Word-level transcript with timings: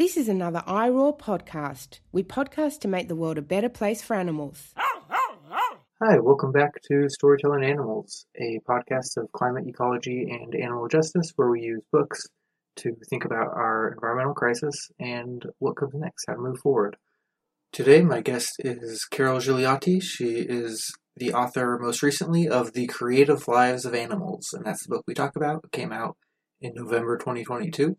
This 0.00 0.16
is 0.16 0.30
another 0.30 0.62
iRoar 0.66 1.18
podcast. 1.18 2.00
We 2.10 2.22
podcast 2.22 2.80
to 2.80 2.88
make 2.88 3.08
the 3.08 3.14
world 3.14 3.36
a 3.36 3.42
better 3.42 3.68
place 3.68 4.00
for 4.00 4.16
animals. 4.16 4.72
Hi, 4.74 6.18
welcome 6.18 6.52
back 6.52 6.80
to 6.90 7.06
Storytelling 7.10 7.62
Animals, 7.62 8.24
a 8.34 8.60
podcast 8.66 9.18
of 9.18 9.30
climate 9.32 9.66
ecology 9.66 10.26
and 10.30 10.54
animal 10.54 10.88
justice 10.88 11.34
where 11.36 11.50
we 11.50 11.60
use 11.60 11.82
books 11.92 12.26
to 12.76 12.96
think 13.10 13.26
about 13.26 13.48
our 13.48 13.92
environmental 13.92 14.32
crisis 14.32 14.90
and 14.98 15.44
what 15.58 15.76
comes 15.76 15.92
next, 15.92 16.24
how 16.26 16.32
to 16.32 16.40
move 16.40 16.60
forward. 16.60 16.96
Today, 17.70 18.00
my 18.00 18.22
guest 18.22 18.54
is 18.60 19.04
Carol 19.04 19.36
Gigliotti. 19.36 20.02
She 20.02 20.36
is 20.36 20.96
the 21.14 21.34
author 21.34 21.78
most 21.78 22.02
recently 22.02 22.48
of 22.48 22.72
The 22.72 22.86
Creative 22.86 23.46
Lives 23.46 23.84
of 23.84 23.94
Animals, 23.94 24.54
and 24.54 24.64
that's 24.64 24.82
the 24.86 24.94
book 24.94 25.04
we 25.06 25.12
talk 25.12 25.36
about. 25.36 25.60
It 25.64 25.72
came 25.72 25.92
out 25.92 26.16
in 26.58 26.72
November 26.74 27.18
2022. 27.18 27.96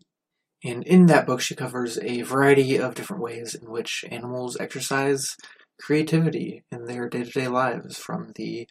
And 0.64 0.84
in 0.84 1.06
that 1.06 1.26
book, 1.26 1.40
she 1.40 1.54
covers 1.54 1.98
a 1.98 2.22
variety 2.22 2.76
of 2.76 2.94
different 2.94 3.22
ways 3.22 3.54
in 3.54 3.68
which 3.70 4.04
animals 4.10 4.56
exercise 4.60 5.36
creativity 5.80 6.62
in 6.70 6.84
their 6.84 7.08
day 7.08 7.24
to 7.24 7.30
day 7.30 7.48
lives, 7.48 7.98
from 7.98 8.32
the 8.36 8.68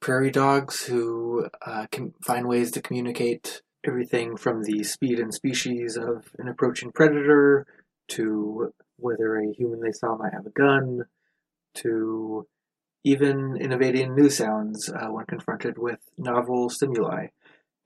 prairie 0.00 0.30
dogs 0.30 0.84
who 0.84 1.48
uh, 1.64 1.86
can 1.90 2.12
find 2.22 2.46
ways 2.46 2.70
to 2.72 2.82
communicate 2.82 3.62
everything 3.86 4.36
from 4.36 4.62
the 4.62 4.82
speed 4.84 5.18
and 5.18 5.32
species 5.32 5.96
of 5.96 6.30
an 6.38 6.48
approaching 6.48 6.92
predator 6.92 7.66
to 8.08 8.72
whether 8.96 9.36
a 9.36 9.52
human 9.52 9.80
they 9.80 9.92
saw 9.92 10.16
might 10.16 10.32
have 10.32 10.46
a 10.46 10.50
gun 10.50 11.04
to 11.74 12.46
even 13.02 13.56
innovating 13.58 14.14
new 14.14 14.30
sounds 14.30 14.90
uh, 14.90 15.08
when 15.08 15.26
confronted 15.26 15.78
with 15.78 16.00
novel 16.16 16.68
stimuli. 16.70 17.26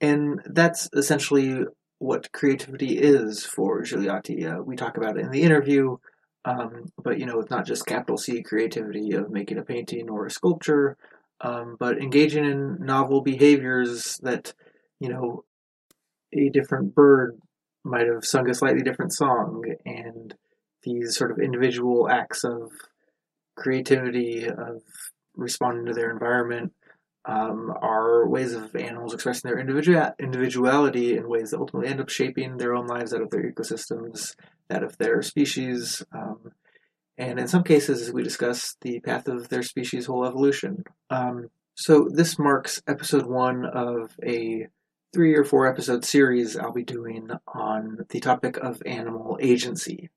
And 0.00 0.40
that's 0.44 0.88
essentially 0.92 1.64
what 1.98 2.32
creativity 2.32 2.98
is 2.98 3.44
for 3.44 3.82
Gigliotti. 3.82 4.46
Uh, 4.50 4.62
we 4.62 4.76
talk 4.76 4.96
about 4.96 5.18
it 5.18 5.24
in 5.24 5.30
the 5.30 5.42
interview, 5.42 5.96
um, 6.44 6.86
but 7.02 7.18
you 7.18 7.26
know, 7.26 7.40
it's 7.40 7.50
not 7.50 7.66
just 7.66 7.86
capital 7.86 8.16
C 8.16 8.42
creativity 8.42 9.12
of 9.12 9.30
making 9.30 9.58
a 9.58 9.62
painting 9.62 10.08
or 10.08 10.26
a 10.26 10.30
sculpture, 10.30 10.96
um, 11.40 11.76
but 11.78 11.98
engaging 11.98 12.44
in 12.44 12.78
novel 12.80 13.20
behaviors 13.20 14.18
that, 14.22 14.54
you 15.00 15.08
know, 15.08 15.44
a 16.32 16.48
different 16.50 16.94
bird 16.94 17.40
might 17.84 18.06
have 18.06 18.24
sung 18.24 18.48
a 18.48 18.54
slightly 18.54 18.82
different 18.82 19.12
song, 19.12 19.64
and 19.84 20.34
these 20.82 21.16
sort 21.16 21.30
of 21.30 21.38
individual 21.38 22.08
acts 22.08 22.44
of 22.44 22.70
creativity, 23.56 24.46
of 24.46 24.82
responding 25.34 25.86
to 25.86 25.92
their 25.92 26.10
environment, 26.10 26.72
um, 27.24 27.72
are 27.82 28.28
ways 28.28 28.54
of 28.54 28.74
animals 28.74 29.12
expressing 29.12 29.48
their 29.48 29.58
individual 29.58 30.10
individuality 30.18 31.16
in 31.16 31.28
ways 31.28 31.50
that 31.50 31.60
ultimately 31.60 31.90
end 31.90 32.00
up 32.00 32.08
shaping 32.08 32.56
their 32.56 32.74
own 32.74 32.86
lives 32.86 33.12
out 33.12 33.22
of 33.22 33.30
their 33.30 33.50
ecosystems, 33.50 34.34
that 34.68 34.82
of 34.82 34.96
their 34.98 35.22
species, 35.22 36.02
um, 36.12 36.52
and 37.18 37.40
in 37.40 37.48
some 37.48 37.64
cases, 37.64 38.00
as 38.00 38.12
we 38.12 38.22
discuss, 38.22 38.76
the 38.80 39.00
path 39.00 39.26
of 39.26 39.48
their 39.48 39.64
species' 39.64 40.06
whole 40.06 40.24
evolution. 40.24 40.84
Um, 41.10 41.50
so 41.74 42.08
this 42.08 42.38
marks 42.38 42.80
episode 42.86 43.26
one 43.26 43.64
of 43.64 44.16
a 44.24 44.68
three 45.12 45.34
or 45.34 45.44
four 45.44 45.66
episode 45.66 46.04
series 46.04 46.56
I'll 46.56 46.72
be 46.72 46.84
doing 46.84 47.28
on 47.46 47.98
the 48.08 48.20
topic 48.20 48.56
of 48.56 48.82
animal 48.86 49.36
agency. 49.40 50.10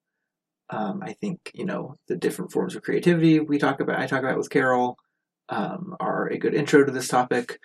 Um, 0.70 1.02
I 1.04 1.14
think 1.14 1.52
you 1.54 1.66
know 1.66 1.96
the 2.08 2.16
different 2.16 2.52
forms 2.52 2.76
of 2.76 2.84
creativity 2.84 3.40
we 3.40 3.58
talk 3.58 3.80
about. 3.80 4.00
I 4.00 4.06
talk 4.06 4.20
about 4.20 4.38
with 4.38 4.50
Carol 4.50 4.98
um, 5.52 5.96
are 6.00 6.28
a 6.28 6.40
good 6.40 6.56
intro 6.56 6.84
to 6.84 6.92
this 6.92 7.08
topic. 7.08 7.60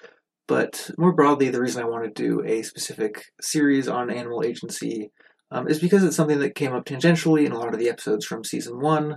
But 0.47 0.91
more 0.98 1.12
broadly, 1.12 1.48
the 1.48 1.61
reason 1.61 1.83
I 1.83 1.89
want 1.89 2.05
to 2.05 2.11
do 2.23 2.45
a 2.45 2.62
specific 2.62 3.25
series 3.41 3.89
on 3.89 4.11
animal 4.11 4.45
agency 4.45 5.11
um, 5.51 5.69
is 5.69 5.81
because 5.81 6.05
it's 6.05 6.17
something 6.17 6.41
that 6.41 6.55
came 6.55 6.75
up 6.75 6.84
tangentially 6.84 7.47
in 7.47 7.53
a 7.53 7.59
lot 7.59 7.73
of 7.73 7.81
the 7.81 7.89
episodes 7.89 8.27
from 8.27 8.45
season 8.45 8.81
one. 8.81 9.17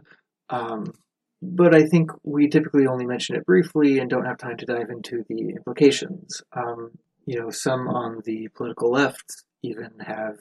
Um, 0.50 0.94
but 1.42 1.76
I 1.76 1.86
think 1.86 2.12
we 2.24 2.48
typically 2.48 2.88
only 2.88 3.06
mention 3.06 3.36
it 3.36 3.46
briefly 3.46 4.00
and 4.00 4.10
don't 4.10 4.26
have 4.26 4.38
time 4.38 4.58
to 4.58 4.66
dive 4.66 4.90
into 4.90 5.24
the 5.30 5.50
implications. 5.50 6.42
Um, 6.54 6.92
you 7.26 7.40
know, 7.40 7.50
some 7.50 7.88
on 7.88 8.22
the 8.26 8.48
political 8.56 8.92
left 8.92 9.44
even 9.62 9.92
have 10.00 10.38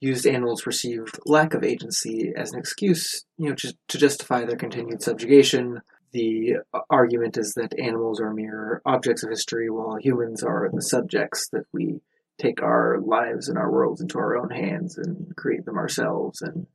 used 0.00 0.26
animals' 0.26 0.62
perceived 0.62 1.18
lack 1.26 1.54
of 1.54 1.64
agency 1.64 2.32
as 2.36 2.52
an 2.52 2.58
excuse, 2.58 3.24
you 3.36 3.48
know, 3.48 3.56
to 3.56 3.98
justify 3.98 4.44
their 4.44 4.56
continued 4.56 5.02
subjugation. 5.02 5.80
The 6.12 6.56
argument 6.88 7.36
is 7.36 7.54
that 7.54 7.78
animals 7.78 8.20
are 8.20 8.32
mere 8.32 8.80
objects 8.86 9.22
of 9.22 9.30
history, 9.30 9.68
while 9.68 9.96
humans 9.96 10.42
are 10.42 10.70
the 10.72 10.82
subjects 10.82 11.48
that 11.50 11.64
we 11.72 12.00
take 12.38 12.62
our 12.62 12.98
lives 13.00 13.48
and 13.48 13.58
our 13.58 13.70
worlds 13.70 14.00
into 14.00 14.18
our 14.18 14.36
own 14.36 14.50
hands 14.50 14.96
and 14.96 15.34
create 15.36 15.64
them 15.64 15.76
ourselves, 15.76 16.40
and 16.40 16.66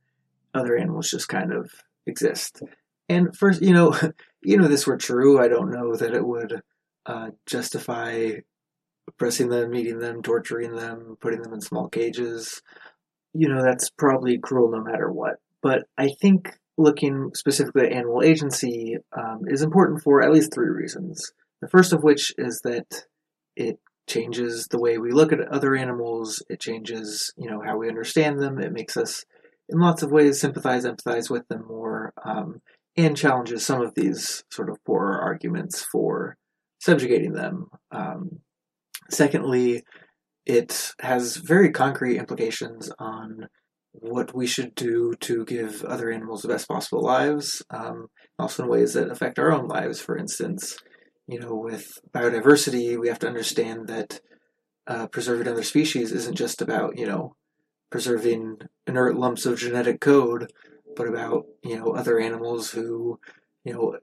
other 0.52 0.76
animals 0.76 1.10
just 1.10 1.28
kind 1.28 1.52
of 1.52 1.70
exist. 2.06 2.62
And 3.08 3.36
first, 3.36 3.62
you 3.62 3.72
know, 3.72 3.98
you 4.42 4.56
know, 4.56 4.68
this 4.68 4.86
were 4.86 4.96
true. 4.96 5.40
I 5.40 5.48
don't 5.48 5.70
know 5.70 5.96
that 5.96 6.14
it 6.14 6.24
would 6.24 6.62
uh, 7.06 7.30
justify 7.46 8.32
oppressing 9.08 9.48
them, 9.48 9.74
eating 9.74 9.98
them, 9.98 10.22
torturing 10.22 10.74
them, 10.74 11.16
putting 11.20 11.42
them 11.42 11.52
in 11.52 11.60
small 11.60 11.88
cages. 11.88 12.62
You 13.32 13.48
know, 13.48 13.62
that's 13.62 13.90
probably 13.90 14.38
cruel 14.38 14.70
no 14.70 14.82
matter 14.82 15.10
what. 15.10 15.36
But 15.60 15.84
I 15.98 16.10
think 16.20 16.56
looking 16.76 17.30
specifically 17.34 17.86
at 17.86 17.92
animal 17.92 18.22
agency 18.22 18.96
um, 19.16 19.42
is 19.46 19.62
important 19.62 20.02
for 20.02 20.22
at 20.22 20.32
least 20.32 20.52
three 20.52 20.68
reasons. 20.68 21.32
The 21.60 21.68
first 21.68 21.92
of 21.92 22.02
which 22.02 22.32
is 22.36 22.60
that 22.64 23.06
it 23.56 23.78
changes 24.08 24.66
the 24.66 24.78
way 24.78 24.98
we 24.98 25.12
look 25.12 25.32
at 25.32 25.40
other 25.48 25.74
animals. 25.74 26.42
It 26.50 26.60
changes, 26.60 27.32
you 27.36 27.48
know, 27.48 27.62
how 27.64 27.76
we 27.76 27.88
understand 27.88 28.40
them. 28.40 28.58
It 28.58 28.72
makes 28.72 28.96
us, 28.96 29.24
in 29.68 29.78
lots 29.78 30.02
of 30.02 30.10
ways, 30.10 30.40
sympathize, 30.40 30.84
empathize 30.84 31.30
with 31.30 31.46
them 31.48 31.64
more, 31.66 32.12
um, 32.24 32.60
and 32.96 33.16
challenges 33.16 33.64
some 33.64 33.80
of 33.80 33.94
these 33.94 34.44
sort 34.50 34.68
of 34.68 34.84
poorer 34.84 35.20
arguments 35.20 35.82
for 35.82 36.36
subjugating 36.80 37.32
them. 37.32 37.68
Um, 37.90 38.40
secondly, 39.10 39.84
it 40.44 40.92
has 41.00 41.36
very 41.36 41.70
concrete 41.70 42.18
implications 42.18 42.90
on 42.98 43.48
what 44.00 44.34
we 44.34 44.46
should 44.46 44.74
do 44.74 45.14
to 45.20 45.44
give 45.44 45.84
other 45.84 46.10
animals 46.10 46.42
the 46.42 46.48
best 46.48 46.68
possible 46.68 47.02
lives, 47.02 47.62
um, 47.70 48.08
also 48.38 48.64
in 48.64 48.68
ways 48.68 48.94
that 48.94 49.10
affect 49.10 49.38
our 49.38 49.52
own 49.52 49.68
lives. 49.68 50.00
For 50.00 50.16
instance, 50.16 50.76
you 51.26 51.38
know, 51.38 51.54
with 51.54 51.86
biodiversity, 52.12 52.98
we 52.98 53.08
have 53.08 53.20
to 53.20 53.28
understand 53.28 53.88
that 53.88 54.20
uh, 54.86 55.06
preserving 55.06 55.48
other 55.48 55.62
species 55.62 56.12
isn't 56.12 56.36
just 56.36 56.60
about, 56.60 56.98
you 56.98 57.06
know, 57.06 57.36
preserving 57.90 58.58
inert 58.86 59.16
lumps 59.16 59.46
of 59.46 59.58
genetic 59.58 60.00
code, 60.00 60.52
but 60.96 61.08
about, 61.08 61.46
you 61.62 61.78
know, 61.78 61.92
other 61.92 62.18
animals 62.18 62.72
who, 62.72 63.18
you 63.64 63.72
know, 63.72 63.98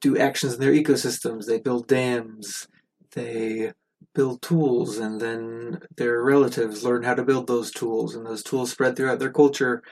do 0.00 0.18
actions 0.18 0.54
in 0.54 0.60
their 0.60 0.72
ecosystems. 0.72 1.46
They 1.46 1.60
build 1.60 1.86
dams, 1.86 2.66
they 3.14 3.72
build 4.14 4.42
tools, 4.42 4.98
and 4.98 5.20
then 5.20 5.80
their 5.96 6.22
relatives 6.22 6.84
learn 6.84 7.02
how 7.02 7.14
to 7.14 7.24
build 7.24 7.46
those 7.46 7.70
tools, 7.70 8.14
and 8.14 8.24
those 8.24 8.42
tools 8.42 8.70
spread 8.70 8.96
throughout 8.96 9.18
their 9.18 9.32
culture. 9.32 9.82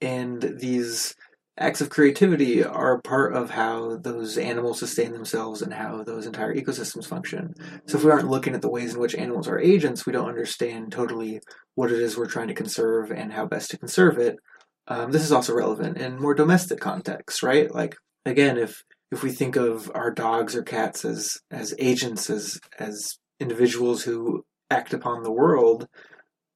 And 0.00 0.40
these 0.58 1.14
acts 1.58 1.80
of 1.80 1.88
creativity 1.88 2.64
are 2.64 3.00
part 3.02 3.34
of 3.34 3.50
how 3.50 3.96
those 3.98 4.36
animals 4.38 4.80
sustain 4.80 5.12
themselves 5.12 5.62
and 5.62 5.72
how 5.72 6.02
those 6.02 6.26
entire 6.26 6.54
ecosystems 6.54 7.06
function. 7.06 7.54
So 7.86 7.96
if 7.96 8.04
we 8.04 8.10
aren't 8.10 8.28
looking 8.28 8.54
at 8.54 8.62
the 8.62 8.70
ways 8.70 8.94
in 8.94 9.00
which 9.00 9.14
animals 9.14 9.46
are 9.46 9.60
agents, 9.60 10.04
we 10.04 10.12
don't 10.12 10.28
understand 10.28 10.90
totally 10.90 11.40
what 11.76 11.92
it 11.92 12.00
is 12.00 12.16
we're 12.16 12.26
trying 12.26 12.48
to 12.48 12.54
conserve 12.54 13.12
and 13.12 13.32
how 13.32 13.46
best 13.46 13.70
to 13.70 13.78
conserve 13.78 14.18
it. 14.18 14.36
Um, 14.88 15.12
this 15.12 15.22
is 15.22 15.32
also 15.32 15.54
relevant 15.54 15.98
in 15.98 16.20
more 16.20 16.34
domestic 16.34 16.80
contexts, 16.80 17.42
right? 17.42 17.72
Like 17.72 17.96
again, 18.26 18.58
if 18.58 18.82
if 19.12 19.22
we 19.22 19.30
think 19.30 19.54
of 19.56 19.90
our 19.94 20.10
dogs 20.10 20.56
or 20.56 20.62
cats 20.62 21.04
as 21.04 21.38
as 21.50 21.74
agents, 21.78 22.28
as 22.30 22.58
as 22.78 23.16
individuals 23.40 24.02
who 24.02 24.44
act 24.70 24.92
upon 24.92 25.22
the 25.22 25.32
world, 25.32 25.88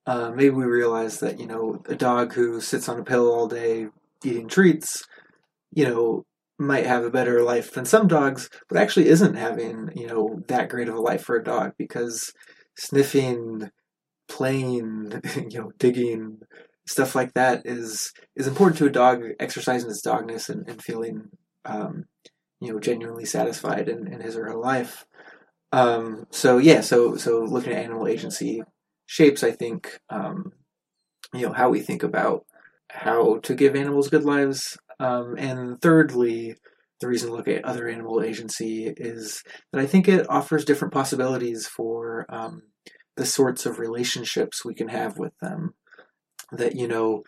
uh, 0.07 0.31
maybe 0.31 0.51
we 0.51 0.65
realize 0.65 1.21
that 1.21 1.39
you 1.39 1.47
know 1.47 1.83
a 1.89 1.95
dog 1.95 2.33
who 2.33 2.61
sits 2.61 2.89
on 2.89 2.99
a 2.99 3.05
pillow 3.05 3.31
all 3.31 3.49
day 3.49 3.89
eating 4.25 4.49
treats, 4.49 5.05
you 5.71 5.85
know, 5.85 6.25
might 6.59 6.87
have 6.87 7.05
a 7.05 7.11
better 7.11 7.43
life 7.43 7.73
than 7.73 7.85
some 7.85 8.09
dogs, 8.09 8.49
but 8.69 8.79
actually 8.79 9.09
isn't 9.09 9.35
having, 9.35 9.91
you 9.95 10.07
know, 10.07 10.43
that 10.49 10.69
great 10.69 10.89
of 10.89 10.95
a 10.95 11.01
life 11.01 11.23
for 11.23 11.37
a 11.37 11.45
dog 11.45 11.73
because 11.79 12.33
sniffing, 12.77 13.71
playing, 14.29 15.21
you 15.49 15.61
know, 15.61 15.71
digging, 15.79 16.41
stuff 16.89 17.15
like 17.15 17.35
that 17.35 17.63
is 17.67 18.13
is 18.35 18.47
important 18.47 18.79
to 18.79 18.87
a 18.87 18.91
dog 18.91 19.23
exercising 19.39 19.91
its 19.91 20.05
dogness 20.05 20.49
and, 20.49 20.69
and 20.69 20.83
feeling 20.83 21.29
um, 21.67 22.07
you 22.61 22.73
know 22.73 22.81
genuinely 22.81 23.27
satisfied 23.27 23.89
in, 23.89 24.11
in 24.13 24.21
his 24.21 24.37
or 24.37 24.47
her 24.47 24.57
life. 24.57 25.05
Um, 25.73 26.27
so 26.31 26.59
yeah, 26.59 26.81
so 26.81 27.17
so 27.17 27.43
looking 27.43 27.73
at 27.73 27.85
animal 27.85 28.07
agency 28.07 28.63
shapes, 29.07 29.43
I 29.43 29.53
think, 29.53 29.99
um, 30.11 30.53
you 31.35 31.47
know, 31.47 31.53
how 31.53 31.69
we 31.71 31.81
think 31.81 32.03
about 32.03 32.45
how 32.91 33.39
to 33.39 33.55
give 33.55 33.77
animals 33.77 34.09
good 34.09 34.25
lives. 34.25 34.79
Um, 35.01 35.37
and 35.37 35.81
thirdly, 35.81 36.57
the 37.01 37.09
reason 37.09 37.31
to 37.31 37.37
look 37.37 37.49
at 37.49 37.65
other 37.65 37.89
animal 37.89 38.23
agency 38.23 38.93
is 38.97 39.43
that 39.73 39.81
I 39.81 39.87
think 39.87 40.09
it 40.09 40.29
offers 40.29 40.65
different 40.65 40.95
possibilities 40.95 41.67
for 41.67 42.27
um, 42.29 42.63
the 43.17 43.27
sorts 43.27 43.67
of 43.67 43.79
relationships 43.79 44.65
we 44.65 44.75
can 44.75 44.89
have 44.89 45.19
with 45.19 45.33
them. 45.41 45.75
That, 46.51 46.77
you 46.77 46.89
know, 46.89 47.25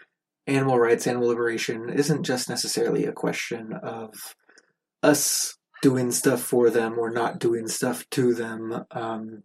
animal 0.47 0.79
rights, 0.79 1.07
animal 1.07 1.29
liberation 1.29 1.91
isn't 1.91 2.25
just 2.25 2.49
necessarily 2.49 3.05
a 3.05 3.13
question 3.13 3.75
of 3.83 4.35
us 5.03 5.57
doing 5.83 6.11
stuff 6.11 6.43
for 6.43 6.71
them 6.71 6.99
or 6.99 7.11
not 7.11 7.39
doing 7.39 7.67
stuff 7.69 8.05
to 8.11 8.35
them, 8.35 8.85
um, 8.91 9.43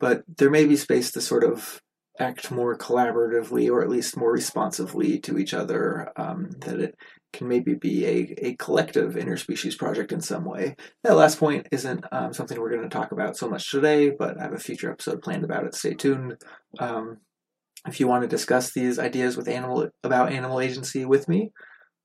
but 0.00 0.22
there 0.36 0.50
may 0.50 0.66
be 0.66 0.76
space 0.76 1.12
to 1.12 1.20
sort 1.20 1.44
of 1.44 1.80
act 2.20 2.50
more 2.50 2.76
collaboratively 2.76 3.70
or 3.70 3.82
at 3.82 3.88
least 3.88 4.16
more 4.16 4.32
responsively 4.32 5.18
to 5.20 5.38
each 5.38 5.54
other, 5.54 6.10
um, 6.16 6.50
that 6.60 6.80
it 6.80 6.96
can 7.32 7.46
maybe 7.46 7.74
be 7.74 8.06
a, 8.06 8.34
a 8.38 8.56
collective 8.56 9.14
interspecies 9.14 9.78
project 9.78 10.12
in 10.12 10.20
some 10.20 10.44
way. 10.44 10.74
That 11.04 11.16
last 11.16 11.38
point 11.38 11.68
isn't 11.70 12.04
um, 12.10 12.32
something 12.32 12.58
we're 12.58 12.70
going 12.70 12.82
to 12.82 12.88
talk 12.88 13.12
about 13.12 13.36
so 13.36 13.48
much 13.48 13.70
today, 13.70 14.10
but 14.10 14.38
I 14.38 14.42
have 14.42 14.52
a 14.52 14.58
future 14.58 14.90
episode 14.90 15.22
planned 15.22 15.44
about 15.44 15.64
it. 15.64 15.74
Stay 15.74 15.94
tuned. 15.94 16.42
Um, 16.78 17.18
if 17.86 18.00
you 18.00 18.08
want 18.08 18.22
to 18.22 18.28
discuss 18.28 18.72
these 18.72 18.98
ideas 18.98 19.36
with 19.36 19.46
animal 19.46 19.88
about 20.02 20.32
animal 20.32 20.60
agency 20.60 21.04
with 21.04 21.28
me, 21.28 21.52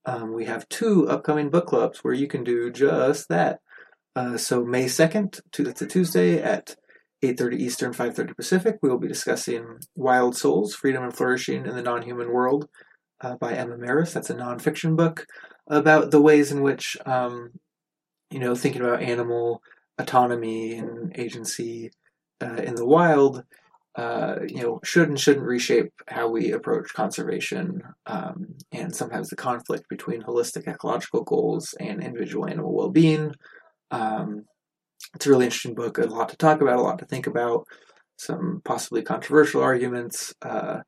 um, 0.06 0.32
we 0.32 0.44
have 0.44 0.68
two 0.68 1.08
upcoming 1.08 1.50
book 1.50 1.66
clubs 1.66 2.04
where 2.04 2.14
you 2.14 2.28
can 2.28 2.44
do 2.44 2.70
just 2.70 3.28
that. 3.30 3.60
Uh, 4.16 4.36
so 4.36 4.64
May 4.64 4.88
second, 4.88 5.40
that's 5.56 5.82
a 5.82 5.86
Tuesday 5.86 6.40
at 6.40 6.76
8.30 7.22 7.58
Eastern, 7.58 7.92
5.30 7.92 8.36
Pacific, 8.36 8.78
we 8.82 8.88
will 8.88 8.98
be 8.98 9.08
discussing 9.08 9.78
Wild 9.96 10.36
Souls, 10.36 10.74
Freedom 10.74 11.02
and 11.02 11.16
Flourishing 11.16 11.66
in 11.66 11.74
the 11.74 11.82
Non-Human 11.82 12.30
World 12.30 12.68
uh, 13.20 13.36
by 13.36 13.54
Emma 13.54 13.76
Marris. 13.76 14.12
That's 14.12 14.30
a 14.30 14.34
nonfiction 14.34 14.96
book 14.96 15.26
about 15.66 16.10
the 16.10 16.20
ways 16.20 16.52
in 16.52 16.60
which, 16.60 16.96
um, 17.06 17.52
you 18.30 18.38
know, 18.38 18.54
thinking 18.54 18.82
about 18.82 19.02
animal 19.02 19.62
autonomy 19.98 20.74
and 20.74 21.16
agency 21.18 21.90
uh, 22.42 22.56
in 22.56 22.74
the 22.74 22.86
wild, 22.86 23.44
uh, 23.96 24.36
you 24.46 24.60
know, 24.60 24.80
should 24.84 25.08
and 25.08 25.18
shouldn't 25.18 25.46
reshape 25.46 25.92
how 26.08 26.28
we 26.28 26.52
approach 26.52 26.92
conservation 26.92 27.80
um, 28.06 28.54
and 28.72 28.94
sometimes 28.94 29.30
the 29.30 29.36
conflict 29.36 29.88
between 29.88 30.22
holistic 30.22 30.66
ecological 30.68 31.22
goals 31.22 31.74
and 31.80 32.02
individual 32.02 32.46
animal 32.46 32.74
well-being. 32.74 33.34
Um, 33.94 34.46
it's 35.14 35.26
a 35.26 35.30
really 35.30 35.44
interesting 35.44 35.74
book, 35.74 35.98
a 35.98 36.02
lot 36.02 36.28
to 36.30 36.36
talk 36.36 36.60
about, 36.60 36.78
a 36.78 36.82
lot 36.82 36.98
to 36.98 37.04
think 37.04 37.26
about, 37.26 37.66
some 38.16 38.60
possibly 38.64 39.02
controversial 39.02 39.62
arguments, 39.62 40.34
uh, 40.42 40.80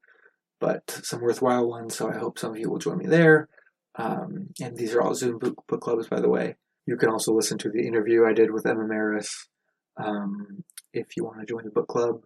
but 0.58 0.82
some 1.05 1.20
worthwhile 1.20 1.69
ones. 1.69 1.94
So 1.94 2.11
I 2.11 2.19
hope 2.19 2.38
some 2.38 2.53
of 2.53 2.58
you 2.58 2.69
will 2.69 2.79
join 2.79 2.99
me 2.99 3.06
there. 3.06 3.49
Um, 3.97 4.49
and 4.61 4.76
these 4.76 4.94
are 4.94 5.03
all 5.03 5.14
Zoom 5.14 5.38
book, 5.38 5.64
book, 5.69 5.81
clubs, 5.81 6.08
by 6.08 6.20
the 6.20 6.29
way. 6.29 6.56
You 6.87 6.97
can 6.97 7.08
also 7.08 7.32
listen 7.32 7.58
to 7.58 7.70
the 7.70 7.87
interview 7.87 8.25
I 8.25 8.32
did 8.32 8.50
with 8.50 8.67
Emma 8.67 8.85
Marris 8.85 9.31
um, 9.97 10.64
if 10.93 11.17
you 11.17 11.25
want 11.25 11.41
to 11.41 11.47
join 11.47 11.64
the 11.64 11.70
book 11.70 11.88
club, 11.88 12.23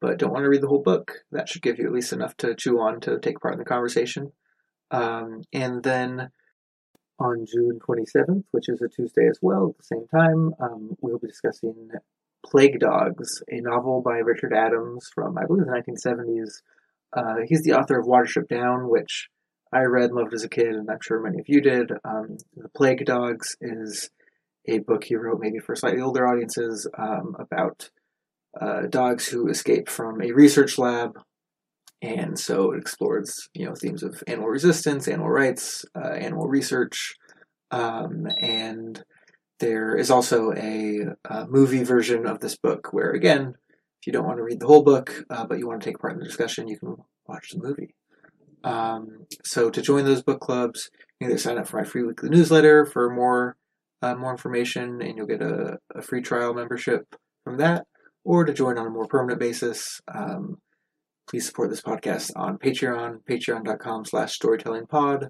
but 0.00 0.18
don't 0.18 0.32
want 0.32 0.44
to 0.44 0.50
read 0.50 0.62
the 0.62 0.68
whole 0.68 0.82
book. 0.82 1.12
That 1.32 1.48
should 1.48 1.62
give 1.62 1.78
you 1.78 1.86
at 1.86 1.92
least 1.92 2.12
enough 2.12 2.36
to 2.38 2.54
chew 2.54 2.80
on 2.80 3.00
to 3.00 3.18
take 3.18 3.40
part 3.40 3.54
in 3.54 3.58
the 3.58 3.64
conversation. 3.64 4.32
Um, 4.90 5.42
and 5.52 5.82
then 5.82 6.30
on 7.18 7.46
June 7.46 7.78
27th, 7.80 8.44
which 8.52 8.68
is 8.68 8.80
a 8.80 8.88
Tuesday 8.88 9.26
as 9.28 9.38
well, 9.42 9.70
at 9.70 9.78
the 9.78 9.84
same 9.84 10.06
time, 10.08 10.54
um, 10.60 10.96
we'll 11.00 11.18
be 11.18 11.26
discussing 11.28 11.90
Plague 12.44 12.80
Dogs, 12.80 13.42
a 13.50 13.60
novel 13.60 14.02
by 14.02 14.18
Richard 14.18 14.52
Adams 14.54 15.08
from, 15.14 15.36
I 15.36 15.46
believe, 15.46 15.66
the 15.66 15.72
1970s. 15.72 16.62
Uh, 17.12 17.42
he's 17.46 17.62
the 17.62 17.72
author 17.72 17.98
of 17.98 18.06
Watership 18.06 18.48
Down, 18.48 18.88
which 18.88 19.28
I 19.72 19.82
read 19.82 20.10
and 20.10 20.14
loved 20.14 20.34
as 20.34 20.44
a 20.44 20.48
kid, 20.48 20.68
and 20.68 20.90
I'm 20.90 21.00
sure 21.02 21.20
many 21.20 21.40
of 21.40 21.48
you 21.48 21.60
did. 21.60 21.90
Um, 22.04 22.38
the 22.56 22.68
Plague 22.70 23.04
Dogs 23.04 23.56
is 23.60 24.10
a 24.66 24.78
book 24.78 25.04
he 25.04 25.16
wrote 25.16 25.40
maybe 25.40 25.58
for 25.58 25.74
slightly 25.74 26.00
older 26.00 26.26
audiences 26.26 26.88
um, 26.96 27.36
about 27.38 27.90
uh, 28.58 28.82
dogs 28.88 29.28
who 29.28 29.48
escape 29.48 29.88
from 29.88 30.22
a 30.22 30.32
research 30.32 30.78
lab 30.78 31.18
and 32.02 32.38
so 32.38 32.72
it 32.72 32.78
explores 32.78 33.48
you 33.54 33.66
know 33.66 33.74
themes 33.74 34.02
of 34.02 34.22
animal 34.26 34.48
resistance, 34.48 35.08
animal 35.08 35.30
rights, 35.30 35.84
uh, 35.96 36.12
animal 36.12 36.46
research, 36.46 37.14
um, 37.70 38.26
and 38.38 39.02
there 39.60 39.96
is 39.96 40.10
also 40.10 40.52
a, 40.52 41.00
a, 41.24 41.46
movie 41.48 41.82
version 41.82 42.26
of 42.26 42.38
this 42.40 42.56
book 42.56 42.92
where 42.92 43.10
again, 43.10 43.54
if 44.00 44.06
you 44.06 44.12
don't 44.12 44.26
want 44.26 44.38
to 44.38 44.44
read 44.44 44.60
the 44.60 44.66
whole 44.66 44.84
book 44.84 45.24
uh, 45.30 45.44
but 45.44 45.58
you 45.58 45.66
want 45.66 45.82
to 45.82 45.88
take 45.88 45.98
part 45.98 46.12
in 46.12 46.20
the 46.20 46.24
discussion, 46.24 46.68
you 46.68 46.78
can 46.78 46.96
watch 47.26 47.50
the 47.50 47.60
movie. 47.60 47.94
Um, 48.64 49.26
so 49.44 49.70
to 49.70 49.82
join 49.82 50.04
those 50.04 50.22
book 50.22 50.40
clubs, 50.40 50.90
you 51.20 51.26
either 51.26 51.38
sign 51.38 51.58
up 51.58 51.68
for 51.68 51.78
my 51.78 51.84
free 51.84 52.02
weekly 52.02 52.28
newsletter 52.28 52.86
for 52.86 53.10
more 53.10 53.56
uh, 54.00 54.14
more 54.14 54.30
information, 54.30 55.02
and 55.02 55.16
you'll 55.16 55.26
get 55.26 55.42
a, 55.42 55.78
a, 55.92 56.00
free 56.00 56.22
trial 56.22 56.54
membership 56.54 57.16
from 57.42 57.58
that, 57.58 57.84
or 58.24 58.44
to 58.44 58.52
join 58.52 58.78
on 58.78 58.86
a 58.86 58.90
more 58.90 59.06
permanent 59.06 59.40
basis. 59.40 60.00
Um, 60.06 60.58
please 61.28 61.46
support 61.46 61.70
this 61.70 61.82
podcast 61.82 62.30
on 62.36 62.58
Patreon, 62.58 63.20
patreon.com 63.28 64.04
slash 64.04 64.38
storytellingpod 64.38 65.28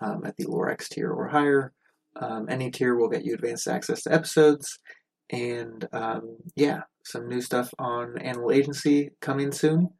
um, 0.00 0.24
at 0.24 0.36
the 0.36 0.46
Lorax 0.46 0.88
tier 0.88 1.10
or 1.10 1.28
higher. 1.28 1.72
Um, 2.16 2.46
any 2.48 2.70
tier 2.70 2.94
will 2.94 3.08
get 3.08 3.24
you 3.24 3.34
advanced 3.34 3.68
access 3.68 4.02
to 4.02 4.12
episodes. 4.12 4.78
And 5.30 5.86
um, 5.92 6.38
yeah, 6.56 6.82
some 7.04 7.28
new 7.28 7.40
stuff 7.40 7.72
on 7.78 8.18
Animal 8.18 8.52
Agency 8.52 9.10
coming 9.20 9.52
soon, 9.52 9.90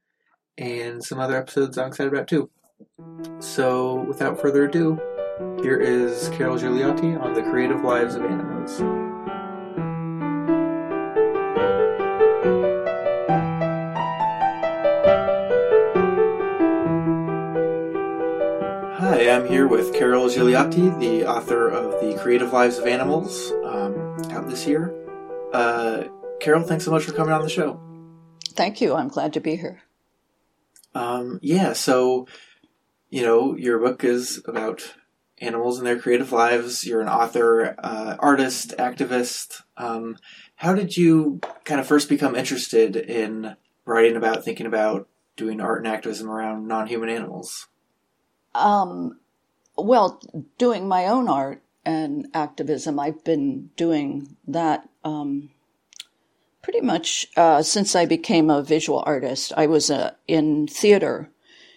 and 0.59 1.03
some 1.05 1.21
other 1.21 1.37
episodes 1.37 1.79
I'm 1.79 1.89
excited 1.89 2.13
about 2.13 2.27
too. 2.27 2.51
So, 3.39 4.03
without 4.09 4.41
further 4.41 4.65
ado, 4.65 4.99
here 5.63 5.79
is 5.79 6.31
Carol 6.31 6.57
Gigliotti 6.57 7.21
on 7.21 7.35
the 7.35 7.43
creative 7.43 7.83
lives 7.83 8.17
of 8.17 8.25
animals. 8.25 9.10
I'm 19.41 19.49
here 19.49 19.67
with 19.67 19.95
Carol 19.95 20.27
Gigliotti, 20.27 21.01
the 21.01 21.27
author 21.27 21.67
of 21.67 21.99
The 22.03 22.15
Creative 22.21 22.53
Lives 22.53 22.77
of 22.77 22.87
Animals, 22.87 23.51
um, 23.65 24.19
out 24.33 24.47
this 24.51 24.67
year. 24.67 24.95
Uh, 25.55 26.09
Carol, 26.41 26.63
thanks 26.63 26.85
so 26.85 26.91
much 26.91 27.05
for 27.05 27.13
coming 27.13 27.33
on 27.33 27.41
the 27.41 27.49
show. 27.49 27.81
Thank 28.51 28.83
you. 28.83 28.95
I'm 28.95 29.09
glad 29.09 29.33
to 29.33 29.41
be 29.41 29.57
here. 29.57 29.81
Um, 30.95 31.39
yeah, 31.41 31.73
so, 31.73 32.29
you 33.09 33.23
know, 33.23 33.57
your 33.57 33.79
book 33.79 34.05
is 34.05 34.43
about 34.45 34.95
animals 35.39 35.79
and 35.79 35.87
their 35.87 35.99
creative 35.99 36.33
lives. 36.33 36.85
You're 36.85 37.01
an 37.01 37.09
author, 37.09 37.77
uh, 37.79 38.17
artist, 38.19 38.75
activist. 38.77 39.63
Um, 39.79 40.19
how 40.57 40.75
did 40.75 40.99
you 40.99 41.41
kind 41.65 41.81
of 41.81 41.87
first 41.87 42.11
become 42.11 42.37
interested 42.37 42.95
in 42.95 43.57
writing 43.87 44.17
about, 44.17 44.45
thinking 44.45 44.67
about 44.67 45.09
doing 45.37 45.63
art 45.63 45.79
and 45.79 45.89
activism 45.89 46.29
around 46.29 46.69
non 46.69 46.89
human 46.89 47.09
animals? 47.09 47.69
Um, 48.55 49.17
well, 49.83 50.21
doing 50.59 50.89
my 50.89 51.07
own 51.07 51.29
art 51.29 51.63
and 51.85 52.29
activism, 52.35 52.99
I've 52.99 53.25
been 53.25 53.71
doing 53.77 54.37
that 54.47 54.89
um, 55.05 55.51
pretty 56.63 56.81
much 56.81 57.27
uh, 57.37 57.63
since 57.63 57.97
I 57.97 58.07
became 58.07 58.51
a 58.51 58.63
visual 58.63 59.03
artist. 59.07 59.53
I 59.57 59.67
was 59.67 59.91
uh, 59.91 60.13
in 60.29 60.67
theater 60.67 61.31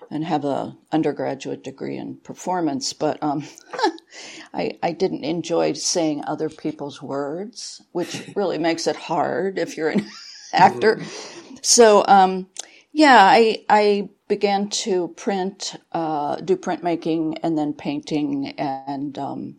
and 0.09 0.23
have 0.25 0.45
a 0.45 0.77
undergraduate 0.91 1.63
degree 1.63 1.97
in 1.97 2.17
performance, 2.17 2.93
but 2.93 3.21
um, 3.23 3.43
I, 4.53 4.77
I 4.83 4.91
didn't 4.91 5.23
enjoy 5.23 5.73
saying 5.73 6.23
other 6.25 6.49
people's 6.49 7.01
words, 7.01 7.81
which 7.93 8.29
really 8.35 8.57
makes 8.59 8.85
it 8.85 8.95
hard 8.95 9.57
if 9.57 9.75
you're 9.75 9.89
an 9.89 10.05
actor. 10.53 10.97
Mm-hmm. 10.97 11.55
So, 11.61 12.05
um, 12.07 12.47
yeah, 12.93 13.17
I 13.25 13.65
I 13.69 14.09
began 14.27 14.69
to 14.69 15.09
print, 15.09 15.75
uh, 15.91 16.37
do 16.37 16.55
printmaking, 16.55 17.39
and 17.43 17.57
then 17.57 17.73
painting, 17.73 18.53
and 18.57 19.17
um, 19.17 19.55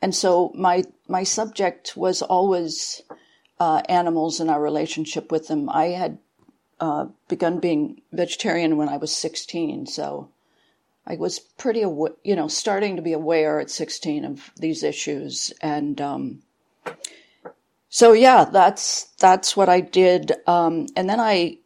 and 0.00 0.14
so 0.14 0.52
my 0.54 0.84
my 1.06 1.22
subject 1.22 1.96
was 1.96 2.22
always 2.22 3.02
uh, 3.60 3.82
animals 3.88 4.40
and 4.40 4.50
our 4.50 4.60
relationship 4.60 5.30
with 5.30 5.48
them. 5.48 5.68
I 5.68 5.86
had 5.88 6.18
uh, 6.80 7.06
begun 7.28 7.60
being 7.60 8.00
vegetarian 8.10 8.78
when 8.78 8.88
I 8.88 8.96
was 8.96 9.14
16, 9.14 9.86
so 9.86 10.30
I 11.06 11.16
was 11.16 11.38
pretty, 11.38 11.84
aw- 11.84 12.16
you 12.24 12.34
know, 12.34 12.48
starting 12.48 12.96
to 12.96 13.02
be 13.02 13.12
aware 13.12 13.60
at 13.60 13.70
16 13.70 14.24
of 14.24 14.50
these 14.56 14.82
issues, 14.82 15.52
and 15.60 16.00
um, 16.00 16.42
so 17.90 18.14
yeah, 18.14 18.46
that's 18.46 19.04
that's 19.20 19.56
what 19.56 19.68
I 19.68 19.80
did. 19.80 20.32
Um, 20.46 20.86
and 20.96 21.08
then 21.08 21.20
I 21.20 21.58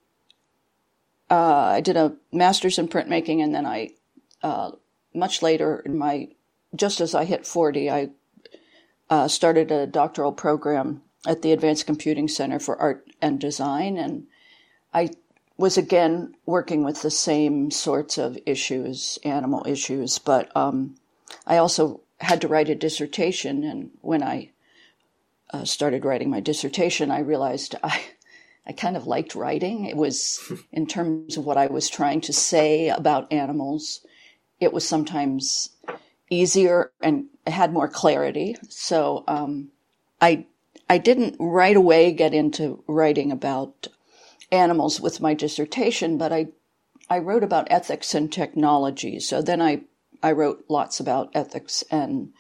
uh, 1.31 1.35
I 1.75 1.81
did 1.81 1.97
a 1.97 2.17
master's 2.33 2.79
in 2.79 2.89
printmaking, 2.89 3.43
and 3.43 3.55
then 3.55 3.67
I, 3.67 3.91
uh, 4.43 4.73
much 5.15 5.43
later 5.43 5.81
in 5.85 5.99
my, 5.99 6.29
just 6.75 7.01
as 7.01 7.15
I 7.15 7.25
hit 7.25 7.47
40, 7.47 7.91
I 7.91 8.11
uh, 9.11 9.29
started 9.29 9.71
a 9.71 9.87
doctoral 9.87 10.33
program 10.33 11.03
at 11.27 11.43
the 11.43 11.53
Advanced 11.53 11.87
Computing 11.87 12.29
Center 12.29 12.59
for 12.59 12.77
Art 12.77 13.09
and 13.21 13.41
Design, 13.41 13.97
and 13.97 14.27
I 14.95 15.11
was 15.57 15.77
again 15.77 16.35
working 16.45 16.85
with 16.85 17.03
the 17.03 17.11
same 17.11 17.71
sorts 17.71 18.19
of 18.19 18.39
issues, 18.47 19.19
animal 19.25 19.65
issues, 19.67 20.19
but 20.19 20.55
um, 20.57 20.97
I 21.47 21.57
also 21.57 22.03
had 22.21 22.41
to 22.43 22.49
write 22.49 22.69
a 22.69 22.75
dissertation, 22.75 23.65
and 23.65 23.91
when 24.01 24.23
I 24.23 24.51
uh, 25.51 25.65
started 25.65 26.05
writing 26.05 26.31
my 26.31 26.41
dissertation, 26.41 27.11
I 27.11 27.21
realized 27.21 27.75
I 27.83 28.01
I 28.67 28.73
kind 28.73 28.97
of 28.97 29.07
liked 29.07 29.35
writing. 29.35 29.85
It 29.87 29.97
was 29.97 30.41
in 30.73 30.87
terms 30.87 31.37
of 31.37 31.45
what 31.45 31.57
I 31.57 31.67
was 31.67 31.89
trying 31.89 32.21
to 32.23 32.33
say 32.33 32.89
about 32.89 33.33
animals. 33.33 34.05
it 34.61 34.73
was 34.73 34.89
sometimes 34.89 35.71
easier 36.31 36.91
and 37.03 37.27
had 37.47 37.73
more 37.73 37.89
clarity. 37.89 38.57
So 38.69 39.25
um, 39.29 39.71
I 40.21 40.47
I 40.89 40.99
didn't 40.99 41.37
right 41.39 41.77
away 41.77 42.13
get 42.13 42.35
into 42.35 42.83
writing 42.87 43.33
about 43.33 43.89
animals 44.53 45.01
with 45.01 45.21
my 45.21 45.35
dissertation, 45.35 46.19
but 46.19 46.33
I 46.33 46.49
I 47.09 47.19
wrote 47.19 47.45
about 47.45 47.69
ethics 47.71 48.15
and 48.15 48.33
technology. 48.33 49.21
So 49.21 49.43
then 49.43 49.61
I 49.63 49.83
I 50.23 50.33
wrote 50.33 50.65
lots 50.69 51.01
about 51.01 51.31
ethics 51.35 51.85
and 51.91 52.33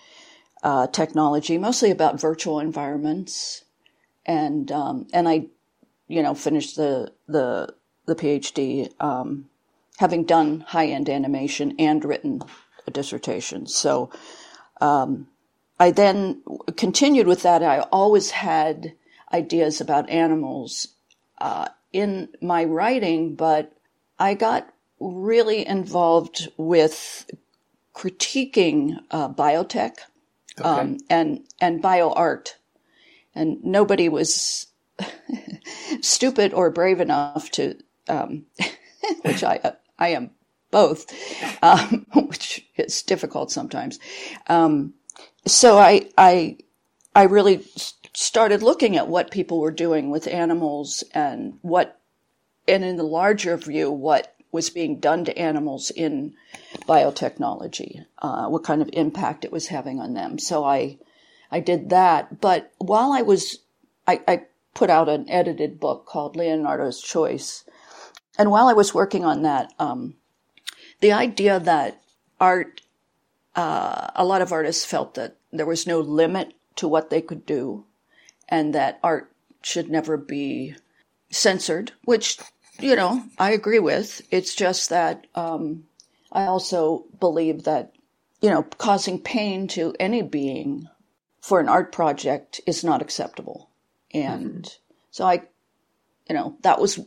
uh, 0.62 0.87
technology, 0.88 1.59
mostly 1.59 1.90
about 1.90 2.21
virtual 2.21 2.59
environments, 2.59 3.64
and 4.25 4.73
um, 4.73 5.06
and 5.12 5.28
I, 5.28 5.47
you 6.09 6.23
know, 6.23 6.35
finished 6.35 6.77
the 6.77 7.13
the 7.27 7.75
the 8.07 8.15
PhD 8.15 8.91
um, 9.03 9.49
having 9.99 10.25
done 10.25 10.61
high 10.61 10.87
end 10.87 11.09
animation 11.09 11.75
and 11.79 12.05
written 12.05 12.43
a 12.87 12.91
dissertation. 12.91 13.67
So 13.67 14.11
um, 14.81 15.29
I 15.79 15.91
then 15.91 16.43
continued 16.77 17.27
with 17.27 17.43
that. 17.43 17.63
I 17.63 17.81
always 17.81 18.31
had 18.31 18.95
ideas 19.33 19.81
about 19.81 20.09
animals 20.09 20.89
uh, 21.39 21.69
in 21.93 22.29
my 22.41 22.65
writing, 22.65 23.35
but 23.35 23.73
I 24.19 24.35
got 24.35 24.73
really 25.01 25.67
involved 25.67 26.49
with 26.57 27.31
critiquing 27.95 28.99
uh, 29.11 29.29
biotech 29.29 29.97
okay. 30.59 30.69
um, 30.69 30.99
and 31.11 31.41
and 31.61 31.83
bio 31.83 32.13
art, 32.13 32.57
and 33.35 33.63
nobody 33.65 34.09
was 34.09 34.69
stupid 36.00 36.55
or 36.55 36.71
brave 36.71 37.00
enough 37.00 37.50
to, 37.53 37.76
um, 38.09 38.47
which 39.23 39.43
I 39.45 39.76
I 39.99 40.09
am 40.09 40.31
both, 40.71 41.07
um, 41.62 42.07
which 42.15 42.67
is 42.76 43.03
difficult 43.03 43.50
sometimes. 43.50 43.99
Um, 44.47 44.95
so 45.47 45.79
I, 45.79 46.09
I, 46.19 46.59
I 47.15 47.25
really 47.25 47.65
started 48.12 48.62
looking 48.62 48.97
at 48.97 49.09
what 49.09 49.31
people 49.31 49.61
were 49.61 49.71
doing 49.71 50.11
with 50.11 50.26
animals 50.26 51.05
and 51.15 51.59
what, 51.62 52.00
and 52.67 52.85
in 52.85 52.97
the 52.97 53.05
larger 53.05 53.57
view, 53.57 53.91
what 53.91 54.35
was 54.53 54.71
being 54.71 55.00
done 55.00 55.25
to 55.25 55.38
animals 55.38 55.91
in 55.91 56.35
biotechnology, 56.88 58.05
uh, 58.21 58.47
what 58.49 58.65
kind 58.65 58.83
of 58.83 58.91
impact 58.93 59.45
it 59.45 59.53
was 59.53 59.69
having 59.69 60.00
on 60.00 60.15
them. 60.15 60.38
So 60.38 60.65
I, 60.65 60.99
I 61.50 61.61
did 61.61 61.91
that. 61.91 62.41
But 62.41 62.73
while 62.79 63.12
I 63.12 63.23
was, 63.23 63.59
I, 64.07 64.21
I 64.26 64.43
put 64.76 64.90
out 64.90 65.09
an 65.09 65.28
edited 65.28 65.80
book 65.80 66.04
called 66.04 66.37
Leonardo's 66.37 67.00
Choice. 67.00 67.64
And 68.38 68.50
while 68.50 68.68
I 68.68 68.75
was 68.75 68.92
working 68.92 69.25
on 69.25 69.42
that, 69.42 69.73
um, 69.78 70.16
the 71.00 71.12
idea 71.12 71.59
that 71.59 72.02
art, 72.38 72.83
uh, 73.56 74.09
a 74.14 74.25
lot 74.25 74.42
of 74.42 74.52
artists 74.52 74.85
felt 74.85 75.14
that 75.14 75.37
there 75.50 75.64
was 75.64 75.87
no 75.87 75.99
limit 76.00 76.52
to 76.76 76.87
what 76.87 77.09
they 77.09 77.23
could 77.23 77.47
do 77.47 77.87
and 78.50 78.75
that 78.75 79.00
art 79.02 79.33
should 79.62 79.90
never 79.90 80.18
be 80.18 80.76
censored, 81.30 81.92
which, 82.04 82.38
you 82.78 82.95
know, 82.95 83.25
I 83.38 83.52
agree 83.52 83.78
with. 83.78 84.21
It's 84.30 84.54
just 84.54 84.90
that 84.90 85.26
um, 85.35 85.85
I 86.30 86.45
also 86.45 87.06
believe 87.18 87.64
that, 87.64 87.95
you 88.42 88.50
know, 88.50 88.62
causing 88.62 89.23
pain 89.23 89.68
to 89.68 89.95
any 89.99 90.21
being 90.21 90.87
for 91.40 91.61
an 91.61 91.68
art 91.68 91.92
project 91.92 92.61
is 92.66 92.85
not 92.85 93.00
acceptable. 93.00 93.71
And 94.13 94.63
mm-hmm. 94.63 94.95
so 95.11 95.25
I, 95.27 95.43
you 96.29 96.35
know, 96.35 96.57
that 96.63 96.81
was 96.81 97.01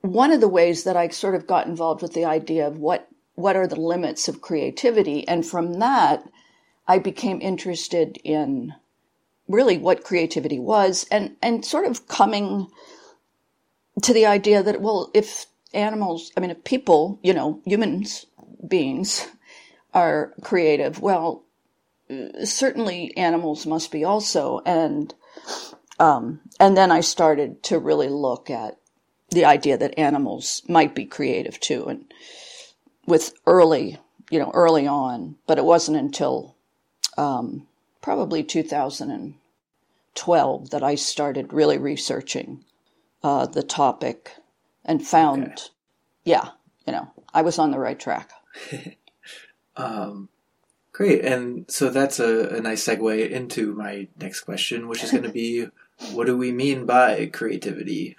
one 0.00 0.32
of 0.32 0.40
the 0.40 0.48
ways 0.48 0.84
that 0.84 0.96
I 0.96 1.08
sort 1.08 1.34
of 1.34 1.46
got 1.46 1.66
involved 1.66 2.02
with 2.02 2.12
the 2.12 2.24
idea 2.24 2.66
of 2.66 2.78
what 2.78 3.08
what 3.34 3.56
are 3.56 3.66
the 3.66 3.80
limits 3.80 4.28
of 4.28 4.42
creativity? 4.42 5.26
And 5.26 5.44
from 5.46 5.74
that, 5.74 6.22
I 6.86 6.98
became 6.98 7.40
interested 7.40 8.18
in 8.24 8.74
really 9.48 9.78
what 9.78 10.04
creativity 10.04 10.58
was 10.58 11.06
and, 11.10 11.36
and 11.42 11.64
sort 11.64 11.86
of 11.86 12.06
coming 12.08 12.68
to 14.02 14.12
the 14.12 14.26
idea 14.26 14.62
that, 14.62 14.80
well, 14.80 15.10
if 15.14 15.46
animals, 15.72 16.30
I 16.36 16.40
mean, 16.40 16.50
if 16.50 16.62
people, 16.64 17.18
you 17.22 17.32
know, 17.32 17.60
humans, 17.64 18.26
beings 18.66 19.28
are 19.94 20.32
creative, 20.42 21.00
well, 21.00 21.44
certainly 22.44 23.16
animals 23.16 23.66
must 23.66 23.90
be 23.90 24.04
also. 24.04 24.60
And, 24.66 25.14
um, 26.02 26.40
and 26.58 26.76
then 26.76 26.90
I 26.90 27.00
started 27.00 27.62
to 27.64 27.78
really 27.78 28.08
look 28.08 28.50
at 28.50 28.78
the 29.30 29.44
idea 29.44 29.78
that 29.78 29.98
animals 29.98 30.62
might 30.68 30.94
be 30.94 31.04
creative 31.04 31.60
too. 31.60 31.86
And, 31.86 32.12
with 33.06 33.34
early, 33.46 33.98
you 34.30 34.38
know, 34.38 34.50
early 34.54 34.86
on, 34.86 35.36
but 35.46 35.58
it 35.58 35.64
wasn't 35.64 35.96
until 35.96 36.54
um, 37.16 37.66
probably 38.00 38.44
2012 38.44 40.70
that 40.70 40.82
I 40.82 40.94
started 40.94 41.52
really 41.52 41.76
researching 41.78 42.64
uh, 43.22 43.46
the 43.46 43.62
topic 43.62 44.32
and 44.84 45.06
found, 45.06 45.44
okay. 45.44 45.62
yeah, 46.24 46.48
you 46.86 46.92
know, 46.92 47.10
I 47.32 47.42
was 47.42 47.58
on 47.58 47.70
the 47.70 47.78
right 47.78 47.98
track. 47.98 48.30
um, 49.76 50.28
great. 50.92 51.24
And 51.24 51.70
so 51.70 51.88
that's 51.90 52.20
a, 52.20 52.56
a 52.56 52.60
nice 52.60 52.84
segue 52.84 53.30
into 53.30 53.74
my 53.74 54.08
next 54.20 54.40
question, 54.40 54.88
which 54.88 55.04
is 55.04 55.10
going 55.10 55.24
to 55.24 55.30
be 55.30 55.68
what 56.12 56.26
do 56.26 56.36
we 56.36 56.52
mean 56.52 56.86
by 56.86 57.26
creativity? 57.26 58.16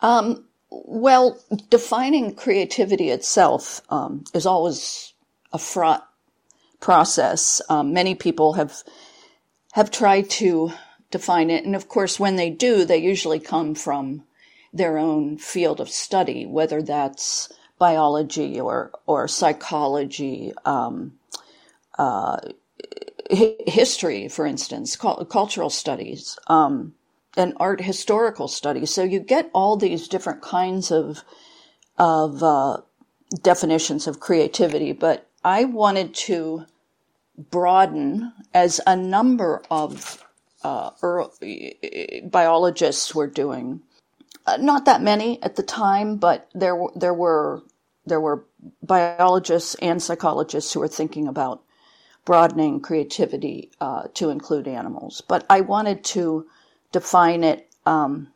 Um, 0.00 0.44
well, 0.70 1.40
defining 1.70 2.34
creativity 2.34 3.10
itself 3.10 3.80
um, 3.90 4.24
is 4.34 4.46
always 4.46 5.14
a 5.52 5.58
fraught 5.58 6.06
process. 6.80 7.62
Um, 7.68 7.92
many 7.92 8.14
people 8.14 8.54
have 8.54 8.82
have 9.72 9.90
tried 9.90 10.30
to 10.30 10.72
define 11.10 11.50
it, 11.50 11.64
and 11.64 11.74
of 11.74 11.88
course, 11.88 12.20
when 12.20 12.36
they 12.36 12.50
do, 12.50 12.84
they 12.84 12.98
usually 12.98 13.40
come 13.40 13.74
from 13.74 14.24
their 14.72 14.98
own 14.98 15.38
field 15.38 15.80
of 15.80 15.88
study, 15.88 16.44
whether 16.44 16.82
that's 16.82 17.50
biology 17.78 18.60
or 18.60 18.90
or 19.06 19.28
psychology, 19.28 20.52
um, 20.64 21.12
history, 23.30 24.28
for 24.28 24.46
instance, 24.46 24.96
cultural 24.96 25.70
studies. 25.70 26.38
Um, 26.48 26.94
and 27.36 27.54
art 27.58 27.80
historical 27.80 28.48
studies. 28.48 28.90
So 28.90 29.02
you 29.02 29.20
get 29.20 29.50
all 29.54 29.76
these 29.76 30.08
different 30.08 30.42
kinds 30.42 30.90
of 30.90 31.24
of 31.98 32.42
uh, 32.42 32.78
definitions 33.42 34.06
of 34.06 34.20
creativity, 34.20 34.92
but 34.92 35.28
I 35.44 35.64
wanted 35.64 36.14
to 36.14 36.66
broaden 37.50 38.32
as 38.54 38.80
a 38.86 38.96
number 38.96 39.62
of 39.70 40.24
uh, 40.64 40.90
early, 41.02 42.22
biologists 42.30 43.14
were 43.14 43.26
doing. 43.28 43.82
Uh, 44.46 44.56
not 44.58 44.86
that 44.86 45.02
many 45.02 45.42
at 45.42 45.56
the 45.56 45.64
time, 45.64 46.16
but 46.18 46.48
there 46.54 46.78
there 46.96 47.14
were 47.14 47.62
there 48.06 48.20
were 48.20 48.44
biologists 48.82 49.76
and 49.76 50.02
psychologists 50.02 50.72
who 50.74 50.80
were 50.80 50.88
thinking 50.88 51.28
about 51.28 51.63
broadening 52.24 52.80
creativity 52.80 53.70
uh, 53.80 54.04
to 54.14 54.30
include 54.30 54.68
animals. 54.68 55.20
But 55.20 55.44
I 55.50 55.60
wanted 55.60 56.04
to 56.04 56.46
define 56.92 57.44
it 57.44 57.68
um, 57.86 58.28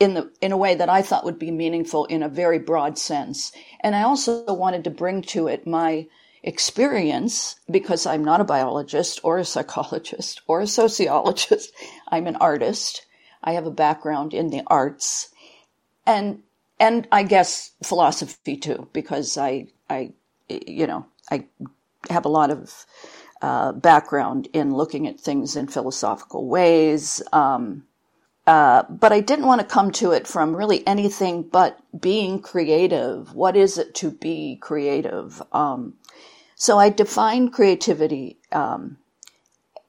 in 0.00 0.14
the 0.14 0.30
in 0.40 0.52
a 0.52 0.56
way 0.56 0.74
that 0.74 0.88
I 0.88 1.02
thought 1.02 1.24
would 1.24 1.38
be 1.38 1.50
meaningful 1.50 2.04
in 2.06 2.22
a 2.22 2.28
very 2.28 2.58
broad 2.58 2.98
sense. 2.98 3.52
And 3.80 3.94
I 3.94 4.02
also 4.02 4.52
wanted 4.52 4.84
to 4.84 4.90
bring 4.90 5.22
to 5.22 5.48
it 5.48 5.66
my 5.66 6.06
experience 6.42 7.56
because 7.70 8.06
I'm 8.06 8.24
not 8.24 8.40
a 8.40 8.44
biologist 8.44 9.20
or 9.24 9.38
a 9.38 9.44
psychologist 9.44 10.40
or 10.46 10.60
a 10.60 10.66
sociologist. 10.66 11.72
I'm 12.08 12.26
an 12.26 12.36
artist. 12.36 13.04
I 13.42 13.52
have 13.52 13.66
a 13.66 13.70
background 13.70 14.34
in 14.34 14.50
the 14.50 14.62
arts 14.66 15.30
and 16.06 16.42
and 16.80 17.06
I 17.12 17.22
guess 17.22 17.72
philosophy 17.82 18.56
too 18.56 18.88
because 18.92 19.36
I 19.36 19.68
I 19.88 20.12
you 20.48 20.86
know 20.86 21.06
I 21.30 21.44
have 22.10 22.24
a 22.24 22.30
lot 22.30 22.50
of 22.50 22.86
uh, 23.42 23.72
background 23.72 24.48
in 24.52 24.74
looking 24.74 25.06
at 25.06 25.20
things 25.20 25.56
in 25.56 25.66
philosophical 25.68 26.46
ways. 26.46 27.22
Um, 27.32 27.84
uh, 28.46 28.82
but 28.88 29.12
I 29.12 29.20
didn't 29.20 29.46
want 29.46 29.60
to 29.60 29.66
come 29.66 29.90
to 29.92 30.12
it 30.12 30.26
from 30.26 30.56
really 30.56 30.86
anything 30.86 31.42
but 31.42 31.78
being 32.00 32.40
creative. 32.40 33.34
What 33.34 33.56
is 33.56 33.76
it 33.76 33.94
to 33.96 34.10
be 34.10 34.56
creative? 34.56 35.42
Um, 35.52 35.94
so 36.54 36.78
I 36.78 36.88
define 36.88 37.50
creativity 37.50 38.38
um, 38.50 38.96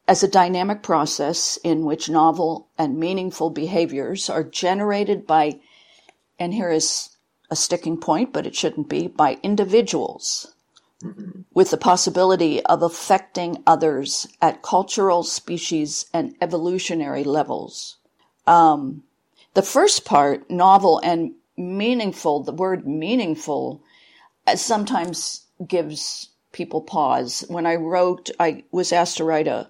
as 0.10 0.24
a 0.24 0.28
dynamic 0.28 0.84
process 0.84 1.58
in 1.64 1.86
which 1.86 2.10
novel 2.10 2.68
and 2.78 3.00
meaningful 3.00 3.50
behaviors 3.50 4.30
are 4.30 4.44
generated 4.44 5.26
by, 5.26 5.62
and 6.38 6.54
here 6.54 6.70
is 6.70 7.16
a 7.50 7.56
sticking 7.56 7.98
point, 7.98 8.34
but 8.34 8.46
it 8.46 8.56
shouldn't 8.56 8.90
be, 8.90 9.08
by 9.08 9.40
individuals. 9.42 10.54
With 11.54 11.72
the 11.72 11.78
possibility 11.78 12.64
of 12.66 12.82
affecting 12.82 13.64
others 13.66 14.28
at 14.42 14.62
cultural, 14.62 15.24
species, 15.24 16.06
and 16.14 16.36
evolutionary 16.42 17.24
levels. 17.24 17.98
Um, 18.46 19.04
the 19.54 19.62
first 19.62 20.06
part, 20.06 20.50
novel 20.50 21.00
and 21.04 21.34
meaningful, 21.58 22.44
the 22.44 22.54
word 22.54 22.88
meaningful, 22.88 23.84
uh, 24.48 24.56
sometimes 24.56 25.46
gives 25.66 26.30
people 26.52 26.82
pause. 26.82 27.44
When 27.48 27.66
I 27.66 27.76
wrote, 27.76 28.30
I 28.40 28.64
was 28.72 28.92
asked 28.92 29.18
to 29.18 29.24
write 29.24 29.48
a 29.48 29.70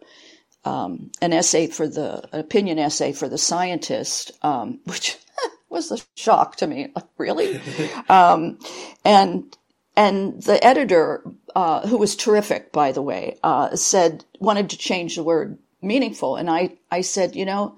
um, 0.66 1.12
an 1.22 1.32
essay 1.32 1.68
for 1.68 1.88
the 1.88 2.28
an 2.34 2.40
opinion 2.40 2.80
essay 2.80 3.14
for 3.14 3.28
the 3.30 3.38
scientist, 3.38 4.32
um, 4.42 4.80
which 4.86 5.18
was 5.70 5.92
a 5.92 5.98
shock 6.16 6.58
to 6.58 6.68
me. 6.68 6.92
Like, 6.96 7.06
really? 7.18 7.62
um, 8.10 8.60
and 9.06 9.56
and 10.00 10.42
the 10.44 10.66
editor, 10.66 11.22
uh, 11.58 11.86
who 11.86 11.98
was 11.98 12.16
terrific, 12.16 12.72
by 12.72 12.94
the 12.94 13.02
way, 13.02 13.38
uh, 13.44 13.76
said 13.76 14.24
wanted 14.40 14.70
to 14.70 14.78
change 14.78 15.18
the 15.18 15.24
word 15.24 15.60
meaningful, 15.82 16.38
and 16.38 16.50
I 16.50 16.78
I 16.90 17.02
said, 17.02 17.36
you 17.36 17.44
know, 17.46 17.76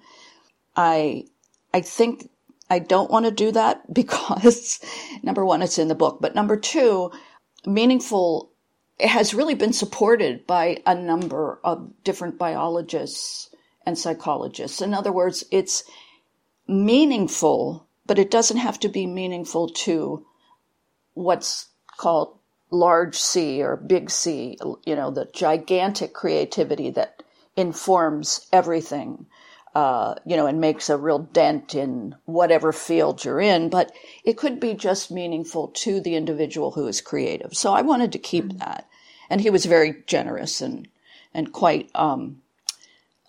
I 0.76 1.26
I 1.74 1.82
think 1.82 2.30
I 2.70 2.78
don't 2.78 3.10
want 3.10 3.26
to 3.26 3.32
do 3.32 3.52
that 3.54 3.92
because 3.94 4.80
number 5.24 5.44
one, 5.44 5.64
it's 5.64 5.80
in 5.80 5.88
the 5.88 5.96
book, 5.96 6.20
but 6.22 6.36
number 6.36 6.58
two, 6.58 7.12
meaningful 7.66 8.52
has 9.00 9.34
really 9.34 9.56
been 9.56 9.74
supported 9.74 10.46
by 10.46 10.78
a 10.86 10.94
number 10.94 11.60
of 11.64 11.92
different 12.04 12.38
biologists 12.38 13.50
and 13.84 13.98
psychologists. 13.98 14.80
In 14.80 14.94
other 14.94 15.12
words, 15.12 15.44
it's 15.50 15.84
meaningful, 16.68 17.88
but 18.06 18.20
it 18.20 18.30
doesn't 18.30 18.58
have 18.58 18.80
to 18.82 18.90
be 18.90 19.08
meaningful 19.08 19.70
to 19.70 20.24
what's 21.16 21.71
called 21.98 22.38
large 22.70 23.16
C 23.16 23.62
or 23.62 23.76
big 23.76 24.10
C, 24.10 24.58
you 24.86 24.96
know, 24.96 25.12
the 25.12 25.30
gigantic 25.34 26.14
creativity 26.14 26.90
that 26.92 27.24
informs 27.56 28.48
everything 28.54 29.26
uh, 29.74 30.16
you 30.26 30.36
know, 30.36 30.48
and 30.48 30.60
makes 30.60 30.90
a 30.90 30.98
real 30.98 31.20
dent 31.20 31.76
in 31.76 32.16
whatever 32.26 32.74
field 32.74 33.24
you're 33.24 33.40
in, 33.40 33.70
but 33.70 33.92
it 34.26 34.38
could 34.38 34.60
be 34.60 34.74
just 34.74 35.12
meaningful 35.12 35.70
to 35.70 36.02
the 36.02 36.16
individual 36.16 36.72
who 36.72 36.88
is 36.88 37.00
creative. 37.00 37.54
So 37.54 37.72
I 37.74 37.82
wanted 37.82 38.12
to 38.12 38.20
keep 38.20 38.46
mm-hmm. 38.46 38.58
that. 38.58 38.88
And 39.30 39.40
he 39.40 39.50
was 39.50 39.66
very 39.66 40.04
generous 40.08 40.60
and, 40.60 40.90
and 41.34 41.54
quite, 41.54 41.90
um, 41.96 42.42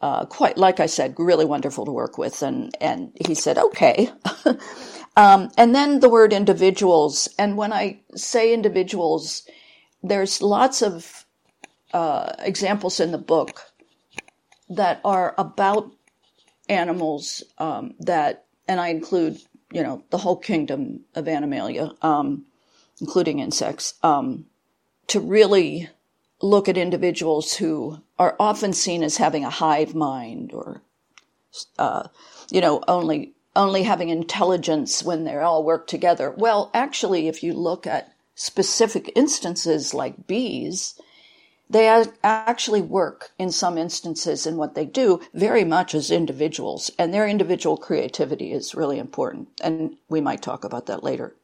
uh, 0.01 0.25
quite, 0.25 0.59
like 0.59 0.81
I 0.81 0.87
said, 0.87 1.15
really 1.17 1.45
wonderful 1.45 1.85
to 1.85 1.93
work 1.93 2.19
with. 2.19 2.43
And, 2.43 2.77
and 2.81 3.13
he 3.25 3.37
said, 3.37 3.57
okay. 3.57 4.11
um, 5.17 5.51
and 5.57 5.75
then 5.75 6.01
the 6.01 6.09
word 6.09 6.33
individuals. 6.33 7.29
And 7.39 7.57
when 7.57 7.73
I 7.73 8.01
say 8.15 8.53
individuals, 8.53 9.49
there's 10.03 10.43
lots 10.43 10.83
of, 10.83 11.25
uh, 11.93 12.33
examples 12.39 13.01
in 13.01 13.13
the 13.13 13.19
book 13.19 13.73
that 14.69 15.01
are 15.05 15.35
about 15.37 15.93
animals 16.69 17.43
um, 17.59 17.95
that, 18.01 18.47
and 18.67 18.81
I 18.81 18.89
include, 18.89 19.41
you 19.73 19.83
know, 19.83 20.03
the 20.11 20.19
whole 20.19 20.37
kingdom 20.37 21.01
of 21.15 21.29
Animalia, 21.29 21.93
um, 22.03 22.47
including 23.01 23.41
insects, 23.41 23.95
um, 24.03 24.47
to 25.09 25.21
really 25.21 25.89
look 26.41 26.69
at 26.69 26.77
individuals 26.77 27.55
who 27.55 28.01
are 28.19 28.37
often 28.41 28.73
seen 28.73 29.03
as 29.03 29.17
having 29.17 29.45
a 29.45 29.51
hive 29.51 29.95
mind 29.95 30.53
or, 30.53 30.83
uh, 31.79 32.09
you 32.51 32.61
know, 32.61 32.83
only 32.89 33.35
only 33.55 33.83
having 33.83 34.09
intelligence 34.09 35.03
when 35.03 35.25
they 35.25 35.37
all 35.37 35.65
work 35.65 35.87
together. 35.87 36.31
Well, 36.31 36.71
actually, 36.73 37.29
if 37.29 37.43
you 37.43 37.53
look 37.53 37.87
at 37.87 38.13
specific 38.35 39.13
instances 39.15 39.93
like 39.93 40.27
bees, 40.27 40.99
they 41.69 41.89
actually 42.23 42.83
work 42.83 43.31
in 43.39 43.51
some 43.51 43.79
instances 43.79 44.47
in 44.47 44.57
what 44.57 44.75
they 44.75 44.85
do 44.85 45.21
very 45.33 45.65
much 45.65 45.95
as 45.95 46.11
individuals, 46.11 46.91
and 46.99 47.13
their 47.13 47.27
individual 47.27 47.77
creativity 47.77 48.53
is 48.53 48.75
really 48.75 48.99
important. 48.99 49.49
And 49.63 49.97
we 50.09 50.21
might 50.21 50.43
talk 50.43 50.65
about 50.65 50.87
that 50.87 51.03
later. 51.03 51.35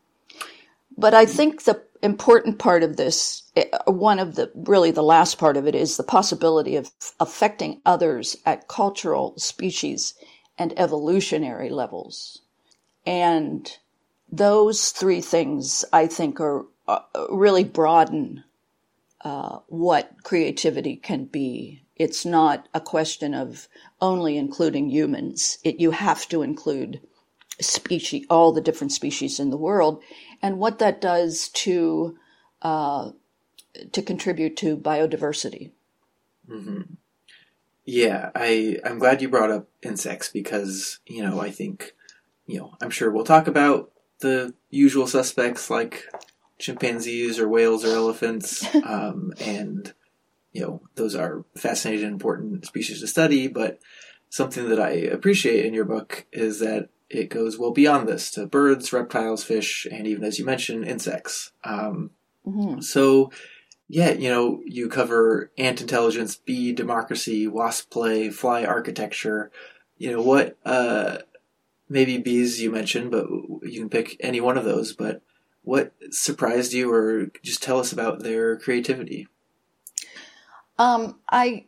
But 0.97 1.15
I 1.15 1.25
think 1.25 1.63
the 1.63 1.81
important 2.03 2.59
part 2.59 2.83
of 2.83 2.97
this, 2.97 3.45
eh, 3.57 3.67
one 3.87 4.19
of 4.19 4.35
the 4.35 4.51
really 4.55 4.91
the 4.91 5.03
last 5.03 5.39
part 5.39 5.57
of 5.57 5.67
it, 5.67 5.75
is 5.75 5.97
the 5.97 6.03
possibility 6.03 6.77
of 6.77 6.91
affecting 7.21 7.81
others 7.87 8.37
at 8.45 8.69
cultural, 8.69 9.35
species, 9.39 10.15
and 10.59 10.79
evolutionary 10.79 11.71
levels. 11.71 12.43
And 13.07 13.71
those 14.31 14.91
three 14.91 15.21
things, 15.21 15.85
I 15.93 16.07
think, 16.07 16.41
are, 16.41 16.67
uh, 16.87 17.01
really 17.31 17.65
broaden 17.65 18.45
uh, 19.23 19.61
what 19.69 20.23
creativity 20.23 20.97
can 20.97 21.25
be. 21.25 21.83
It's 21.97 22.25
not 22.25 22.69
a 22.75 22.81
question 22.81 23.35
of 23.35 23.69
only 24.01 24.37
including 24.37 24.91
humans. 24.91 25.59
It, 25.65 25.81
you 25.81 25.91
have 25.91 26.29
to 26.29 26.43
include 26.43 27.01
species, 27.61 28.27
all 28.31 28.53
the 28.53 28.61
different 28.61 28.93
species 28.93 29.41
in 29.41 29.51
the 29.51 29.57
world, 29.57 30.03
and 30.41 30.59
what 30.59 30.79
that 30.79 31.01
does 31.01 31.49
to 31.49 32.17
uh, 32.63 33.11
to 33.93 34.03
contribute 34.03 34.57
to 34.57 34.77
biodiversity. 34.77 35.73
Mm-hmm. 36.49 36.95
Yeah, 37.91 38.29
I 38.35 38.77
I'm 38.85 38.99
glad 38.99 39.23
you 39.23 39.31
brought 39.31 39.51
up 39.51 39.67
insects 39.83 40.29
because 40.29 41.01
you 41.07 41.23
know 41.23 41.41
I 41.41 41.51
think 41.51 41.95
you 42.45 42.59
know 42.59 42.75
I'm 42.83 42.91
sure 42.91 43.11
we'll 43.11 43.25
talk 43.25 43.47
about 43.47 43.93
the 44.21 44.53
usual 44.69 45.07
suspects 45.07 45.71
like 45.71 46.05
chimpanzees 46.59 47.39
or 47.39 47.49
whales 47.49 47.87
or 47.87 47.95
elephants, 47.95 48.63
um, 48.85 49.33
and 49.41 49.95
you 50.53 50.61
know 50.61 50.83
those 50.97 51.15
are 51.15 51.47
fascinating 51.57 52.05
and 52.05 52.13
important 52.13 52.67
species 52.67 53.01
to 53.01 53.07
study. 53.07 53.49
But 53.49 53.79
something 54.29 54.69
that 54.69 54.79
I 54.79 54.91
appreciate 54.91 55.65
in 55.65 55.73
your 55.73 55.87
book 55.87 56.27
is 56.31 56.61
that 56.61 56.91
it 57.09 57.31
goes 57.31 57.59
well 57.59 57.73
beyond 57.73 58.07
this 58.07 58.31
to 58.33 58.47
birds, 58.47 58.93
reptiles, 58.93 59.45
fish, 59.45 59.87
and 59.91 60.07
even 60.07 60.25
as 60.25 60.39
you 60.39 60.45
mentioned, 60.45 60.85
insects. 60.85 61.53
Um, 61.65 62.11
mm-hmm. 62.47 62.81
So, 62.83 63.33
yeah, 63.89 64.11
you 64.13 64.29
know, 64.29 64.61
you 64.67 64.89
cover 64.89 65.51
ant 65.57 65.81
intelligence, 65.81 66.37
bee 66.37 66.73
democracy, 66.73 67.47
wasp 67.47 67.91
play, 67.91 68.29
fly 68.29 68.65
architecture. 68.65 69.51
You 69.97 70.13
know 70.13 70.23
what? 70.23 70.59
Uh, 70.65 71.19
maybe 71.89 72.19
bees 72.19 72.61
you 72.61 72.71
mentioned, 72.71 73.11
but 73.11 73.27
you 73.63 73.81
can 73.81 73.89
pick 73.89 74.17
any 74.21 74.43
one 74.43 74.59
of 74.59 74.65
those. 74.65 74.93
But 74.93 75.23
what 75.63 75.93
surprised 76.11 76.75
you, 76.75 76.93
or 76.93 77.31
just 77.43 77.63
tell 77.63 77.79
us 77.79 77.93
about 77.93 78.23
their 78.23 78.59
creativity? 78.59 79.27
Um, 80.79 81.19
I, 81.29 81.65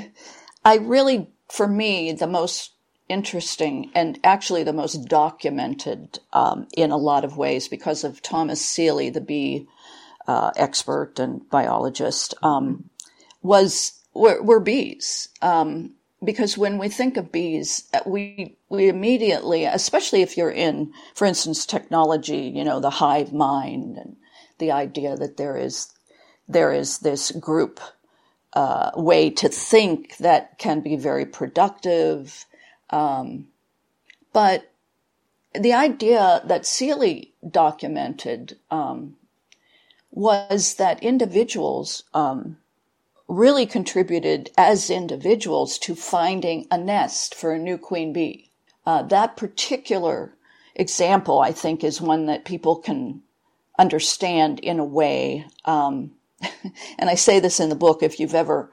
I 0.64 0.78
really, 0.78 1.28
for 1.50 1.68
me, 1.68 2.12
the 2.12 2.26
most 2.26 2.72
interesting 3.10 3.90
and 3.94 4.18
actually 4.24 4.62
the 4.62 4.72
most 4.72 5.08
documented 5.08 6.20
um, 6.32 6.68
in 6.76 6.90
a 6.90 6.96
lot 6.96 7.24
of 7.24 7.36
ways 7.36 7.68
because 7.68 8.02
of 8.04 8.22
Thomas 8.22 8.64
Seeley, 8.64 9.10
the 9.10 9.20
bee 9.20 9.66
uh, 10.30 10.52
expert 10.54 11.18
and 11.18 11.48
biologist, 11.50 12.34
um, 12.40 12.88
was 13.42 14.00
were, 14.14 14.40
were 14.40 14.60
bees. 14.60 15.28
Um, 15.42 15.94
because 16.22 16.56
when 16.56 16.78
we 16.78 16.88
think 16.88 17.16
of 17.16 17.32
bees, 17.32 17.88
uh, 17.92 18.00
we 18.06 18.56
we 18.68 18.88
immediately, 18.88 19.64
especially 19.64 20.22
if 20.22 20.36
you're 20.36 20.56
in, 20.66 20.92
for 21.16 21.26
instance, 21.26 21.66
technology, 21.66 22.52
you 22.54 22.62
know, 22.62 22.78
the 22.78 22.90
hive 23.02 23.32
mind 23.32 23.96
and 23.96 24.16
the 24.58 24.70
idea 24.70 25.16
that 25.16 25.36
there 25.36 25.56
is 25.56 25.92
there 26.48 26.72
is 26.72 26.98
this 26.98 27.32
group 27.32 27.80
uh, 28.52 28.92
way 28.94 29.30
to 29.30 29.48
think 29.48 30.16
that 30.18 30.58
can 30.58 30.80
be 30.80 30.94
very 30.94 31.26
productive, 31.26 32.46
um, 32.90 33.48
but 34.32 34.70
the 35.54 35.72
idea 35.72 36.40
that 36.44 36.66
Seeley 36.66 37.34
documented 37.50 38.56
um, 38.70 39.16
was 40.10 40.74
that 40.74 41.02
individuals 41.02 42.04
um, 42.14 42.56
really 43.28 43.64
contributed 43.64 44.50
as 44.58 44.90
individuals 44.90 45.78
to 45.78 45.94
finding 45.94 46.66
a 46.70 46.76
nest 46.76 47.34
for 47.34 47.52
a 47.52 47.58
new 47.58 47.78
queen 47.78 48.12
bee. 48.12 48.50
Uh, 48.84 49.02
that 49.02 49.36
particular 49.36 50.34
example, 50.74 51.40
I 51.40 51.52
think, 51.52 51.84
is 51.84 52.00
one 52.00 52.26
that 52.26 52.44
people 52.44 52.76
can 52.76 53.22
understand 53.78 54.58
in 54.60 54.78
a 54.80 54.84
way. 54.84 55.46
Um, 55.64 56.12
and 56.98 57.08
I 57.08 57.14
say 57.14 57.38
this 57.38 57.60
in 57.60 57.68
the 57.68 57.74
book 57.74 58.02
if 58.02 58.18
you've 58.18 58.34
ever, 58.34 58.72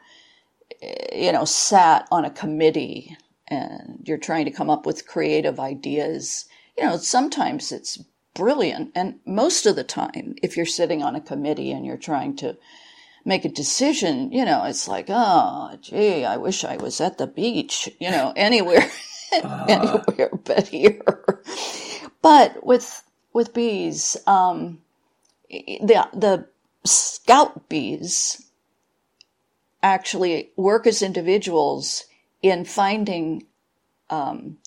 you 1.14 1.32
know, 1.32 1.46
sat 1.46 2.08
on 2.12 2.26
a 2.26 2.32
committee 2.32 3.16
and 3.48 4.04
you're 4.06 4.18
trying 4.18 4.46
to 4.46 4.52
come 4.52 4.70
up 4.70 4.86
with 4.86 5.08
creative 5.08 5.60
ideas, 5.60 6.46
you 6.78 6.84
know, 6.84 6.98
sometimes 6.98 7.72
it's 7.72 8.00
brilliant. 8.38 8.92
And 8.94 9.20
most 9.26 9.66
of 9.66 9.76
the 9.76 9.84
time, 9.84 10.36
if 10.44 10.56
you're 10.56 10.66
sitting 10.68 11.02
on 11.02 11.16
a 11.16 11.22
committee 11.22 11.72
and 11.72 11.84
you're 11.86 11.98
trying 11.98 12.36
to 12.38 12.56
make 13.26 13.44
a 13.44 13.50
decision, 13.50 14.32
you 14.32 14.46
know, 14.46 14.64
it's 14.64 14.88
like, 14.88 15.08
oh, 15.10 15.76
gee, 15.82 16.24
I 16.24 16.38
wish 16.38 16.64
I 16.64 16.78
was 16.78 17.02
at 17.02 17.18
the 17.18 17.26
beach, 17.26 17.90
you 18.00 18.12
know, 18.12 18.32
anywhere, 18.38 18.88
uh. 19.44 19.66
anywhere 19.68 20.30
but 20.46 20.68
here. 20.68 21.34
But 22.22 22.64
with 22.66 23.04
with 23.34 23.54
bees, 23.54 24.16
um, 24.28 24.80
the 25.50 26.08
the 26.14 26.48
scout 26.86 27.68
bees 27.70 28.46
actually 29.82 30.52
work 30.56 30.86
as 30.86 31.02
individuals 31.02 32.06
in 32.42 32.66
finding 32.66 33.46
um, 34.10 34.58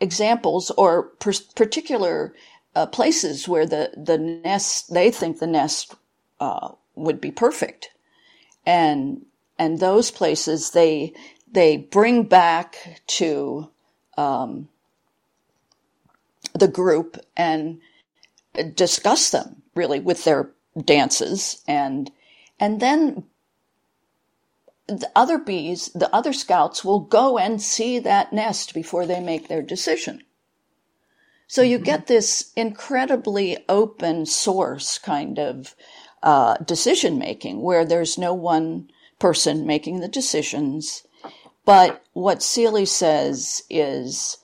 examples 0.00 0.70
or 0.72 1.04
per- 1.20 1.32
particular 1.54 2.34
uh, 2.74 2.86
places 2.86 3.48
where 3.48 3.66
the 3.66 3.90
the 3.96 4.18
nest 4.18 4.92
they 4.92 5.10
think 5.10 5.38
the 5.38 5.46
nest 5.46 5.94
uh, 6.40 6.70
would 6.94 7.20
be 7.20 7.30
perfect. 7.30 7.90
And, 8.66 9.24
and 9.58 9.78
those 9.78 10.10
places, 10.10 10.70
they, 10.70 11.14
they 11.50 11.76
bring 11.76 12.24
back 12.24 13.02
to, 13.06 13.70
um, 14.16 14.68
the 16.54 16.68
group 16.68 17.18
and 17.36 17.80
discuss 18.74 19.30
them 19.30 19.62
really 19.74 20.00
with 20.00 20.24
their 20.24 20.50
dances 20.84 21.62
and, 21.68 22.10
and 22.58 22.80
then 22.80 23.24
the 24.88 25.10
other 25.14 25.38
bees, 25.38 25.90
the 25.94 26.12
other 26.14 26.32
scouts 26.32 26.84
will 26.84 27.00
go 27.00 27.38
and 27.38 27.60
see 27.60 27.98
that 27.98 28.32
nest 28.32 28.72
before 28.72 29.06
they 29.06 29.20
make 29.20 29.46
their 29.46 29.62
decision. 29.62 30.22
So 31.48 31.62
you 31.62 31.78
get 31.78 32.06
this 32.06 32.52
incredibly 32.56 33.56
open 33.70 34.26
source 34.26 34.98
kind 34.98 35.38
of 35.38 35.74
uh, 36.22 36.58
decision 36.58 37.18
making 37.18 37.62
where 37.62 37.86
there's 37.86 38.18
no 38.18 38.34
one 38.34 38.90
person 39.18 39.66
making 39.66 40.00
the 40.00 40.08
decisions. 40.08 41.04
But 41.64 42.04
what 42.12 42.42
Seeley 42.42 42.84
says 42.84 43.62
is 43.70 44.36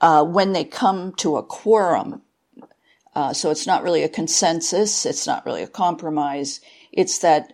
uh, 0.00 0.24
when 0.24 0.52
they 0.52 0.64
come 0.64 1.12
to 1.14 1.36
a 1.36 1.44
quorum, 1.44 2.22
uh, 3.14 3.32
so 3.32 3.50
it's 3.50 3.66
not 3.66 3.84
really 3.84 4.02
a 4.02 4.08
consensus, 4.08 5.06
it's 5.06 5.28
not 5.28 5.46
really 5.46 5.62
a 5.62 5.68
compromise, 5.68 6.60
it's 6.90 7.18
that 7.18 7.52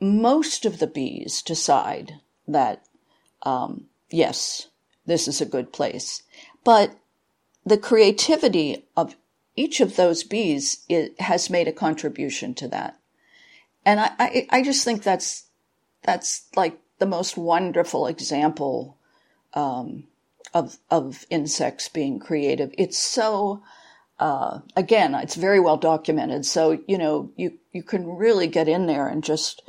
most 0.00 0.64
of 0.64 0.80
the 0.80 0.86
bees 0.88 1.42
decide 1.42 2.14
that, 2.48 2.84
um, 3.44 3.84
yes, 4.10 4.66
this 5.06 5.28
is 5.28 5.40
a 5.40 5.46
good 5.46 5.72
place. 5.72 6.22
But 6.64 6.96
the 7.68 7.78
creativity 7.78 8.86
of 8.96 9.14
each 9.54 9.80
of 9.80 9.96
those 9.96 10.22
bees 10.22 10.86
has 11.18 11.50
made 11.50 11.68
a 11.68 11.72
contribution 11.72 12.54
to 12.54 12.68
that. 12.68 12.98
And 13.84 14.00
I, 14.00 14.10
I, 14.18 14.46
I, 14.50 14.62
just 14.62 14.84
think 14.84 15.02
that's, 15.02 15.44
that's 16.02 16.46
like 16.54 16.78
the 16.98 17.06
most 17.06 17.36
wonderful 17.36 18.06
example, 18.06 18.96
um, 19.54 20.04
of, 20.54 20.78
of 20.90 21.26
insects 21.30 21.88
being 21.88 22.18
creative. 22.18 22.72
It's 22.78 22.98
so, 22.98 23.62
uh, 24.18 24.60
again, 24.76 25.14
it's 25.14 25.34
very 25.34 25.60
well 25.60 25.76
documented. 25.76 26.46
So, 26.46 26.78
you 26.86 26.98
know, 26.98 27.32
you, 27.36 27.58
you 27.72 27.82
can 27.82 28.06
really 28.06 28.46
get 28.46 28.68
in 28.68 28.86
there 28.86 29.08
and 29.08 29.24
just, 29.24 29.62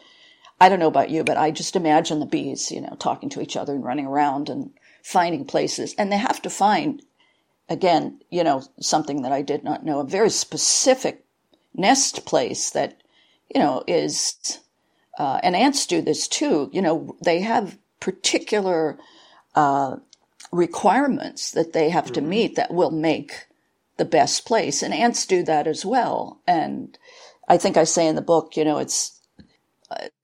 I 0.61 0.69
don't 0.69 0.79
know 0.79 0.87
about 0.87 1.09
you, 1.09 1.23
but 1.23 1.37
I 1.37 1.51
just 1.51 1.75
imagine 1.75 2.19
the 2.19 2.25
bees, 2.25 2.71
you 2.71 2.81
know, 2.81 2.95
talking 2.99 3.29
to 3.29 3.41
each 3.41 3.57
other 3.57 3.73
and 3.73 3.83
running 3.83 4.05
around 4.05 4.49
and 4.49 4.71
finding 5.03 5.45
places. 5.45 5.95
And 5.97 6.11
they 6.11 6.17
have 6.17 6.41
to 6.43 6.49
find, 6.49 7.01
again, 7.69 8.19
you 8.29 8.43
know, 8.43 8.63
something 8.79 9.21
that 9.21 9.31
I 9.31 9.41
did 9.41 9.63
not 9.63 9.85
know, 9.85 9.99
a 9.99 10.05
very 10.05 10.29
specific 10.29 11.23
nest 11.75 12.25
place 12.25 12.71
that, 12.71 13.01
you 13.53 13.61
know, 13.61 13.83
is, 13.87 14.59
uh, 15.17 15.39
and 15.43 15.55
ants 15.55 15.85
do 15.85 16.01
this 16.01 16.27
too. 16.27 16.69
You 16.73 16.81
know, 16.81 17.15
they 17.23 17.41
have 17.41 17.77
particular, 17.99 18.97
uh, 19.55 19.97
requirements 20.51 21.51
that 21.51 21.73
they 21.73 21.89
have 21.89 22.05
mm-hmm. 22.05 22.13
to 22.15 22.21
meet 22.21 22.55
that 22.55 22.73
will 22.73 22.91
make 22.91 23.47
the 23.97 24.05
best 24.05 24.45
place. 24.45 24.81
And 24.81 24.93
ants 24.93 25.25
do 25.25 25.43
that 25.43 25.67
as 25.67 25.85
well. 25.85 26.41
And 26.47 26.97
I 27.47 27.57
think 27.57 27.77
I 27.77 27.83
say 27.83 28.07
in 28.07 28.15
the 28.15 28.21
book, 28.21 28.57
you 28.57 28.65
know, 28.65 28.79
it's, 28.79 29.15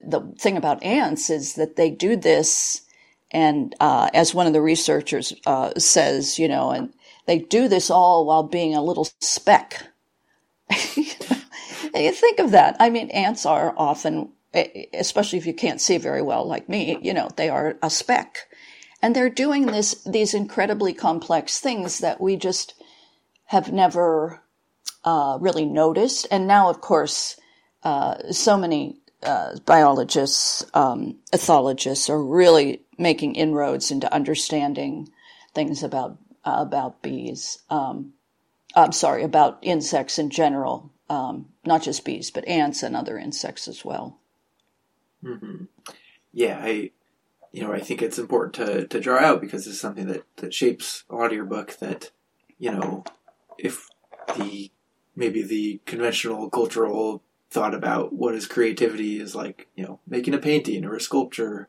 the 0.00 0.20
thing 0.38 0.56
about 0.56 0.82
ants 0.84 1.28
is 1.28 1.54
that 1.54 1.74
they 1.74 1.90
do 1.90 2.14
this, 2.14 2.82
and 3.32 3.74
uh, 3.80 4.08
as 4.14 4.32
one 4.32 4.46
of 4.46 4.52
the 4.52 4.62
researchers 4.62 5.32
uh, 5.44 5.72
says, 5.76 6.38
you 6.38 6.46
know, 6.46 6.70
and 6.70 6.92
they 7.26 7.38
do 7.38 7.68
this 7.68 7.90
all 7.90 8.24
while 8.24 8.42
being 8.42 8.74
a 8.74 8.82
little 8.82 9.08
speck. 9.20 9.82
you 10.96 12.12
think 12.12 12.38
of 12.38 12.52
that. 12.52 12.76
I 12.80 12.90
mean, 12.90 13.10
ants 13.10 13.46
are 13.46 13.74
often, 13.76 14.30
especially 14.94 15.38
if 15.38 15.46
you 15.46 15.54
can't 15.54 15.80
see 15.80 15.98
very 15.98 16.22
well, 16.22 16.46
like 16.46 16.68
me, 16.68 16.98
you 17.02 17.12
know, 17.12 17.28
they 17.36 17.48
are 17.48 17.76
a 17.82 17.90
speck, 17.90 18.48
and 19.02 19.14
they're 19.14 19.30
doing 19.30 19.66
this 19.66 20.02
these 20.04 20.34
incredibly 20.34 20.92
complex 20.92 21.60
things 21.60 21.98
that 21.98 22.20
we 22.20 22.36
just 22.36 22.74
have 23.46 23.72
never 23.72 24.42
uh, 25.04 25.38
really 25.40 25.64
noticed. 25.64 26.26
And 26.30 26.46
now, 26.46 26.68
of 26.68 26.80
course, 26.80 27.36
uh, 27.84 28.32
so 28.32 28.56
many 28.56 28.98
uh, 29.22 29.56
biologists, 29.64 30.64
um, 30.74 31.16
ethologists 31.32 32.10
are 32.10 32.22
really 32.22 32.82
making 32.98 33.34
inroads 33.36 33.90
into 33.90 34.12
understanding 34.12 35.08
things 35.54 35.82
about 35.82 36.18
uh, 36.46 36.56
about 36.58 37.02
bees. 37.02 37.58
Um, 37.68 38.14
I'm 38.74 38.92
sorry, 38.92 39.22
about 39.22 39.58
insects 39.62 40.18
in 40.18 40.30
general, 40.30 40.92
um, 41.10 41.46
not 41.64 41.82
just 41.82 42.04
bees, 42.04 42.30
but 42.30 42.46
ants 42.46 42.82
and 42.82 42.94
other 42.94 43.18
insects 43.18 43.68
as 43.68 43.84
well. 43.84 44.18
Mm-hmm. 45.24 45.64
Yeah, 46.32 46.60
I, 46.62 46.90
you 47.52 47.62
know, 47.62 47.72
I 47.72 47.80
think 47.80 48.02
it's 48.02 48.18
important 48.18 48.54
to 48.54 48.86
to 48.86 49.00
draw 49.00 49.18
out 49.18 49.40
because 49.40 49.66
it's 49.66 49.80
something 49.80 50.06
that 50.06 50.24
that 50.36 50.54
shapes 50.54 51.04
a 51.10 51.16
lot 51.16 51.26
of 51.26 51.32
your 51.32 51.44
book. 51.44 51.76
That 51.78 52.10
you 52.58 52.70
know, 52.70 53.04
if 53.58 53.88
the 54.36 54.70
maybe 55.16 55.42
the 55.42 55.80
conventional 55.86 56.50
cultural 56.50 57.22
thought 57.50 57.74
about 57.74 58.12
what 58.12 58.34
is 58.34 58.46
creativity 58.46 59.18
is 59.18 59.34
like, 59.34 59.68
you 59.74 59.84
know, 59.84 60.00
making 60.06 60.34
a 60.34 60.38
painting 60.38 60.84
or 60.84 60.94
a 60.94 61.00
sculpture. 61.00 61.68